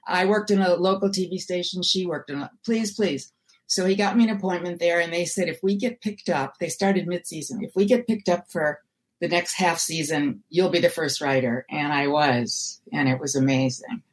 I 0.08 0.26
worked 0.26 0.52
in 0.52 0.62
a 0.62 0.76
local 0.76 1.10
tv 1.10 1.38
station. 1.40 1.84
She 1.84 2.06
worked 2.06 2.30
in 2.30 2.42
a 2.42 2.52
please 2.66 2.94
please. 2.94 3.32
So 3.68 3.86
he 3.86 3.96
got 3.96 4.16
me 4.16 4.26
an 4.26 4.30
appointment 4.30 4.80
there 4.80 5.00
and 5.00 5.12
they 5.12 5.26
said 5.26 5.50
if 5.50 5.60
we 5.62 5.76
get 5.76 6.02
picked 6.02 6.30
up 6.30 6.56
they 6.60 6.70
started 6.70 7.08
mid-season 7.08 7.64
if 7.64 7.76
we 7.76 7.86
get 7.86 8.08
picked 8.08 8.30
up 8.30 8.46
for 8.50 8.80
the 9.20 9.28
next 9.28 9.56
half 9.56 9.80
season 9.80 10.44
you'll 10.50 10.70
be 10.70 10.80
the 10.80 10.90
first 10.90 11.20
writer. 11.20 11.66
And 11.70 11.92
i 11.92 12.08
was 12.08 12.82
and 12.94 13.10
it 13.10 13.20
was 13.20 13.36
amazing 13.36 14.04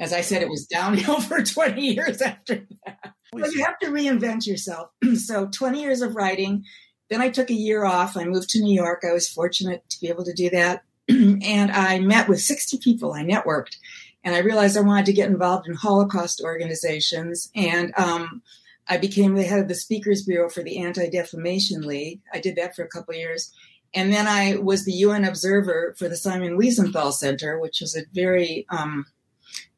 as 0.00 0.14
I 0.14 0.22
said, 0.22 0.42
it 0.42 0.48
was 0.48 0.66
downhill 0.66 1.20
for 1.20 1.42
20 1.42 1.80
years 1.80 2.20
after 2.22 2.66
that. 2.86 3.14
But 3.32 3.52
you 3.52 3.62
have 3.64 3.78
to 3.80 3.88
reinvent 3.88 4.46
yourself. 4.46 4.90
so 5.14 5.46
20 5.46 5.80
years 5.80 6.02
of 6.02 6.16
writing. 6.16 6.64
Then 7.10 7.20
I 7.20 7.28
took 7.28 7.50
a 7.50 7.54
year 7.54 7.84
off. 7.84 8.16
I 8.16 8.24
moved 8.24 8.48
to 8.50 8.60
New 8.60 8.74
York. 8.74 9.04
I 9.08 9.12
was 9.12 9.28
fortunate 9.28 9.88
to 9.90 10.00
be 10.00 10.08
able 10.08 10.24
to 10.24 10.32
do 10.32 10.50
that. 10.50 10.82
and 11.08 11.70
I 11.70 12.00
met 12.00 12.28
with 12.28 12.40
60 12.40 12.78
people. 12.78 13.12
I 13.12 13.22
networked. 13.22 13.76
And 14.24 14.34
I 14.34 14.38
realized 14.38 14.76
I 14.76 14.82
wanted 14.82 15.06
to 15.06 15.12
get 15.12 15.30
involved 15.30 15.68
in 15.68 15.74
Holocaust 15.74 16.40
organizations. 16.42 17.50
And 17.54 17.92
um, 17.96 18.42
I 18.88 18.96
became 18.96 19.34
the 19.34 19.44
head 19.44 19.60
of 19.60 19.68
the 19.68 19.74
Speakers 19.74 20.24
Bureau 20.24 20.48
for 20.48 20.62
the 20.62 20.78
Anti 20.78 21.08
Defamation 21.10 21.82
League. 21.82 22.20
I 22.32 22.40
did 22.40 22.56
that 22.56 22.74
for 22.74 22.82
a 22.84 22.88
couple 22.88 23.14
years. 23.14 23.52
And 23.94 24.12
then 24.12 24.26
I 24.26 24.56
was 24.56 24.84
the 24.84 24.92
UN 24.92 25.24
observer 25.24 25.94
for 25.98 26.08
the 26.08 26.16
Simon 26.16 26.58
Wiesenthal 26.58 27.12
Center, 27.12 27.58
which 27.58 27.80
was 27.80 27.96
a 27.96 28.04
very 28.12 28.66
um, 28.70 29.04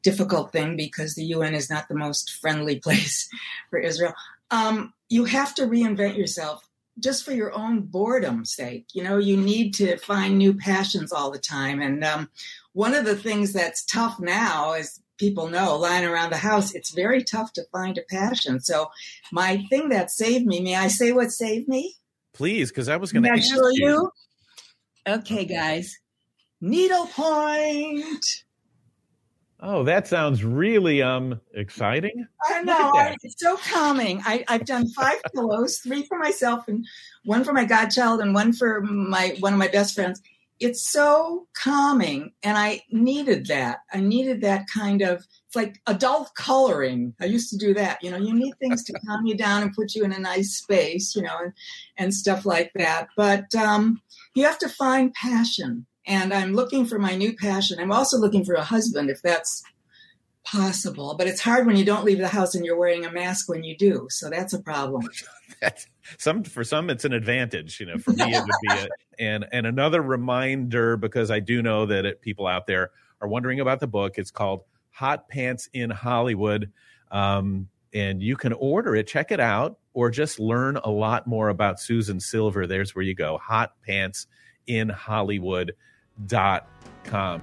difficult 0.03 0.51
thing 0.51 0.75
because 0.75 1.15
the 1.15 1.25
UN 1.25 1.55
is 1.55 1.69
not 1.69 1.87
the 1.87 1.95
most 1.95 2.33
friendly 2.33 2.79
place 2.79 3.29
for 3.69 3.79
Israel. 3.79 4.13
Um, 4.51 4.93
you 5.09 5.25
have 5.25 5.55
to 5.55 5.63
reinvent 5.63 6.17
yourself 6.17 6.67
just 6.99 7.25
for 7.25 7.31
your 7.31 7.53
own 7.53 7.81
boredom's 7.81 8.53
sake. 8.53 8.87
You 8.93 9.03
know, 9.03 9.17
you 9.17 9.35
need 9.35 9.73
to 9.75 9.97
find 9.97 10.37
new 10.37 10.53
passions 10.53 11.11
all 11.11 11.31
the 11.31 11.39
time. 11.39 11.81
And 11.81 12.03
um, 12.03 12.29
one 12.73 12.93
of 12.93 13.05
the 13.05 13.15
things 13.15 13.53
that's 13.53 13.83
tough 13.85 14.19
now, 14.19 14.73
as 14.73 14.99
people 15.17 15.47
know, 15.47 15.77
lying 15.77 16.05
around 16.05 16.31
the 16.31 16.37
house, 16.37 16.73
it's 16.75 16.91
very 16.91 17.23
tough 17.23 17.53
to 17.53 17.63
find 17.71 17.97
a 17.97 18.03
passion. 18.09 18.59
So, 18.59 18.91
my 19.31 19.65
thing 19.69 19.89
that 19.89 20.11
saved 20.11 20.45
me, 20.45 20.59
may 20.59 20.75
I 20.75 20.87
say 20.87 21.11
what 21.11 21.31
saved 21.31 21.67
me? 21.67 21.95
Please, 22.33 22.69
because 22.69 22.89
I 22.89 22.97
was 22.97 23.11
going 23.11 23.23
to 23.23 23.29
ask 23.29 23.49
you. 23.49 23.71
you. 23.73 24.11
Okay, 25.07 25.45
guys. 25.45 25.97
Needlepoint. 26.61 28.42
Oh, 29.65 29.83
that 29.85 30.07
sounds 30.07 30.43
really 30.43 31.01
um 31.01 31.39
exciting. 31.53 32.27
I 32.49 32.61
know. 32.63 32.91
I, 32.93 33.15
it's 33.23 33.35
so 33.37 33.55
calming. 33.55 34.21
I, 34.25 34.43
I've 34.49 34.65
done 34.65 34.89
five 34.89 35.21
pillows, 35.33 35.77
three 35.77 36.03
for 36.03 36.19
myself 36.19 36.67
and 36.67 36.85
one 37.23 37.45
for 37.45 37.53
my 37.53 37.63
godchild 37.63 38.19
and 38.19 38.33
one 38.33 38.51
for 38.51 38.81
my 38.81 39.37
one 39.39 39.53
of 39.53 39.59
my 39.59 39.69
best 39.69 39.95
friends. 39.95 40.21
It's 40.59 40.85
so 40.85 41.47
calming 41.53 42.33
and 42.43 42.57
I 42.57 42.81
needed 42.91 43.47
that. 43.47 43.79
I 43.93 44.01
needed 44.01 44.41
that 44.41 44.65
kind 44.73 45.01
of 45.01 45.25
it's 45.47 45.55
like 45.55 45.79
adult 45.87 46.35
coloring. 46.35 47.13
I 47.21 47.25
used 47.25 47.49
to 47.51 47.57
do 47.57 47.73
that. 47.73 48.03
You 48.03 48.11
know, 48.11 48.17
you 48.17 48.33
need 48.33 48.55
things 48.59 48.83
to 48.83 48.93
calm 49.07 49.25
you 49.25 49.37
down 49.37 49.63
and 49.63 49.73
put 49.73 49.95
you 49.95 50.03
in 50.03 50.11
a 50.11 50.19
nice 50.19 50.57
space, 50.57 51.15
you 51.15 51.21
know, 51.21 51.37
and, 51.41 51.53
and 51.97 52.13
stuff 52.13 52.45
like 52.45 52.71
that. 52.75 53.07
But 53.15 53.55
um, 53.55 54.01
you 54.35 54.43
have 54.43 54.59
to 54.59 54.67
find 54.67 55.13
passion 55.13 55.85
and 56.05 56.33
I'm 56.33 56.53
looking 56.53 56.85
for 56.85 56.99
my 56.99 57.15
new 57.15 57.35
passion. 57.35 57.79
I'm 57.79 57.91
also 57.91 58.17
looking 58.17 58.43
for 58.43 58.55
a 58.55 58.63
husband 58.63 59.09
if 59.09 59.21
that's 59.21 59.63
possible, 60.43 61.15
but 61.17 61.27
it's 61.27 61.41
hard 61.41 61.65
when 61.65 61.77
you 61.77 61.85
don't 61.85 62.03
leave 62.03 62.17
the 62.17 62.27
house 62.27 62.53
and 62.53 62.65
you're 62.65 62.77
wearing 62.77 63.05
a 63.05 63.11
mask 63.11 63.47
when 63.47 63.63
you 63.63 63.77
do. 63.77 64.07
So 64.09 64.29
that's 64.29 64.53
a 64.53 64.61
problem. 64.61 65.07
some 66.17 66.43
for 66.43 66.63
some 66.63 66.89
it's 66.89 67.05
an 67.05 67.13
advantage, 67.13 67.79
you 67.79 67.85
know. 67.85 67.97
For 67.97 68.11
me, 68.11 68.35
it 68.35 68.43
would 68.43 68.51
be 68.61 68.73
a, 68.73 68.87
and 69.19 69.45
and 69.51 69.65
another 69.65 70.01
reminder 70.01 70.97
because 70.97 71.31
I 71.31 71.39
do 71.39 71.61
know 71.61 71.85
that 71.85 72.05
it, 72.05 72.21
people 72.21 72.47
out 72.47 72.67
there 72.67 72.91
are 73.21 73.27
wondering 73.27 73.59
about 73.59 73.79
the 73.79 73.87
book. 73.87 74.17
It's 74.17 74.31
called 74.31 74.63
Hot 74.91 75.29
Pants 75.29 75.69
in 75.73 75.89
Hollywood, 75.89 76.71
um, 77.11 77.69
and 77.93 78.21
you 78.21 78.35
can 78.35 78.53
order 78.53 78.95
it. 78.95 79.07
Check 79.07 79.31
it 79.31 79.39
out, 79.39 79.79
or 79.93 80.09
just 80.09 80.39
learn 80.39 80.77
a 80.77 80.89
lot 80.89 81.25
more 81.25 81.49
about 81.49 81.79
Susan 81.79 82.19
Silver. 82.19 82.67
There's 82.67 82.93
where 82.93 83.03
you 83.05 83.15
go. 83.15 83.37
Hot 83.37 83.73
Pants 83.85 84.27
in 84.67 84.89
Hollywood 84.89 85.73
com. 87.03 87.41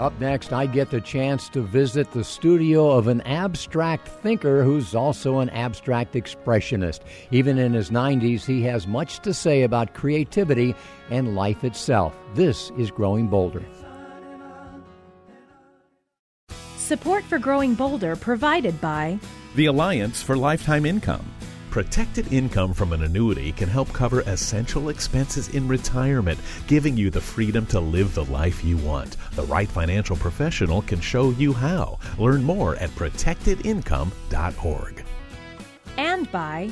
Up 0.00 0.18
next, 0.20 0.52
I 0.52 0.66
get 0.66 0.90
the 0.90 1.00
chance 1.00 1.48
to 1.48 1.60
visit 1.60 2.12
the 2.12 2.22
studio 2.22 2.92
of 2.92 3.08
an 3.08 3.20
abstract 3.22 4.06
thinker 4.06 4.62
who's 4.62 4.94
also 4.94 5.40
an 5.40 5.50
abstract 5.50 6.14
expressionist. 6.14 7.00
Even 7.32 7.58
in 7.58 7.72
his 7.72 7.90
90s, 7.90 8.44
he 8.44 8.62
has 8.62 8.86
much 8.86 9.18
to 9.20 9.34
say 9.34 9.64
about 9.64 9.94
creativity 9.94 10.76
and 11.10 11.34
life 11.34 11.64
itself. 11.64 12.14
This 12.34 12.70
is 12.78 12.92
Growing 12.92 13.26
Bolder. 13.26 13.64
Support 16.76 17.24
for 17.24 17.40
Growing 17.40 17.74
Bolder 17.74 18.14
provided 18.14 18.80
by 18.80 19.18
the 19.54 19.66
Alliance 19.66 20.22
for 20.22 20.36
Lifetime 20.36 20.86
Income. 20.86 21.30
Protected 21.70 22.32
income 22.32 22.72
from 22.72 22.92
an 22.92 23.02
annuity 23.02 23.52
can 23.52 23.68
help 23.68 23.92
cover 23.92 24.20
essential 24.22 24.88
expenses 24.88 25.50
in 25.50 25.68
retirement, 25.68 26.40
giving 26.66 26.96
you 26.96 27.10
the 27.10 27.20
freedom 27.20 27.66
to 27.66 27.80
live 27.80 28.14
the 28.14 28.24
life 28.26 28.64
you 28.64 28.78
want. 28.78 29.16
The 29.34 29.44
right 29.44 29.68
financial 29.68 30.16
professional 30.16 30.82
can 30.82 31.00
show 31.00 31.30
you 31.30 31.52
how. 31.52 31.98
Learn 32.18 32.42
more 32.42 32.76
at 32.76 32.90
protectedincome.org. 32.90 35.04
And 35.96 36.32
by 36.32 36.70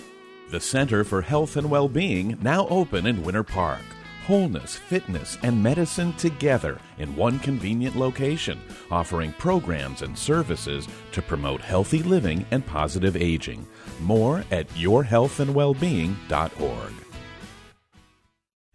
the 0.50 0.60
Center 0.60 1.04
for 1.04 1.22
Health 1.22 1.56
and 1.56 1.68
Well-being, 1.68 2.38
now 2.40 2.68
open 2.68 3.06
in 3.06 3.22
Winter 3.22 3.42
Park 3.42 3.80
wholeness, 4.26 4.74
fitness, 4.74 5.38
and 5.42 5.62
medicine 5.62 6.12
together 6.14 6.80
in 6.98 7.14
one 7.14 7.38
convenient 7.38 7.94
location, 7.94 8.58
offering 8.90 9.32
programs 9.34 10.02
and 10.02 10.18
services 10.18 10.88
to 11.12 11.22
promote 11.22 11.60
healthy 11.60 12.02
living 12.02 12.44
and 12.50 12.66
positive 12.66 13.16
aging. 13.16 13.64
More 14.00 14.42
at 14.50 14.66
yourhealthandwellbeing.org. 14.70 16.92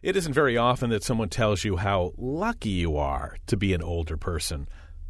It 0.01 0.15
isn't 0.15 0.33
very 0.33 0.55
often 0.57 0.89
that 0.89 1.03
someone 1.03 1.29
tells 1.29 1.63
you 1.63 1.77
how 1.77 2.13
lucky 2.17 2.69
you 2.69 2.97
are 2.97 3.37
to 3.45 3.57
be 3.57 3.73
an 3.73 3.83
older 3.83 4.17
person, 4.17 4.67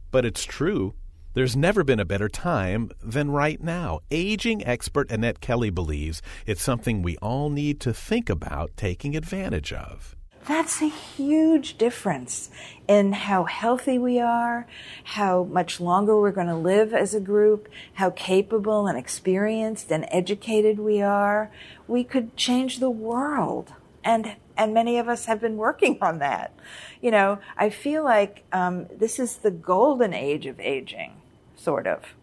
but 0.10 0.26
it's 0.26 0.44
true. 0.44 0.96
There's 1.34 1.56
never 1.56 1.86
been 1.86 2.02
a 2.02 2.06
better 2.06 2.28
time 2.28 2.90
than 3.02 3.32
right 3.32 3.62
now. 3.62 4.02
Aging 4.10 4.66
expert 4.66 5.10
Annette 5.10 5.40
Kelly 5.40 5.70
believes 5.70 6.22
it's 6.46 6.62
something 6.62 7.02
we 7.02 7.16
all 7.18 7.50
need 7.50 7.80
to 7.82 7.94
think 7.94 8.30
about 8.30 8.72
taking 8.76 9.16
advantage 9.16 9.72
of. 9.72 10.18
That's 10.48 10.82
a 10.82 10.88
huge 10.88 11.78
difference 11.78 12.50
in 12.88 13.14
how 13.14 13.44
healthy 13.44 14.00
we 14.00 14.20
are, 14.20 14.66
how 15.04 15.44
much 15.44 15.80
longer 15.80 16.20
we're 16.20 16.32
going 16.32 16.48
to 16.48 16.56
live 16.56 16.94
as 16.94 17.14
a 17.14 17.20
group, 17.20 17.70
how 17.94 18.10
capable 18.10 18.88
and 18.88 18.98
experienced 18.98 19.92
and 19.92 20.06
educated 20.10 20.80
we 20.80 21.02
are. 21.02 21.52
We 21.88 22.04
could 22.04 22.36
change 22.36 22.80
the 22.80 22.90
world. 22.90 23.74
And 24.04 24.36
and 24.58 24.74
many 24.74 24.98
of 24.98 25.08
us 25.08 25.26
have 25.26 25.42
been 25.42 25.58
working 25.58 25.98
on 26.02 26.20
that. 26.20 26.54
You 27.02 27.12
know, 27.12 27.40
I 27.58 27.70
feel 27.70 28.04
like 28.04 28.44
um, 28.52 28.88
this 28.96 29.18
is 29.18 29.38
the 29.38 29.52
golden 29.52 30.14
age 30.14 30.46
of 30.46 30.60
aging, 30.60 31.14
sort 31.56 31.88
of. 31.88 32.14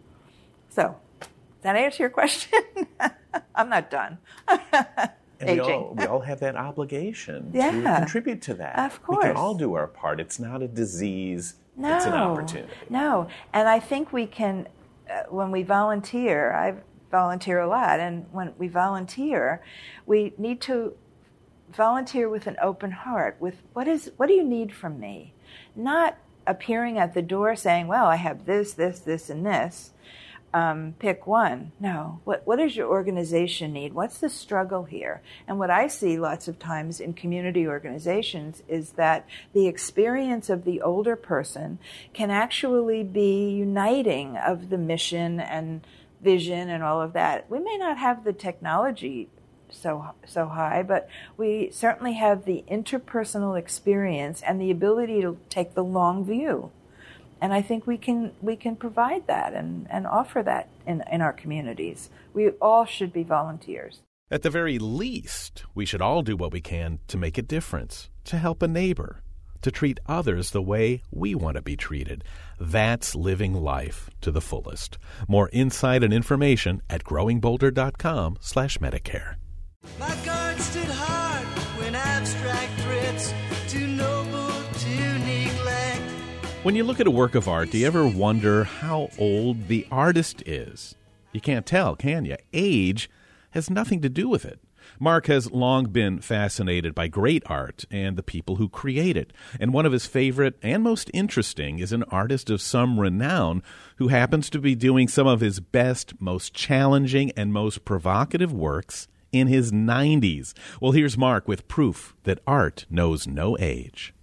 So, 0.69 0.95
does 1.19 1.29
that 1.63 1.75
answer 1.75 2.03
your 2.03 2.09
question? 2.09 2.61
I'm 3.55 3.69
not 3.69 3.89
done. 3.89 4.19
And 5.39 5.49
we 5.49 5.59
all, 5.59 5.93
we 5.97 6.05
all 6.05 6.19
have 6.19 6.39
that 6.41 6.55
obligation 6.55 7.51
Yeah. 7.53 7.71
to 7.71 7.95
contribute 7.99 8.41
to 8.43 8.53
that. 8.55 8.77
Of 8.77 9.01
course. 9.01 9.23
We 9.23 9.29
can 9.29 9.37
all 9.37 9.55
do 9.55 9.73
our 9.73 9.87
part. 9.87 10.19
It's 10.19 10.39
not 10.39 10.61
a 10.61 10.67
disease, 10.67 11.55
No, 11.77 11.95
it's 11.95 12.05
an 12.05 12.13
opportunity. 12.13 12.73
No, 12.89 13.27
and 13.53 13.67
I 13.69 13.79
think 13.79 14.11
we 14.11 14.25
can, 14.25 14.67
uh, 15.09 15.23
when 15.29 15.49
we 15.51 15.63
volunteer, 15.63 16.51
I 16.53 16.75
volunteer 17.09 17.59
a 17.59 17.67
lot, 17.67 17.99
and 17.99 18.25
when 18.31 18.53
we 18.57 18.67
volunteer, 18.67 19.61
we 20.05 20.33
need 20.37 20.59
to 20.61 20.93
volunteer 21.71 22.27
with 22.29 22.45
an 22.47 22.57
open 22.61 22.91
heart. 22.91 23.37
With 23.39 23.61
what 23.73 23.87
is 23.87 24.11
what 24.17 24.27
do 24.27 24.33
you 24.33 24.43
need 24.43 24.73
from 24.73 24.99
me? 24.99 25.33
Not 25.75 26.17
appearing 26.45 26.97
at 26.97 27.13
the 27.13 27.21
door 27.21 27.55
saying, 27.55 27.87
"Well, 27.87 28.05
I 28.05 28.15
have 28.17 28.45
this, 28.45 28.73
this, 28.73 28.99
this, 28.99 29.29
and 29.29 29.45
this." 29.45 29.91
Um, 30.53 30.95
pick 30.99 31.27
one. 31.27 31.71
No. 31.79 32.21
What 32.23 32.45
what 32.45 32.57
does 32.57 32.75
your 32.75 32.87
organization 32.87 33.73
need? 33.73 33.93
What's 33.93 34.19
the 34.19 34.29
struggle 34.29 34.85
here? 34.85 35.21
And 35.47 35.59
what 35.59 35.69
I 35.69 35.87
see 35.87 36.19
lots 36.19 36.47
of 36.47 36.59
times 36.59 36.99
in 36.99 37.13
community 37.13 37.67
organizations 37.67 38.63
is 38.67 38.93
that 38.93 39.27
the 39.53 39.67
experience 39.67 40.49
of 40.49 40.65
the 40.65 40.81
older 40.81 41.15
person 41.15 41.79
can 42.13 42.31
actually 42.31 43.03
be 43.03 43.49
uniting 43.49 44.37
of 44.37 44.69
the 44.69 44.77
mission 44.77 45.39
and 45.39 45.85
vision 46.21 46.69
and 46.69 46.83
all 46.83 47.01
of 47.01 47.13
that. 47.13 47.49
We 47.49 47.59
may 47.59 47.77
not 47.77 47.97
have 47.97 48.23
the 48.23 48.33
technology 48.33 49.29
so 49.71 50.13
so 50.25 50.47
high, 50.47 50.81
but 50.83 51.07
we 51.37 51.69
certainly 51.71 52.13
have 52.13 52.45
the 52.45 52.63
interpersonal 52.69 53.57
experience 53.57 54.41
and 54.41 54.59
the 54.59 54.71
ability 54.71 55.21
to 55.21 55.37
take 55.49 55.75
the 55.75 55.83
long 55.83 56.25
view 56.25 56.71
and 57.41 57.53
I 57.53 57.61
think 57.61 57.87
we 57.87 57.97
can 57.97 58.31
we 58.41 58.55
can 58.55 58.75
provide 58.75 59.27
that 59.27 59.53
and, 59.53 59.87
and 59.89 60.05
offer 60.05 60.43
that 60.43 60.69
in, 60.85 61.03
in 61.11 61.21
our 61.21 61.33
communities. 61.33 62.09
We 62.33 62.49
all 62.61 62.85
should 62.85 63.13
be 63.13 63.23
volunteers. 63.23 64.01
At 64.31 64.43
the 64.43 64.49
very 64.49 64.77
least, 64.77 65.63
we 65.73 65.85
should 65.85 66.01
all 66.01 66.21
do 66.21 66.35
what 66.35 66.51
we 66.51 66.61
can 66.61 66.99
to 67.07 67.17
make 67.17 67.37
a 67.37 67.41
difference, 67.41 68.09
to 68.25 68.37
help 68.37 68.61
a 68.61 68.67
neighbor, 68.67 69.21
to 69.63 69.71
treat 69.71 69.99
others 70.05 70.51
the 70.51 70.61
way 70.61 71.01
we 71.11 71.33
want 71.33 71.55
to 71.55 71.63
be 71.63 71.75
treated. 71.75 72.23
That's 72.59 73.15
living 73.15 73.55
life 73.55 74.09
to 74.21 74.29
the 74.29 74.41
fullest. 74.41 74.99
More 75.27 75.49
insight 75.51 76.03
and 76.03 76.13
information 76.13 76.81
at 76.89 77.03
growingbolder.com 77.03 78.37
slash 78.39 78.77
Medicare. 78.77 79.38
When 86.61 86.75
you 86.75 86.83
look 86.83 86.99
at 86.99 87.07
a 87.07 87.11
work 87.11 87.35
of 87.35 87.47
art, 87.47 87.71
do 87.71 87.77
you 87.77 87.87
ever 87.87 88.05
wonder 88.05 88.65
how 88.65 89.11
old 89.17 89.69
the 89.69 89.87
artist 89.89 90.43
is? 90.45 90.93
You 91.31 91.39
can't 91.39 91.65
tell, 91.65 91.95
can 91.95 92.25
you? 92.25 92.35
Age 92.51 93.09
has 93.51 93.69
nothing 93.69 94.01
to 94.01 94.09
do 94.09 94.27
with 94.27 94.43
it. 94.43 94.59
Mark 94.99 95.27
has 95.27 95.51
long 95.51 95.85
been 95.85 96.19
fascinated 96.19 96.93
by 96.93 97.07
great 97.07 97.43
art 97.45 97.85
and 97.89 98.17
the 98.17 98.23
people 98.23 98.57
who 98.57 98.67
create 98.67 99.15
it. 99.15 99.31
And 99.57 99.71
one 99.71 99.85
of 99.85 99.93
his 99.93 100.05
favorite 100.05 100.59
and 100.61 100.83
most 100.83 101.09
interesting 101.13 101.79
is 101.79 101.93
an 101.93 102.03
artist 102.03 102.49
of 102.49 102.61
some 102.61 102.99
renown 102.99 103.63
who 103.95 104.09
happens 104.09 104.49
to 104.49 104.59
be 104.59 104.75
doing 104.75 105.07
some 105.07 105.27
of 105.27 105.39
his 105.39 105.61
best, 105.61 106.19
most 106.19 106.53
challenging, 106.53 107.31
and 107.37 107.53
most 107.53 107.85
provocative 107.85 108.51
works 108.51 109.07
in 109.31 109.47
his 109.47 109.71
90s. 109.71 110.53
Well, 110.81 110.91
here's 110.91 111.17
Mark 111.17 111.47
with 111.47 111.69
proof 111.69 112.17
that 112.23 112.41
art 112.45 112.85
knows 112.89 113.27
no 113.27 113.57
age. 113.61 114.13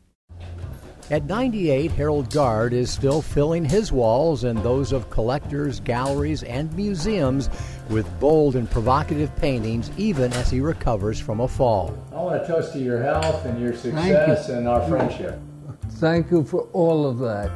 At 1.09 1.27
98, 1.27 1.93
Harold 1.93 2.33
Garde 2.33 2.73
is 2.73 2.91
still 2.91 3.23
filling 3.23 3.65
his 3.65 3.93
walls 3.93 4.43
and 4.43 4.59
those 4.59 4.91
of 4.91 5.09
collectors, 5.09 5.79
galleries, 5.79 6.43
and 6.43 6.75
museums 6.75 7.49
with 7.89 8.09
bold 8.19 8.57
and 8.57 8.69
provocative 8.69 9.35
paintings, 9.37 9.93
even 9.97 10.33
as 10.33 10.51
he 10.51 10.59
recovers 10.59 11.21
from 11.21 11.39
a 11.39 11.47
fall. 11.47 11.97
I 12.11 12.17
want 12.17 12.43
to 12.43 12.49
toast 12.49 12.73
to 12.73 12.81
your 12.81 13.01
health 13.01 13.45
and 13.45 13.61
your 13.61 13.73
success 13.73 14.49
and 14.49 14.67
our 14.67 14.85
friendship. 14.89 15.39
Thank 15.91 16.33
you 16.33 16.43
for 16.43 16.63
all 16.73 17.07
of 17.07 17.21
that. 17.21 17.53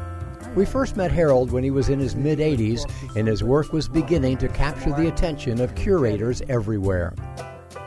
We 0.55 0.65
first 0.65 0.97
met 0.97 1.11
Harold 1.11 1.51
when 1.51 1.65
he 1.65 1.73
was 1.73 1.89
in 1.89 1.99
his 1.99 2.15
mid 2.15 2.39
80s, 2.39 2.89
and 3.17 3.27
his 3.27 3.43
work 3.43 3.73
was 3.73 3.89
beginning 3.89 4.39
to 4.39 4.49
capture 4.49 4.93
the 4.93 5.09
attention 5.09 5.61
of 5.61 5.75
curators 5.75 6.41
everywhere. 6.49 7.15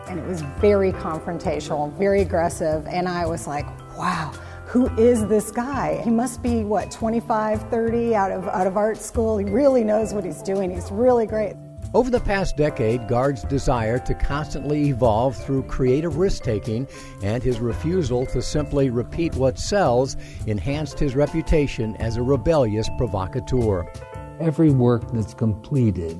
and 0.10 0.20
it 0.20 0.28
was 0.28 0.42
very 0.60 0.92
confrontational, 0.92 1.92
very 1.98 2.22
aggressive, 2.22 2.86
and 2.88 3.08
I 3.08 3.26
was 3.26 3.48
like, 3.48 3.66
wow. 3.98 4.34
Who 4.74 4.88
is 4.98 5.28
this 5.28 5.52
guy? 5.52 6.02
He 6.04 6.10
must 6.10 6.42
be 6.42 6.64
what 6.64 6.90
25, 6.90 7.70
30 7.70 8.16
out 8.16 8.32
of 8.32 8.48
out 8.48 8.66
of 8.66 8.76
art 8.76 8.98
school. 8.98 9.38
He 9.38 9.46
really 9.46 9.84
knows 9.84 10.16
what 10.16 10.26
he's 10.26 10.42
doing. 10.42 10.72
He's 10.72 10.92
really 10.92 11.28
great. 11.28 11.54
Over 11.94 12.10
the 12.10 12.20
past 12.20 12.58
decade, 12.58 13.08
Garde's 13.08 13.44
desire 13.44 14.00
to 14.00 14.16
constantly 14.16 14.90
evolve 14.90 15.38
through 15.38 15.68
creative 15.68 16.18
risk 16.18 16.42
taking 16.42 16.88
and 17.22 17.44
his 17.44 17.60
refusal 17.60 18.26
to 18.26 18.42
simply 18.42 18.90
repeat 18.90 19.36
what 19.36 19.60
sells 19.60 20.18
enhanced 20.48 20.98
his 20.98 21.16
reputation 21.16 21.96
as 21.98 22.18
a 22.18 22.24
rebellious 22.24 22.90
provocateur. 22.98 23.86
Every 24.40 24.72
work 24.72 25.04
that's 25.12 25.36
completed 25.36 26.20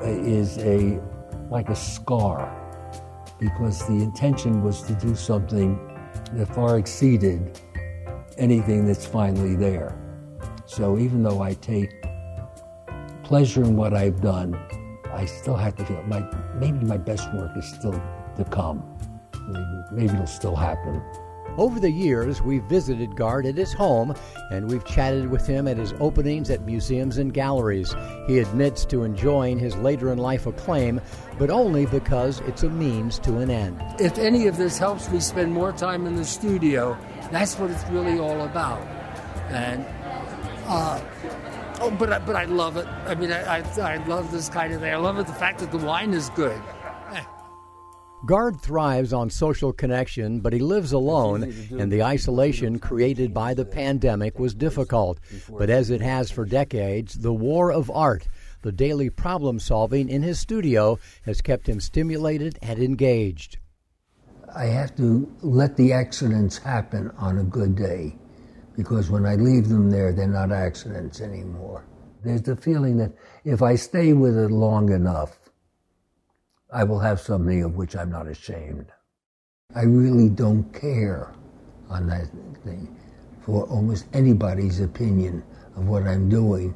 is 0.00 0.58
a 0.58 1.00
like 1.48 1.68
a 1.68 1.76
scar 1.76 2.58
because 3.38 3.86
the 3.86 4.02
intention 4.02 4.64
was 4.64 4.82
to 4.82 4.94
do 4.94 5.14
something 5.14 5.78
that 6.34 6.54
far 6.54 6.78
exceeded 6.78 7.58
anything 8.38 8.86
that's 8.86 9.06
finally 9.06 9.56
there. 9.56 9.98
So 10.66 10.98
even 10.98 11.22
though 11.22 11.42
I 11.42 11.54
take 11.54 11.90
pleasure 13.22 13.62
in 13.62 13.76
what 13.76 13.94
I've 13.94 14.20
done, 14.20 14.54
I 15.12 15.26
still 15.26 15.56
have 15.56 15.76
to 15.76 15.84
feel 15.84 16.02
my 16.04 16.24
maybe 16.54 16.84
my 16.84 16.96
best 16.96 17.32
work 17.34 17.56
is 17.56 17.66
still 17.68 17.92
to 18.36 18.44
come. 18.50 18.82
Maybe, 19.48 19.82
maybe 19.92 20.14
it'll 20.14 20.26
still 20.26 20.56
happen. 20.56 21.02
Over 21.58 21.78
the 21.78 21.90
years, 21.90 22.40
we've 22.40 22.62
visited 22.62 23.14
Garde 23.14 23.46
at 23.46 23.56
his 23.56 23.72
home 23.74 24.14
and 24.50 24.70
we've 24.70 24.84
chatted 24.84 25.30
with 25.30 25.46
him 25.46 25.68
at 25.68 25.76
his 25.76 25.92
openings 26.00 26.48
at 26.48 26.62
museums 26.62 27.18
and 27.18 27.32
galleries. 27.34 27.94
He 28.26 28.38
admits 28.38 28.86
to 28.86 29.04
enjoying 29.04 29.58
his 29.58 29.76
later 29.76 30.10
in 30.12 30.18
life 30.18 30.46
acclaim, 30.46 31.00
but 31.38 31.50
only 31.50 31.84
because 31.86 32.40
it's 32.40 32.62
a 32.62 32.70
means 32.70 33.18
to 33.20 33.38
an 33.38 33.50
end. 33.50 33.82
If 33.98 34.16
any 34.18 34.46
of 34.46 34.56
this 34.56 34.78
helps 34.78 35.10
me 35.10 35.20
spend 35.20 35.52
more 35.52 35.72
time 35.72 36.06
in 36.06 36.16
the 36.16 36.24
studio, 36.24 36.96
that's 37.30 37.58
what 37.58 37.70
it's 37.70 37.84
really 37.88 38.18
all 38.18 38.42
about. 38.42 38.80
And 39.48 39.84
uh, 40.66 41.02
oh, 41.80 41.90
but 41.90 42.12
I, 42.12 42.18
but 42.20 42.36
I 42.36 42.44
love 42.44 42.78
it. 42.78 42.86
I 43.06 43.14
mean, 43.14 43.30
I, 43.30 43.58
I 43.58 43.80
I 43.80 44.06
love 44.06 44.30
this 44.30 44.48
kind 44.48 44.72
of 44.72 44.80
thing. 44.80 44.92
I 44.92 44.96
love 44.96 45.18
it. 45.18 45.26
The 45.26 45.34
fact 45.34 45.58
that 45.58 45.70
the 45.70 45.78
wine 45.78 46.14
is 46.14 46.30
good. 46.30 46.60
Garde 48.24 48.60
thrives 48.60 49.12
on 49.12 49.30
social 49.30 49.72
connection, 49.72 50.40
but 50.40 50.52
he 50.52 50.60
lives 50.60 50.92
alone, 50.92 51.42
and 51.76 51.90
the 51.90 52.04
isolation 52.04 52.78
created 52.78 53.34
by 53.34 53.52
the 53.52 53.64
pandemic 53.64 54.38
was 54.38 54.54
difficult. 54.54 55.18
But 55.48 55.70
as 55.70 55.90
it 55.90 56.00
has 56.00 56.30
for 56.30 56.44
decades, 56.44 57.14
the 57.14 57.32
war 57.32 57.72
of 57.72 57.90
art, 57.90 58.28
the 58.62 58.70
daily 58.70 59.10
problem 59.10 59.58
solving 59.58 60.08
in 60.08 60.22
his 60.22 60.38
studio, 60.38 61.00
has 61.24 61.40
kept 61.40 61.68
him 61.68 61.80
stimulated 61.80 62.58
and 62.62 62.78
engaged. 62.78 63.58
I 64.54 64.66
have 64.66 64.94
to 64.96 65.34
let 65.40 65.76
the 65.76 65.92
accidents 65.92 66.58
happen 66.58 67.10
on 67.18 67.38
a 67.38 67.44
good 67.44 67.74
day 67.74 68.16
because 68.76 69.10
when 69.10 69.26
I 69.26 69.34
leave 69.34 69.68
them 69.68 69.90
there, 69.90 70.12
they're 70.12 70.28
not 70.28 70.52
accidents 70.52 71.20
anymore. 71.20 71.84
There's 72.22 72.42
the 72.42 72.56
feeling 72.56 72.98
that 72.98 73.12
if 73.44 73.62
I 73.62 73.74
stay 73.74 74.12
with 74.12 74.36
it 74.36 74.50
long 74.50 74.92
enough, 74.92 75.38
I 76.72 76.84
will 76.84 77.00
have 77.00 77.20
something 77.20 77.62
of 77.62 77.76
which 77.76 77.94
I'm 77.94 78.10
not 78.10 78.26
ashamed. 78.26 78.86
I 79.74 79.82
really 79.82 80.30
don't 80.30 80.72
care 80.72 81.34
on 81.90 82.06
that 82.06 82.28
thing 82.64 82.96
for 83.42 83.64
almost 83.64 84.06
anybody's 84.14 84.80
opinion 84.80 85.42
of 85.76 85.86
what 85.86 86.04
I'm 86.04 86.30
doing. 86.30 86.74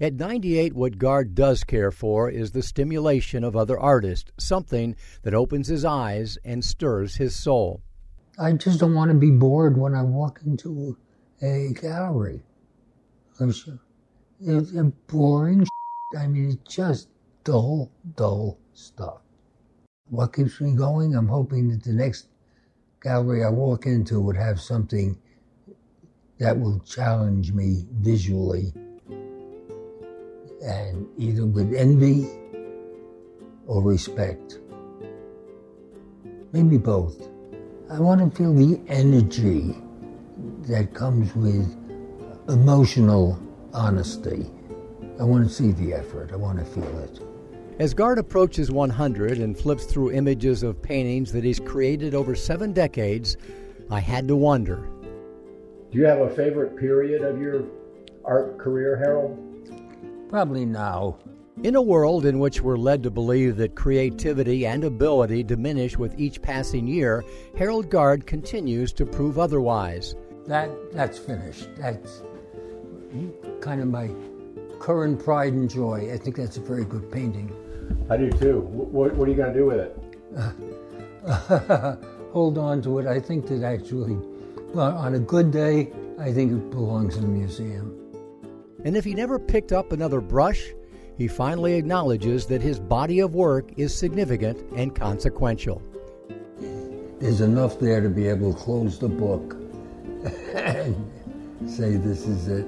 At 0.00 0.14
98, 0.14 0.74
what 0.74 0.98
Garde 0.98 1.36
does 1.36 1.62
care 1.62 1.92
for 1.92 2.28
is 2.28 2.50
the 2.50 2.62
stimulation 2.62 3.44
of 3.44 3.54
other 3.54 3.78
artists, 3.78 4.32
something 4.38 4.96
that 5.22 5.34
opens 5.34 5.68
his 5.68 5.84
eyes 5.84 6.36
and 6.44 6.64
stirs 6.64 7.16
his 7.16 7.36
soul. 7.36 7.82
I 8.36 8.52
just 8.54 8.80
don't 8.80 8.94
want 8.94 9.12
to 9.12 9.16
be 9.16 9.30
bored 9.30 9.78
when 9.78 9.94
I 9.94 10.02
walk 10.02 10.40
into 10.44 10.96
a 11.40 11.72
gallery. 11.80 12.42
I'm 13.38 13.52
sure. 13.52 13.78
It's 14.40 14.72
boring. 15.06 15.66
I 16.18 16.26
mean, 16.26 16.50
it's 16.50 16.74
just 16.74 17.08
dull, 17.44 17.92
dull 18.16 18.58
stuff. 18.74 19.18
What 20.08 20.32
keeps 20.32 20.60
me 20.60 20.74
going? 20.74 21.14
I'm 21.14 21.28
hoping 21.28 21.68
that 21.70 21.84
the 21.84 21.92
next 21.92 22.26
gallery 23.02 23.44
I 23.44 23.48
walk 23.48 23.86
into 23.86 24.20
would 24.20 24.36
have 24.36 24.60
something 24.60 25.16
that 26.38 26.58
will 26.58 26.80
challenge 26.80 27.52
me 27.52 27.86
visually 27.92 28.72
and 30.62 31.06
either 31.16 31.46
with 31.46 31.74
envy 31.74 32.28
or 33.66 33.82
respect. 33.82 34.58
Maybe 36.52 36.76
both. 36.76 37.28
I 37.90 38.00
want 38.00 38.20
to 38.20 38.36
feel 38.36 38.54
the 38.54 38.80
energy 38.88 39.76
that 40.62 40.94
comes 40.94 41.34
with 41.34 41.76
emotional 42.48 43.40
honesty. 43.72 44.50
I 45.20 45.24
want 45.24 45.46
to 45.46 45.52
see 45.52 45.72
the 45.72 45.94
effort. 45.94 46.32
I 46.32 46.36
want 46.36 46.58
to 46.58 46.64
feel 46.64 46.98
it. 47.00 47.20
As 47.80 47.94
Garde 47.94 48.18
approaches 48.18 48.70
100 48.70 49.38
and 49.38 49.56
flips 49.56 49.86
through 49.86 50.12
images 50.12 50.62
of 50.62 50.82
paintings 50.82 51.32
that 51.32 51.44
he's 51.44 51.58
created 51.58 52.14
over 52.14 52.34
seven 52.34 52.74
decades, 52.74 53.38
I 53.90 54.00
had 54.00 54.28
to 54.28 54.36
wonder. 54.36 54.90
Do 55.90 55.96
you 55.96 56.04
have 56.04 56.18
a 56.18 56.28
favorite 56.28 56.76
period 56.76 57.22
of 57.22 57.40
your 57.40 57.64
art 58.22 58.58
career, 58.58 58.98
Harold? 58.98 60.28
Probably 60.28 60.66
now. 60.66 61.16
In 61.62 61.74
a 61.74 61.80
world 61.80 62.26
in 62.26 62.38
which 62.38 62.60
we're 62.60 62.76
led 62.76 63.02
to 63.02 63.10
believe 63.10 63.56
that 63.56 63.76
creativity 63.76 64.66
and 64.66 64.84
ability 64.84 65.42
diminish 65.42 65.96
with 65.96 66.20
each 66.20 66.42
passing 66.42 66.86
year, 66.86 67.24
Harold 67.56 67.88
Garde 67.88 68.26
continues 68.26 68.92
to 68.92 69.06
prove 69.06 69.38
otherwise. 69.38 70.14
That 70.46 70.70
that's 70.92 71.18
finished. 71.18 71.70
That's 71.78 72.24
kind 73.62 73.80
of 73.80 73.88
my 73.88 74.10
current 74.80 75.24
pride 75.24 75.54
and 75.54 75.70
joy. 75.70 76.10
I 76.12 76.18
think 76.18 76.36
that's 76.36 76.58
a 76.58 76.60
very 76.60 76.84
good 76.84 77.10
painting. 77.10 77.50
I 78.10 78.16
do 78.16 78.28
too. 78.28 78.58
What, 78.60 79.14
what 79.14 79.28
are 79.28 79.30
you 79.30 79.36
going 79.36 79.52
to 79.52 79.58
do 79.58 79.66
with 79.66 79.78
it? 79.78 79.96
Hold 82.32 82.58
on 82.58 82.82
to 82.82 82.98
it. 82.98 83.06
I 83.06 83.20
think 83.20 83.46
that 83.46 83.62
actually, 83.62 84.18
well, 84.74 84.96
on 84.98 85.14
a 85.14 85.20
good 85.20 85.52
day, 85.52 85.92
I 86.18 86.32
think 86.32 86.50
it 86.50 86.70
belongs 86.70 87.16
in 87.16 87.22
a 87.22 87.28
museum. 87.28 87.96
And 88.84 88.96
if 88.96 89.04
he 89.04 89.14
never 89.14 89.38
picked 89.38 89.72
up 89.72 89.92
another 89.92 90.20
brush, 90.20 90.72
he 91.16 91.28
finally 91.28 91.74
acknowledges 91.74 92.46
that 92.46 92.60
his 92.60 92.80
body 92.80 93.20
of 93.20 93.34
work 93.34 93.70
is 93.76 93.94
significant 93.94 94.58
and 94.74 94.92
consequential. 94.94 95.80
There's 97.20 97.42
enough 97.42 97.78
there 97.78 98.00
to 98.00 98.08
be 98.08 98.26
able 98.26 98.54
to 98.54 98.58
close 98.58 98.98
the 98.98 99.08
book 99.08 99.56
and 100.54 100.96
say 101.66 101.96
this 101.96 102.26
is 102.26 102.48
it. 102.48 102.66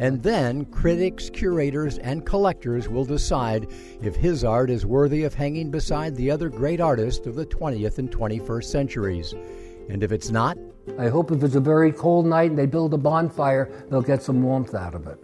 And 0.00 0.22
then 0.22 0.64
critics, 0.64 1.30
curators, 1.30 1.98
and 1.98 2.26
collectors 2.26 2.88
will 2.88 3.04
decide 3.04 3.70
if 4.02 4.16
his 4.16 4.42
art 4.44 4.70
is 4.70 4.86
worthy 4.86 5.24
of 5.24 5.34
hanging 5.34 5.70
beside 5.70 6.16
the 6.16 6.30
other 6.30 6.48
great 6.48 6.80
artists 6.80 7.26
of 7.26 7.36
the 7.36 7.46
20th 7.46 7.98
and 7.98 8.10
21st 8.10 8.64
centuries. 8.64 9.34
And 9.90 10.02
if 10.02 10.10
it's 10.10 10.30
not, 10.30 10.56
I 10.98 11.08
hope 11.08 11.30
if 11.30 11.44
it's 11.44 11.54
a 11.54 11.60
very 11.60 11.92
cold 11.92 12.26
night 12.26 12.50
and 12.50 12.58
they 12.58 12.66
build 12.66 12.94
a 12.94 12.98
bonfire, 12.98 13.70
they'll 13.90 14.00
get 14.00 14.22
some 14.22 14.42
warmth 14.42 14.74
out 14.74 14.94
of 14.94 15.06
it 15.06 15.22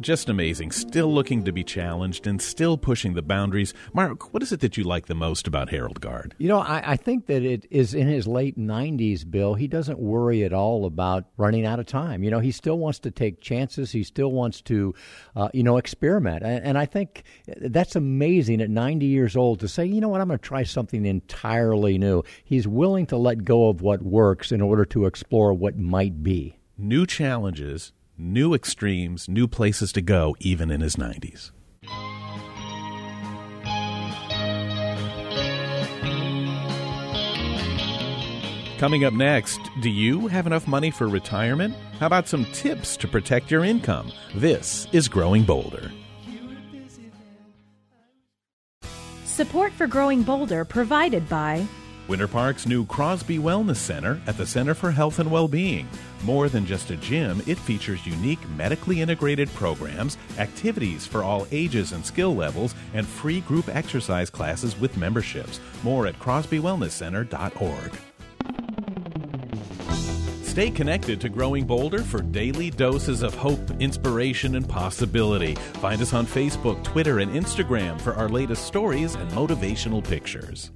just 0.00 0.28
amazing. 0.28 0.70
Still 0.70 1.12
looking 1.12 1.44
to 1.44 1.52
be 1.52 1.64
challenged 1.64 2.26
and 2.26 2.40
still 2.40 2.78
pushing 2.78 3.14
the 3.14 3.22
boundaries. 3.22 3.74
Mark, 3.92 4.32
what 4.32 4.42
is 4.42 4.52
it 4.52 4.60
that 4.60 4.76
you 4.76 4.84
like 4.84 5.06
the 5.06 5.14
most 5.14 5.46
about 5.46 5.70
Harold 5.70 6.00
Garde? 6.00 6.34
You 6.38 6.48
know, 6.48 6.58
I, 6.58 6.92
I, 6.92 6.96
think 6.96 7.26
that 7.26 7.42
it 7.42 7.66
is 7.70 7.94
in 7.94 8.06
his 8.06 8.26
late 8.26 8.58
90s, 8.58 9.28
Bill. 9.28 9.54
He 9.54 9.66
doesn't 9.66 9.98
worry 9.98 10.44
at 10.44 10.52
all 10.52 10.84
about 10.84 11.24
running 11.36 11.66
out 11.66 11.80
of 11.80 11.86
time. 11.86 12.22
You 12.22 12.30
know, 12.30 12.40
he 12.40 12.52
still 12.52 12.78
wants 12.78 12.98
to 13.00 13.10
take 13.10 13.40
chances. 13.40 13.90
He 13.90 14.02
still 14.04 14.30
wants 14.30 14.60
to, 14.62 14.94
uh, 15.34 15.48
you 15.52 15.62
know, 15.62 15.76
experiment. 15.76 16.42
And, 16.42 16.64
and 16.64 16.78
I 16.78 16.86
think 16.86 17.24
that's 17.46 17.96
amazing 17.96 18.60
at 18.60 18.70
90 18.70 19.06
years 19.06 19.36
old 19.36 19.60
to 19.60 19.68
say, 19.68 19.84
you 19.84 20.00
know 20.00 20.08
what, 20.08 20.20
I'm 20.20 20.28
going 20.28 20.38
to 20.38 20.44
try 20.44 20.62
something 20.62 21.06
entirely 21.06 21.98
new. 21.98 22.22
He's 22.44 22.68
willing 22.68 23.06
to 23.06 23.16
let 23.16 23.44
go 23.44 23.68
of 23.68 23.82
what 23.82 24.02
works 24.02 24.52
in 24.52 24.60
order 24.60 24.84
to 24.86 25.06
explore 25.06 25.52
what 25.52 25.76
might 25.76 26.22
be. 26.22 26.56
New 26.76 27.06
challenges 27.06 27.92
new 28.18 28.52
extremes, 28.54 29.28
new 29.28 29.46
places 29.46 29.92
to 29.92 30.02
go, 30.02 30.36
even 30.40 30.70
in 30.70 30.80
his 30.80 30.96
90s. 30.96 31.52
Coming 38.78 39.04
up 39.04 39.12
next, 39.12 39.58
do 39.82 39.90
you 39.90 40.28
have 40.28 40.46
enough 40.46 40.68
money 40.68 40.92
for 40.92 41.08
retirement? 41.08 41.74
How 41.98 42.06
about 42.06 42.28
some 42.28 42.44
tips 42.52 42.96
to 42.98 43.08
protect 43.08 43.50
your 43.50 43.64
income? 43.64 44.12
This 44.36 44.86
is 44.92 45.08
Growing 45.08 45.42
Bolder. 45.42 45.90
Support 49.24 49.72
for 49.72 49.88
Growing 49.88 50.22
Bolder 50.22 50.64
provided 50.64 51.28
by 51.28 51.66
Winter 52.06 52.28
Park's 52.28 52.66
new 52.66 52.86
Crosby 52.86 53.38
Wellness 53.38 53.76
Center 53.76 54.20
at 54.26 54.36
the 54.36 54.46
Center 54.46 54.74
for 54.74 54.90
Health 54.90 55.18
and 55.18 55.30
Well-Being. 55.30 55.88
More 56.24 56.48
than 56.48 56.66
just 56.66 56.90
a 56.90 56.96
gym, 56.96 57.42
it 57.46 57.58
features 57.58 58.06
unique 58.06 58.46
medically 58.50 59.00
integrated 59.00 59.48
programs, 59.54 60.18
activities 60.38 61.06
for 61.06 61.22
all 61.22 61.46
ages 61.52 61.92
and 61.92 62.04
skill 62.04 62.34
levels, 62.34 62.74
and 62.94 63.06
free 63.06 63.40
group 63.40 63.68
exercise 63.68 64.30
classes 64.30 64.78
with 64.78 64.96
memberships. 64.96 65.60
More 65.82 66.06
at 66.06 66.18
crosbywellnesscenter.org. 66.18 67.92
Stay 70.42 70.70
connected 70.72 71.20
to 71.20 71.28
Growing 71.28 71.64
Bolder 71.64 72.02
for 72.02 72.20
daily 72.20 72.70
doses 72.70 73.22
of 73.22 73.32
hope, 73.32 73.70
inspiration, 73.78 74.56
and 74.56 74.68
possibility. 74.68 75.54
Find 75.74 76.02
us 76.02 76.12
on 76.12 76.26
Facebook, 76.26 76.82
Twitter, 76.82 77.20
and 77.20 77.30
Instagram 77.30 78.00
for 78.00 78.14
our 78.14 78.28
latest 78.28 78.64
stories 78.64 79.14
and 79.14 79.30
motivational 79.30 80.02
pictures. 80.02 80.72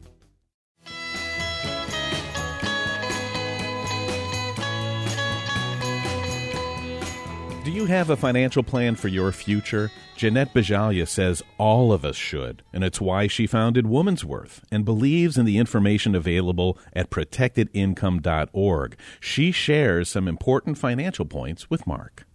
You 7.72 7.86
have 7.86 8.10
a 8.10 8.18
financial 8.18 8.62
plan 8.62 8.96
for 8.96 9.08
your 9.08 9.32
future? 9.32 9.90
Jeannette 10.14 10.52
Bajalia 10.52 11.08
says 11.08 11.42
all 11.56 11.90
of 11.90 12.04
us 12.04 12.16
should, 12.16 12.62
and 12.70 12.84
it's 12.84 13.00
why 13.00 13.28
she 13.28 13.46
founded 13.46 13.86
Woman's 13.86 14.26
Worth 14.26 14.62
and 14.70 14.84
believes 14.84 15.38
in 15.38 15.46
the 15.46 15.56
information 15.56 16.14
available 16.14 16.78
at 16.92 17.08
protectedincome.org. 17.08 18.96
She 19.20 19.52
shares 19.52 20.10
some 20.10 20.28
important 20.28 20.76
financial 20.76 21.24
points 21.24 21.70
with 21.70 21.86
Mark. 21.86 22.26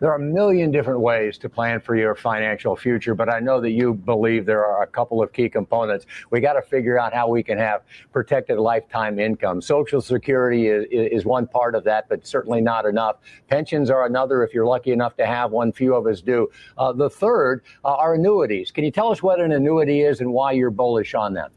There 0.00 0.12
are 0.12 0.16
a 0.16 0.20
million 0.20 0.70
different 0.70 1.00
ways 1.00 1.38
to 1.38 1.48
plan 1.48 1.80
for 1.80 1.96
your 1.96 2.14
financial 2.14 2.76
future, 2.76 3.16
but 3.16 3.28
I 3.28 3.40
know 3.40 3.60
that 3.60 3.72
you 3.72 3.94
believe 3.94 4.46
there 4.46 4.64
are 4.64 4.84
a 4.84 4.86
couple 4.86 5.20
of 5.20 5.32
key 5.32 5.48
components. 5.48 6.06
We 6.30 6.40
got 6.40 6.52
to 6.52 6.62
figure 6.62 7.00
out 7.00 7.12
how 7.12 7.26
we 7.28 7.42
can 7.42 7.58
have 7.58 7.82
protected 8.12 8.58
lifetime 8.58 9.18
income. 9.18 9.60
Social 9.60 10.00
Security 10.00 10.68
is, 10.68 10.86
is 10.92 11.24
one 11.24 11.48
part 11.48 11.74
of 11.74 11.82
that, 11.82 12.08
but 12.08 12.24
certainly 12.24 12.60
not 12.60 12.86
enough. 12.86 13.16
Pensions 13.48 13.90
are 13.90 14.06
another 14.06 14.44
if 14.44 14.54
you're 14.54 14.66
lucky 14.66 14.92
enough 14.92 15.16
to 15.16 15.26
have 15.26 15.50
one. 15.50 15.72
Few 15.72 15.96
of 15.96 16.06
us 16.06 16.20
do. 16.20 16.48
Uh, 16.76 16.92
the 16.92 17.10
third 17.10 17.64
uh, 17.84 17.94
are 17.94 18.14
annuities. 18.14 18.70
Can 18.70 18.84
you 18.84 18.92
tell 18.92 19.10
us 19.10 19.20
what 19.20 19.40
an 19.40 19.50
annuity 19.50 20.02
is 20.02 20.20
and 20.20 20.32
why 20.32 20.52
you're 20.52 20.70
bullish 20.70 21.14
on 21.14 21.34
them? 21.34 21.50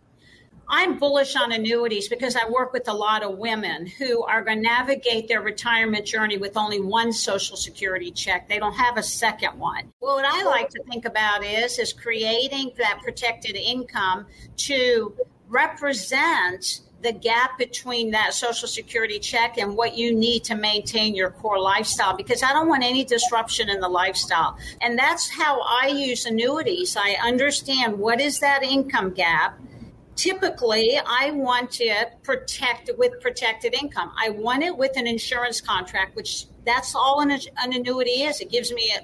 I'm 0.67 0.97
bullish 0.97 1.35
on 1.35 1.51
annuities 1.51 2.07
because 2.07 2.35
I 2.35 2.49
work 2.49 2.71
with 2.71 2.87
a 2.87 2.93
lot 2.93 3.23
of 3.23 3.37
women 3.37 3.87
who 3.87 4.23
are 4.23 4.41
going 4.41 4.57
to 4.57 4.63
navigate 4.63 5.27
their 5.27 5.41
retirement 5.41 6.05
journey 6.05 6.37
with 6.37 6.55
only 6.55 6.79
one 6.79 7.11
social 7.11 7.57
security 7.57 8.11
check. 8.11 8.47
They 8.47 8.59
don't 8.59 8.73
have 8.73 8.97
a 8.97 9.03
second 9.03 9.59
one. 9.59 9.91
Well, 9.99 10.15
what 10.15 10.25
I 10.25 10.43
like 10.43 10.69
to 10.69 10.83
think 10.83 11.05
about 11.05 11.43
is 11.43 11.77
is 11.77 11.91
creating 11.91 12.71
that 12.77 13.01
protected 13.03 13.55
income 13.55 14.27
to 14.57 15.13
represent 15.49 16.81
the 17.01 17.11
gap 17.11 17.57
between 17.57 18.11
that 18.11 18.33
social 18.33 18.67
security 18.67 19.19
check 19.19 19.57
and 19.57 19.75
what 19.75 19.97
you 19.97 20.13
need 20.13 20.43
to 20.45 20.55
maintain 20.55 21.15
your 21.15 21.31
core 21.31 21.59
lifestyle 21.59 22.15
because 22.15 22.43
I 22.43 22.53
don't 22.53 22.67
want 22.67 22.83
any 22.83 23.03
disruption 23.03 23.69
in 23.69 23.79
the 23.79 23.89
lifestyle. 23.89 24.57
And 24.81 24.97
that's 24.97 25.29
how 25.29 25.61
I 25.61 25.87
use 25.87 26.25
annuities. 26.25 26.95
I 26.95 27.15
understand 27.23 27.97
what 27.97 28.21
is 28.21 28.39
that 28.39 28.63
income 28.63 29.11
gap 29.11 29.59
typically 30.21 30.99
I 31.03 31.31
want 31.31 31.81
it 31.81 32.13
protected 32.21 32.95
with 32.97 33.19
protected 33.21 33.73
income. 33.73 34.11
I 34.15 34.29
want 34.29 34.61
it 34.61 34.77
with 34.77 34.95
an 34.95 35.07
insurance 35.07 35.59
contract, 35.59 36.15
which 36.15 36.45
that's 36.63 36.93
all 36.93 37.21
an, 37.21 37.31
an 37.31 37.73
annuity 37.73 38.21
is. 38.23 38.39
It 38.39 38.51
gives 38.51 38.71
me 38.71 38.95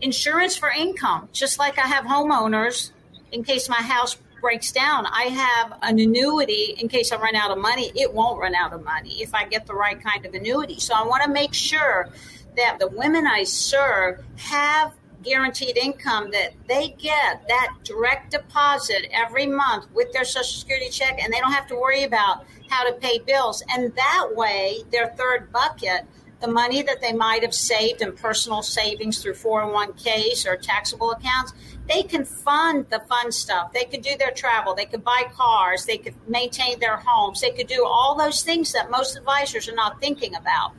insurance 0.00 0.56
for 0.56 0.70
income, 0.70 1.28
just 1.32 1.58
like 1.58 1.78
I 1.78 1.88
have 1.88 2.04
homeowners 2.04 2.92
in 3.32 3.42
case 3.42 3.68
my 3.68 3.82
house 3.82 4.16
breaks 4.40 4.70
down. 4.70 5.06
I 5.06 5.24
have 5.24 5.78
an 5.82 5.98
annuity 5.98 6.76
in 6.78 6.88
case 6.88 7.10
I 7.10 7.16
run 7.16 7.34
out 7.34 7.50
of 7.50 7.58
money. 7.58 7.90
It 7.96 8.14
won't 8.14 8.40
run 8.40 8.54
out 8.54 8.72
of 8.72 8.84
money 8.84 9.20
if 9.20 9.34
I 9.34 9.46
get 9.46 9.66
the 9.66 9.74
right 9.74 10.00
kind 10.00 10.24
of 10.24 10.32
annuity. 10.32 10.78
So 10.78 10.94
I 10.94 11.04
want 11.04 11.24
to 11.24 11.30
make 11.30 11.54
sure 11.54 12.08
that 12.56 12.78
the 12.78 12.86
women 12.86 13.26
I 13.26 13.42
serve 13.42 14.22
have 14.36 14.92
guaranteed 15.22 15.76
income 15.76 16.30
that 16.30 16.52
they 16.68 16.90
get 16.98 17.46
that 17.48 17.74
direct 17.84 18.32
deposit 18.32 19.06
every 19.12 19.46
month 19.46 19.86
with 19.94 20.12
their 20.12 20.24
social 20.24 20.44
security 20.44 20.88
check 20.88 21.22
and 21.22 21.32
they 21.32 21.38
don't 21.38 21.52
have 21.52 21.66
to 21.68 21.76
worry 21.76 22.04
about 22.04 22.44
how 22.68 22.84
to 22.84 22.92
pay 22.94 23.18
bills. 23.18 23.62
And 23.70 23.94
that 23.94 24.28
way 24.34 24.82
their 24.90 25.08
third 25.16 25.52
bucket 25.52 26.06
the 26.40 26.48
money 26.48 26.82
that 26.82 27.00
they 27.00 27.12
might 27.12 27.42
have 27.42 27.54
saved 27.54 28.02
in 28.02 28.12
personal 28.12 28.62
savings 28.62 29.22
through 29.22 29.34
401ks 29.34 30.44
or 30.44 30.56
taxable 30.56 31.12
accounts 31.12 31.52
they 31.88 32.02
can 32.02 32.24
fund 32.24 32.86
the 32.90 33.00
fun 33.00 33.32
stuff. 33.32 33.72
They 33.72 33.84
could 33.84 34.02
do 34.02 34.16
their 34.16 34.30
travel. 34.30 34.74
They 34.74 34.86
could 34.86 35.04
buy 35.04 35.24
cars. 35.34 35.84
They 35.84 35.98
could 35.98 36.14
maintain 36.28 36.78
their 36.78 36.96
homes. 36.96 37.40
They 37.40 37.50
could 37.50 37.66
do 37.66 37.84
all 37.84 38.16
those 38.16 38.42
things 38.42 38.72
that 38.72 38.90
most 38.90 39.16
advisors 39.16 39.68
are 39.68 39.74
not 39.74 40.00
thinking 40.00 40.34
about. 40.34 40.72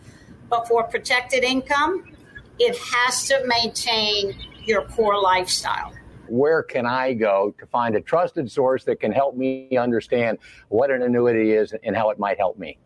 But 0.50 0.68
for 0.68 0.84
protected 0.84 1.44
income 1.44 2.13
it 2.60 2.78
has 2.78 3.28
to 3.28 3.42
maintain 3.46 4.36
your 4.64 4.84
core 4.84 5.20
lifestyle. 5.20 5.94
Where 6.28 6.64
can 6.64 6.86
I 6.86 7.14
go 7.14 7.54
to 7.60 7.66
find 7.68 7.96
a 7.96 8.02
trusted 8.02 8.52
source 8.52 8.86
that 8.86 9.00
can 9.00 9.12
help 9.12 9.36
me 9.36 9.78
understand 9.78 10.38
what 10.70 10.90
an 10.90 11.02
annuity 11.02 11.52
is 11.52 11.74
and 11.84 11.96
how 11.96 12.10
it 12.10 12.20
might 12.20 12.38
help 12.38 12.58
me? 12.58 12.78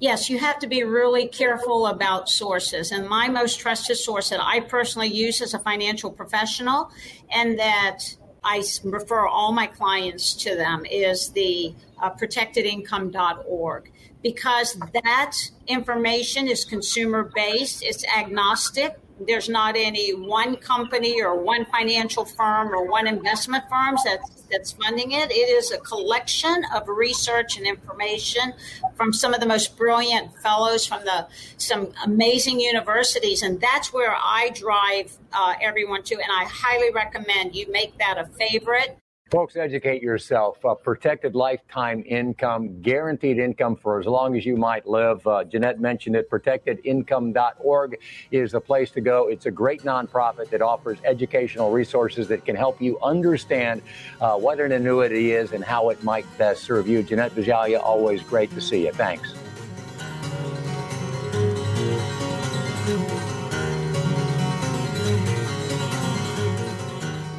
Yes, 0.00 0.28
you 0.28 0.38
have 0.38 0.58
to 0.58 0.66
be 0.66 0.82
really 0.82 1.28
careful 1.28 1.86
about 1.86 2.28
sources. 2.28 2.92
And 2.92 3.08
my 3.08 3.28
most 3.28 3.58
trusted 3.58 3.96
source 3.96 4.28
that 4.30 4.40
I 4.42 4.60
personally 4.60 5.08
use 5.08 5.40
as 5.40 5.54
a 5.54 5.58
financial 5.58 6.10
professional 6.10 6.90
and 7.30 7.58
that 7.58 8.00
I 8.42 8.62
refer 8.82 9.26
all 9.26 9.52
my 9.52 9.66
clients 9.66 10.34
to 10.44 10.54
them 10.56 10.84
is 10.84 11.30
the 11.30 11.74
uh, 12.02 12.10
protectedincome.org 12.10 13.90
because 14.22 14.76
that 14.92 15.36
information 15.66 16.48
is 16.48 16.64
consumer 16.64 17.30
based, 17.34 17.82
it's 17.82 18.04
agnostic, 18.06 18.98
there's 19.20 19.48
not 19.48 19.76
any 19.76 20.12
one 20.12 20.56
company 20.56 21.22
or 21.22 21.40
one 21.40 21.64
financial 21.66 22.24
firm 22.24 22.68
or 22.68 22.84
one 22.84 23.06
investment 23.06 23.64
firm 23.70 23.96
that's 24.04 24.42
that's 24.50 24.72
funding 24.72 25.12
it. 25.12 25.30
It 25.30 25.48
is 25.48 25.72
a 25.72 25.78
collection 25.78 26.64
of 26.74 26.88
research 26.88 27.56
and 27.56 27.66
information 27.66 28.52
from 28.94 29.12
some 29.12 29.34
of 29.34 29.40
the 29.40 29.46
most 29.46 29.76
brilliant 29.76 30.36
fellows 30.42 30.86
from 30.86 31.04
the 31.04 31.26
some 31.56 31.92
amazing 32.04 32.60
universities, 32.60 33.42
and 33.42 33.60
that's 33.60 33.92
where 33.92 34.14
I 34.14 34.50
drive 34.54 35.16
uh, 35.32 35.54
everyone 35.60 36.02
to. 36.04 36.14
And 36.14 36.30
I 36.30 36.44
highly 36.44 36.90
recommend 36.90 37.54
you 37.54 37.70
make 37.70 37.98
that 37.98 38.18
a 38.18 38.26
favorite. 38.26 38.98
Folks, 39.34 39.56
educate 39.56 40.00
yourself. 40.00 40.64
Uh, 40.64 40.74
protected 40.74 41.34
lifetime 41.34 42.04
income, 42.06 42.80
guaranteed 42.82 43.38
income 43.38 43.74
for 43.74 43.98
as 43.98 44.06
long 44.06 44.36
as 44.36 44.46
you 44.46 44.56
might 44.56 44.86
live. 44.86 45.26
Uh, 45.26 45.42
Jeannette 45.42 45.80
mentioned 45.80 46.14
it. 46.14 46.30
Protectedincome.org 46.30 47.98
is 48.30 48.52
the 48.52 48.60
place 48.60 48.92
to 48.92 49.00
go. 49.00 49.26
It's 49.26 49.46
a 49.46 49.50
great 49.50 49.82
nonprofit 49.82 50.50
that 50.50 50.62
offers 50.62 50.98
educational 51.04 51.72
resources 51.72 52.28
that 52.28 52.44
can 52.44 52.54
help 52.54 52.80
you 52.80 52.96
understand 53.02 53.82
uh, 54.20 54.36
what 54.36 54.60
an 54.60 54.70
annuity 54.70 55.32
is 55.32 55.50
and 55.50 55.64
how 55.64 55.88
it 55.88 56.04
might 56.04 56.26
best 56.38 56.62
serve 56.62 56.86
you. 56.86 57.02
Jeannette 57.02 57.34
Bajalia, 57.34 57.82
always 57.82 58.22
great 58.22 58.52
to 58.52 58.60
see 58.60 58.84
you. 58.84 58.92
Thanks. 58.92 59.34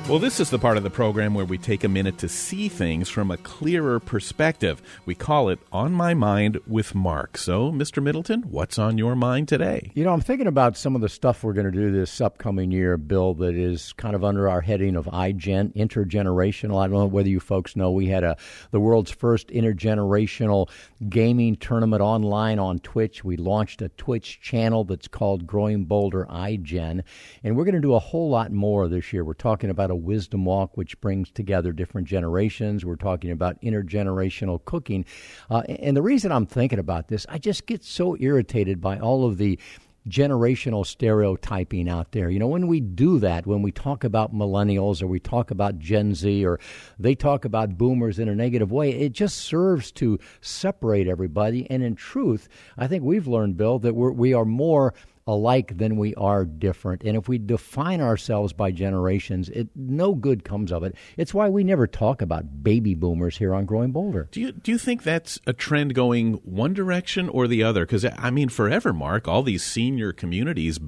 Well, 0.08 0.20
this 0.20 0.40
is 0.40 0.52
the 0.52 0.60
part 0.60 0.78
of 0.78 0.84
the 0.84 0.92
program 0.92 1.34
where 1.34 1.46
we 1.46 1.58
take 1.58 1.84
a 1.84 1.90
minute 1.90 2.20
to 2.20 2.30
see 2.30 2.70
things 2.70 3.10
from 3.10 3.32
a 3.32 3.38
clearer 3.38 4.00
perspective. 4.00 4.80
We 5.04 5.16
call 5.16 5.50
it 5.50 5.58
On 5.72 5.92
My 5.94 6.14
Mind 6.14 6.60
with 6.68 6.94
Mark. 6.94 7.40
So, 7.40 7.72
Mr. 7.72 8.04
Middleton, 8.04 8.44
what's 8.44 8.78
on 8.78 9.00
your 9.00 9.16
mind 9.16 9.48
today? 9.48 9.92
You 9.96 10.04
know, 10.04 10.14
I'm 10.14 10.22
thinking 10.22 10.46
about 10.46 10.78
some 10.78 10.94
of 10.94 11.02
the 11.02 11.10
stuff 11.10 11.44
we're 11.44 11.54
going 11.54 11.66
to 11.66 11.72
do 11.72 11.92
this 11.92 12.22
upcoming 12.22 12.70
year, 12.70 12.98
Bill, 12.98 13.34
that 13.34 13.56
is 13.56 13.94
kind 13.94 14.16
of 14.16 14.24
under 14.24 14.48
our 14.48 14.62
heading 14.62 14.96
of 14.96 15.06
iGen, 15.08 15.74
intergenerational. 15.76 16.80
I 16.80 16.86
don't 16.86 17.00
know 17.00 17.08
whether 17.08 17.28
you 17.28 17.40
folks 17.40 17.76
know 17.76 17.90
we 17.90 18.06
had 18.06 18.24
a 18.24 18.38
the 18.70 18.80
world's 18.80 19.10
first 19.10 19.48
intergenerational 19.48 20.70
gaming 21.10 21.56
tournament 21.56 22.04
online 22.04 22.60
on 22.60 22.78
Twitch. 22.78 23.24
We 23.24 23.38
launched 23.38 23.82
a 23.82 23.90
Twitch 23.90 24.40
channel 24.40 24.84
that's 24.84 25.08
called 25.08 25.48
Growing 25.48 25.86
Bolder 25.86 26.28
iGen, 26.30 27.02
and 27.44 27.58
we're 27.58 27.66
going 27.66 27.74
to 27.74 27.82
do 27.82 27.96
a 27.96 28.00
whole 28.00 28.30
lot 28.30 28.52
more 28.52 28.88
this 28.88 29.12
year. 29.12 29.24
We're 29.24 29.34
talking 29.34 29.72
about 29.72 29.90
a 29.90 29.95
wisdom 29.96 30.46
walk, 30.46 30.78
which 30.78 31.00
brings 31.02 31.32
together 31.32 31.72
different 31.72 32.08
generations. 32.08 32.86
We're 32.86 32.96
talking 32.96 33.32
about 33.32 33.62
intergenerational 33.62 34.64
cooking. 34.66 35.06
Uh, 35.50 35.62
and 35.62 35.96
the 35.96 36.02
reason 36.02 36.32
I'm 36.32 36.46
thinking 36.46 36.80
about 36.80 37.08
this, 37.08 37.26
I 37.30 37.38
just 37.38 37.66
get 37.66 37.84
so 37.84 38.16
irritated 38.20 38.82
by 38.82 39.00
all 39.00 39.26
of 39.26 39.38
the 39.38 39.60
generational 40.08 40.86
stereotyping 40.86 41.90
out 41.90 42.12
there. 42.12 42.30
You 42.30 42.40
know, 42.40 42.48
when 42.48 42.68
we 42.68 42.80
do 42.80 43.20
that, 43.20 43.48
when 43.48 43.62
we 43.62 43.72
talk 43.72 44.04
about 44.04 44.34
millennials 44.34 45.02
or 45.02 45.08
we 45.08 45.20
talk 45.20 45.52
about 45.52 45.80
Gen 45.80 46.14
Z 46.14 46.46
or 46.46 46.60
they 47.00 47.16
talk 47.16 47.46
about 47.46 47.78
boomers 47.78 48.20
in 48.20 48.30
a 48.30 48.36
negative 48.36 48.72
way, 48.72 48.92
it 48.92 49.14
just 49.14 49.38
serves 49.38 49.92
to 49.94 50.20
separate 50.42 51.08
everybody. 51.08 51.70
And 51.72 51.82
in 51.84 51.96
truth, 51.96 52.48
I 52.78 52.88
think 52.88 53.04
we've 53.04 53.28
learned, 53.28 53.58
Bill, 53.58 53.80
that 53.80 53.96
we're, 53.96 54.12
we 54.12 54.34
are 54.34 54.46
more 54.46 54.94
alike 55.28 55.78
than 55.78 55.98
we 55.98 56.14
are 56.16 56.46
different. 56.46 57.04
And 57.04 57.18
if 57.18 57.28
we 57.28 57.38
define 57.38 58.02
ourselves 58.02 58.54
by 58.54 58.72
generations, 58.72 59.50
it 59.50 59.70
no 59.76 60.14
good 60.14 60.44
comes 60.44 60.72
of 60.72 60.84
it. 60.84 60.96
It's 61.18 61.34
why 61.34 61.50
we 61.50 61.64
never 61.64 61.88
talk 61.88 62.22
about 62.22 62.64
baby 62.64 62.94
boomers 62.94 63.38
here 63.38 63.54
on 63.54 63.66
Growing 63.66 63.92
Bolder. 63.92 64.30
Do 64.32 64.42
you 64.42 64.52
do 64.52 64.72
you 64.72 64.78
think 64.78 65.04
that's 65.04 65.40
a 65.48 65.54
trend 65.54 65.96
going 65.96 66.34
one 66.44 66.74
direction 66.74 67.30
or 67.30 67.48
the 67.48 67.64
other? 67.64 67.86
Because 67.86 68.06
I 68.06 68.30
mean, 68.30 68.50
forever, 68.50 68.94
Mark, 68.94 69.28
all 69.28 69.44
these 69.44 69.64
senior 69.64 70.14
communities 70.14 70.80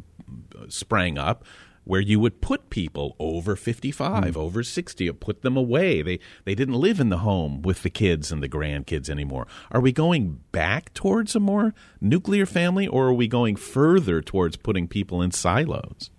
sprang 0.70 1.18
up 1.18 1.44
where 1.88 2.02
you 2.02 2.20
would 2.20 2.42
put 2.42 2.70
people 2.70 3.16
over 3.20 3.56
55, 3.56 4.34
mm. 4.34 4.38
over 4.38 4.62
60, 4.62 5.12
put 5.14 5.42
them 5.42 5.56
away. 5.58 6.02
They 6.02 6.20
they 6.46 6.56
didn't 6.56 6.76
live 6.76 7.00
in 7.00 7.10
the 7.10 7.20
home 7.20 7.62
with 7.62 7.84
the 7.84 7.90
kids 7.90 8.32
and 8.32 8.44
the 8.44 8.50
grandkids 8.50 9.10
anymore. 9.10 9.48
Are 9.72 9.82
we 9.82 9.92
going 9.92 10.42
back 10.52 10.94
towards 10.94 11.36
a 11.36 11.40
more 11.40 11.74
nuclear 12.02 12.46
family 12.46 12.88
or 12.88 13.08
are 13.08 13.14
we 13.14 13.28
going 13.28 13.56
further 13.56 14.22
towards 14.22 14.58
putting 14.58 14.88
people 14.88 15.22
in 15.22 15.32
silos? 15.32 16.10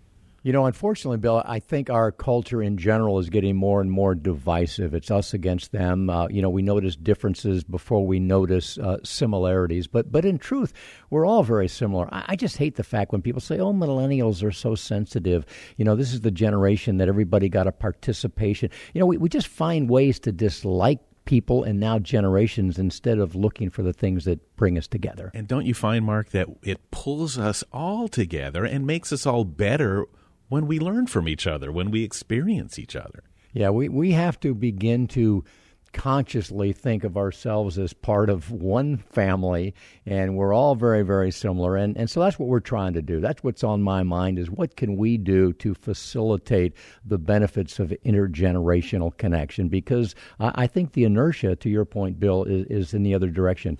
You 0.45 0.53
know, 0.53 0.66
unfortunately, 0.66 1.18
Bill, 1.18 1.43
I 1.45 1.59
think 1.59 1.91
our 1.91 2.12
culture 2.12 2.62
in 2.62 2.78
general 2.78 3.18
is 3.18 3.28
getting 3.28 3.57
more 3.57 3.80
and 3.80 3.91
more 3.91 4.14
divisive. 4.14 4.95
It's 4.95 5.11
us 5.11 5.34
against 5.34 5.72
them. 5.72 6.09
Uh, 6.09 6.28
you 6.28 6.41
know, 6.41 6.49
we 6.49 6.62
notice 6.62 6.95
differences 6.95 7.64
before 7.64 8.07
we 8.07 8.20
notice 8.20 8.78
uh, 8.78 8.99
similarities. 9.03 9.89
But, 9.89 10.12
but 10.12 10.24
in 10.24 10.39
truth, 10.39 10.72
we're 11.11 11.26
all 11.26 11.43
very 11.43 11.66
similar. 11.66 12.09
I, 12.12 12.24
I 12.28 12.36
just 12.36 12.57
hate 12.57 12.76
the 12.76 12.84
fact 12.84 13.11
when 13.11 13.20
people 13.20 13.41
say, 13.41 13.59
"Oh, 13.59 13.72
millennials 13.72 14.45
are 14.45 14.53
so 14.53 14.76
sensitive." 14.76 15.45
You 15.76 15.84
know, 15.84 15.97
this 15.97 16.12
is 16.12 16.20
the 16.20 16.30
generation 16.30 16.99
that 16.99 17.09
everybody 17.09 17.49
got 17.49 17.66
a 17.66 17.72
participation. 17.72 18.70
You 18.95 19.01
know, 19.01 19.07
we, 19.07 19.16
we 19.16 19.28
just 19.28 19.49
find 19.49 19.91
ways 19.91 20.20
to 20.20 20.32
dislike 20.32 21.01
people 21.24 21.62
and 21.62 21.78
now 21.78 21.99
generations 21.99 22.78
instead 22.78 23.18
of 23.18 23.34
looking 23.34 23.68
for 23.68 23.82
the 23.82 23.93
things 23.93 24.24
that 24.24 24.57
bring 24.57 24.78
us 24.78 24.86
together. 24.86 25.30
And 25.34 25.47
don't 25.47 25.66
you 25.66 25.74
find, 25.74 26.07
Mark, 26.07 26.30
that 26.30 26.49
it 26.62 26.91
pulls 26.91 27.36
us 27.36 27.62
all 27.70 28.09
together 28.09 28.64
and 28.64 28.86
makes 28.86 29.12
us 29.12 29.26
all 29.26 29.45
better 29.45 30.07
when 30.49 30.66
we 30.66 30.78
learn 30.78 31.07
from 31.07 31.28
each 31.28 31.46
other, 31.46 31.70
when 31.70 31.90
we 31.90 32.05
experience 32.05 32.78
each 32.78 32.96
other. 32.96 33.22
Yeah, 33.53 33.70
we, 33.70 33.88
we 33.88 34.12
have 34.12 34.38
to 34.40 34.55
begin 34.55 35.07
to 35.09 35.44
consciously 35.93 36.72
think 36.72 37.05
of 37.05 37.16
ourselves 37.16 37.78
as 37.78 37.93
part 37.93 38.30
of 38.30 38.51
one 38.51 38.97
family 38.97 39.74
and 40.07 40.36
we're 40.36 40.53
all 40.53 40.74
very 40.74 41.03
very 41.03 41.30
similar. 41.30 41.76
And 41.76 41.97
and 41.97 42.09
so 42.11 42.20
that's 42.20 42.39
what 42.39 42.49
we're 42.49 42.61
trying 42.61 42.93
to 42.95 43.03
do. 43.03 43.20
That's 43.20 43.43
what's 43.43 43.64
on 43.64 43.82
my 43.82 44.03
mind 44.03 44.39
is 44.39 44.51
what 44.51 44.76
can 44.76 44.97
we 44.97 45.16
do 45.16 45.53
to 45.55 45.74
facilitate 45.74 46.74
the 47.05 47.18
benefits 47.18 47.78
of 47.78 47.93
intergenerational 48.05 49.16
connection? 49.16 49.68
Because 49.68 50.14
I, 50.39 50.53
I 50.55 50.66
think 50.66 50.93
the 50.93 51.05
inertia 51.05 51.57
to 51.57 51.70
your 51.70 51.84
point 51.84 52.20
Bill 52.20 52.45
is, 52.45 52.66
is 52.66 52.95
in 52.95 53.03
the 53.03 53.14
other 53.14 53.28
direction. 53.28 53.78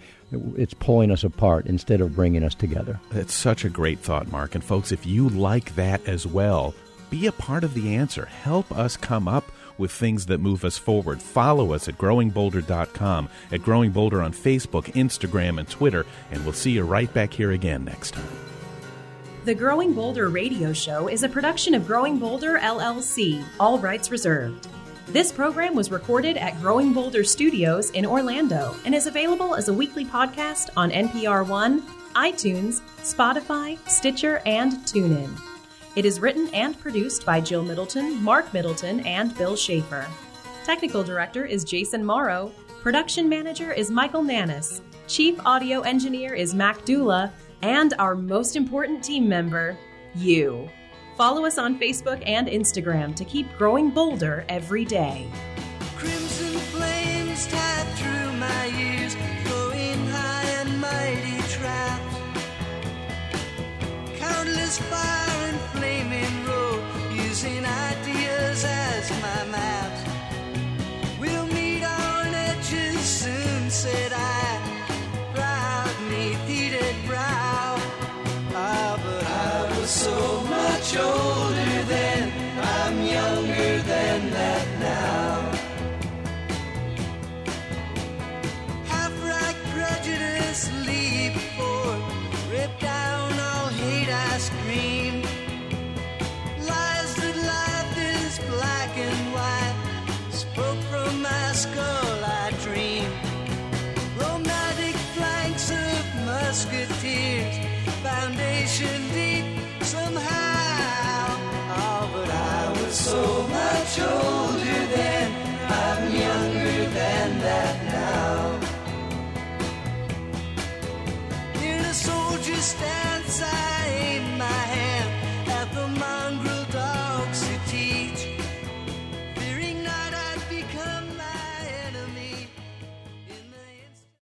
It's 0.57 0.75
pulling 0.75 1.11
us 1.11 1.25
apart 1.25 1.67
instead 1.67 2.01
of 2.01 2.15
bringing 2.15 2.43
us 2.43 2.55
together. 2.55 3.01
That's 3.11 3.35
such 3.35 3.65
a 3.65 3.71
great 3.71 3.99
thought 3.99 4.31
Mark. 4.31 4.55
And 4.55 4.65
folks 4.65 4.93
if 4.93 5.07
you 5.07 5.29
like 5.29 5.75
that 5.77 6.07
as 6.07 6.27
well 6.27 6.75
be 7.11 7.27
a 7.27 7.33
part 7.33 7.65
of 7.65 7.75
the 7.75 7.95
answer. 7.95 8.27
Help 8.27 8.71
us 8.73 8.97
come 8.97 9.29
up 9.29 9.51
with 9.79 9.91
things 9.91 10.27
that 10.27 10.39
move 10.39 10.65
us 10.65 10.77
forward. 10.77 11.23
Follow 11.23 11.73
us 11.73 11.89
at 11.89 11.97
growingbolder.com, 11.97 13.29
at 13.51 13.63
Growing 13.63 13.91
Bolder 13.91 14.21
on 14.21 14.33
Facebook, 14.33 14.93
Instagram, 14.93 15.59
and 15.59 15.69
Twitter, 15.69 16.05
and 16.31 16.45
we'll 16.45 16.53
see 16.53 16.73
you 16.73 16.83
right 16.83 17.13
back 17.15 17.33
here 17.33 17.53
again 17.53 17.85
next 17.85 18.13
time. 18.13 18.29
The 19.45 19.55
Growing 19.55 19.95
Bolder 19.95 20.29
radio 20.29 20.73
show 20.75 21.09
is 21.09 21.23
a 21.23 21.29
production 21.29 21.75
of 21.75 21.87
Growing 21.87 22.19
Bolder 22.19 22.59
LLC, 22.59 23.43
all 23.59 23.79
rights 23.79 24.11
reserved. 24.11 24.69
This 25.07 25.33
program 25.33 25.75
was 25.75 25.91
recorded 25.91 26.37
at 26.37 26.61
Growing 26.61 26.93
Bolder 26.93 27.25
Studios 27.25 27.89
in 27.91 28.05
Orlando 28.05 28.77
and 28.85 28.95
is 28.95 29.07
available 29.07 29.55
as 29.55 29.69
a 29.69 29.73
weekly 29.73 30.05
podcast 30.05 30.69
on 30.77 30.91
NPR 30.91 31.49
One, 31.49 31.81
iTunes, 32.15 32.83
Spotify, 32.99 33.79
Stitcher, 33.89 34.43
and 34.45 34.73
TuneIn. 34.85 35.58
It 35.99 36.07
is 36.07 36.21
written 36.21 36.49
and 36.55 36.79
produced 36.79 37.27
by 37.27 37.41
Jill 37.41 37.65
Middleton, 37.65 38.23
Mark 38.23 38.55
Middleton, 38.55 39.01
and 39.01 39.37
Bill 39.37 39.57
Shafer. 39.57 40.07
Technical 40.65 41.03
Director 41.03 41.45
is 41.45 41.65
Jason 41.65 42.05
Morrow. 42.05 42.53
Production 42.85 43.29
Manager 43.29 43.73
is 43.73 43.91
Michael 43.91 44.23
Nannis. 44.23 44.81
Chief 45.09 45.41
Audio 45.45 45.81
Engineer 45.81 46.35
is 46.35 46.55
Mac 46.55 46.85
Dula. 46.85 47.33
And 47.63 47.95
our 47.99 48.15
most 48.15 48.55
important 48.55 49.03
team 49.03 49.29
member, 49.29 49.77
you. 50.15 50.71
Follow 51.17 51.45
us 51.45 51.59
on 51.59 51.81
Facebook 51.81 52.23
and 52.25 52.47
Instagram 52.47 53.17
to 53.17 53.25
keep 53.25 53.49
growing 53.59 53.91
bolder 53.91 54.45
every 54.49 54.85
day. 54.85 55.29
Crimson 55.97 56.61
flames 56.71 57.47
through 57.49 58.33
my 58.35 58.67
ears, 58.79 59.15
high 59.17 60.49
and 60.61 60.81
mighty. 60.81 61.39
Countless 64.17 64.79
fire 64.79 65.18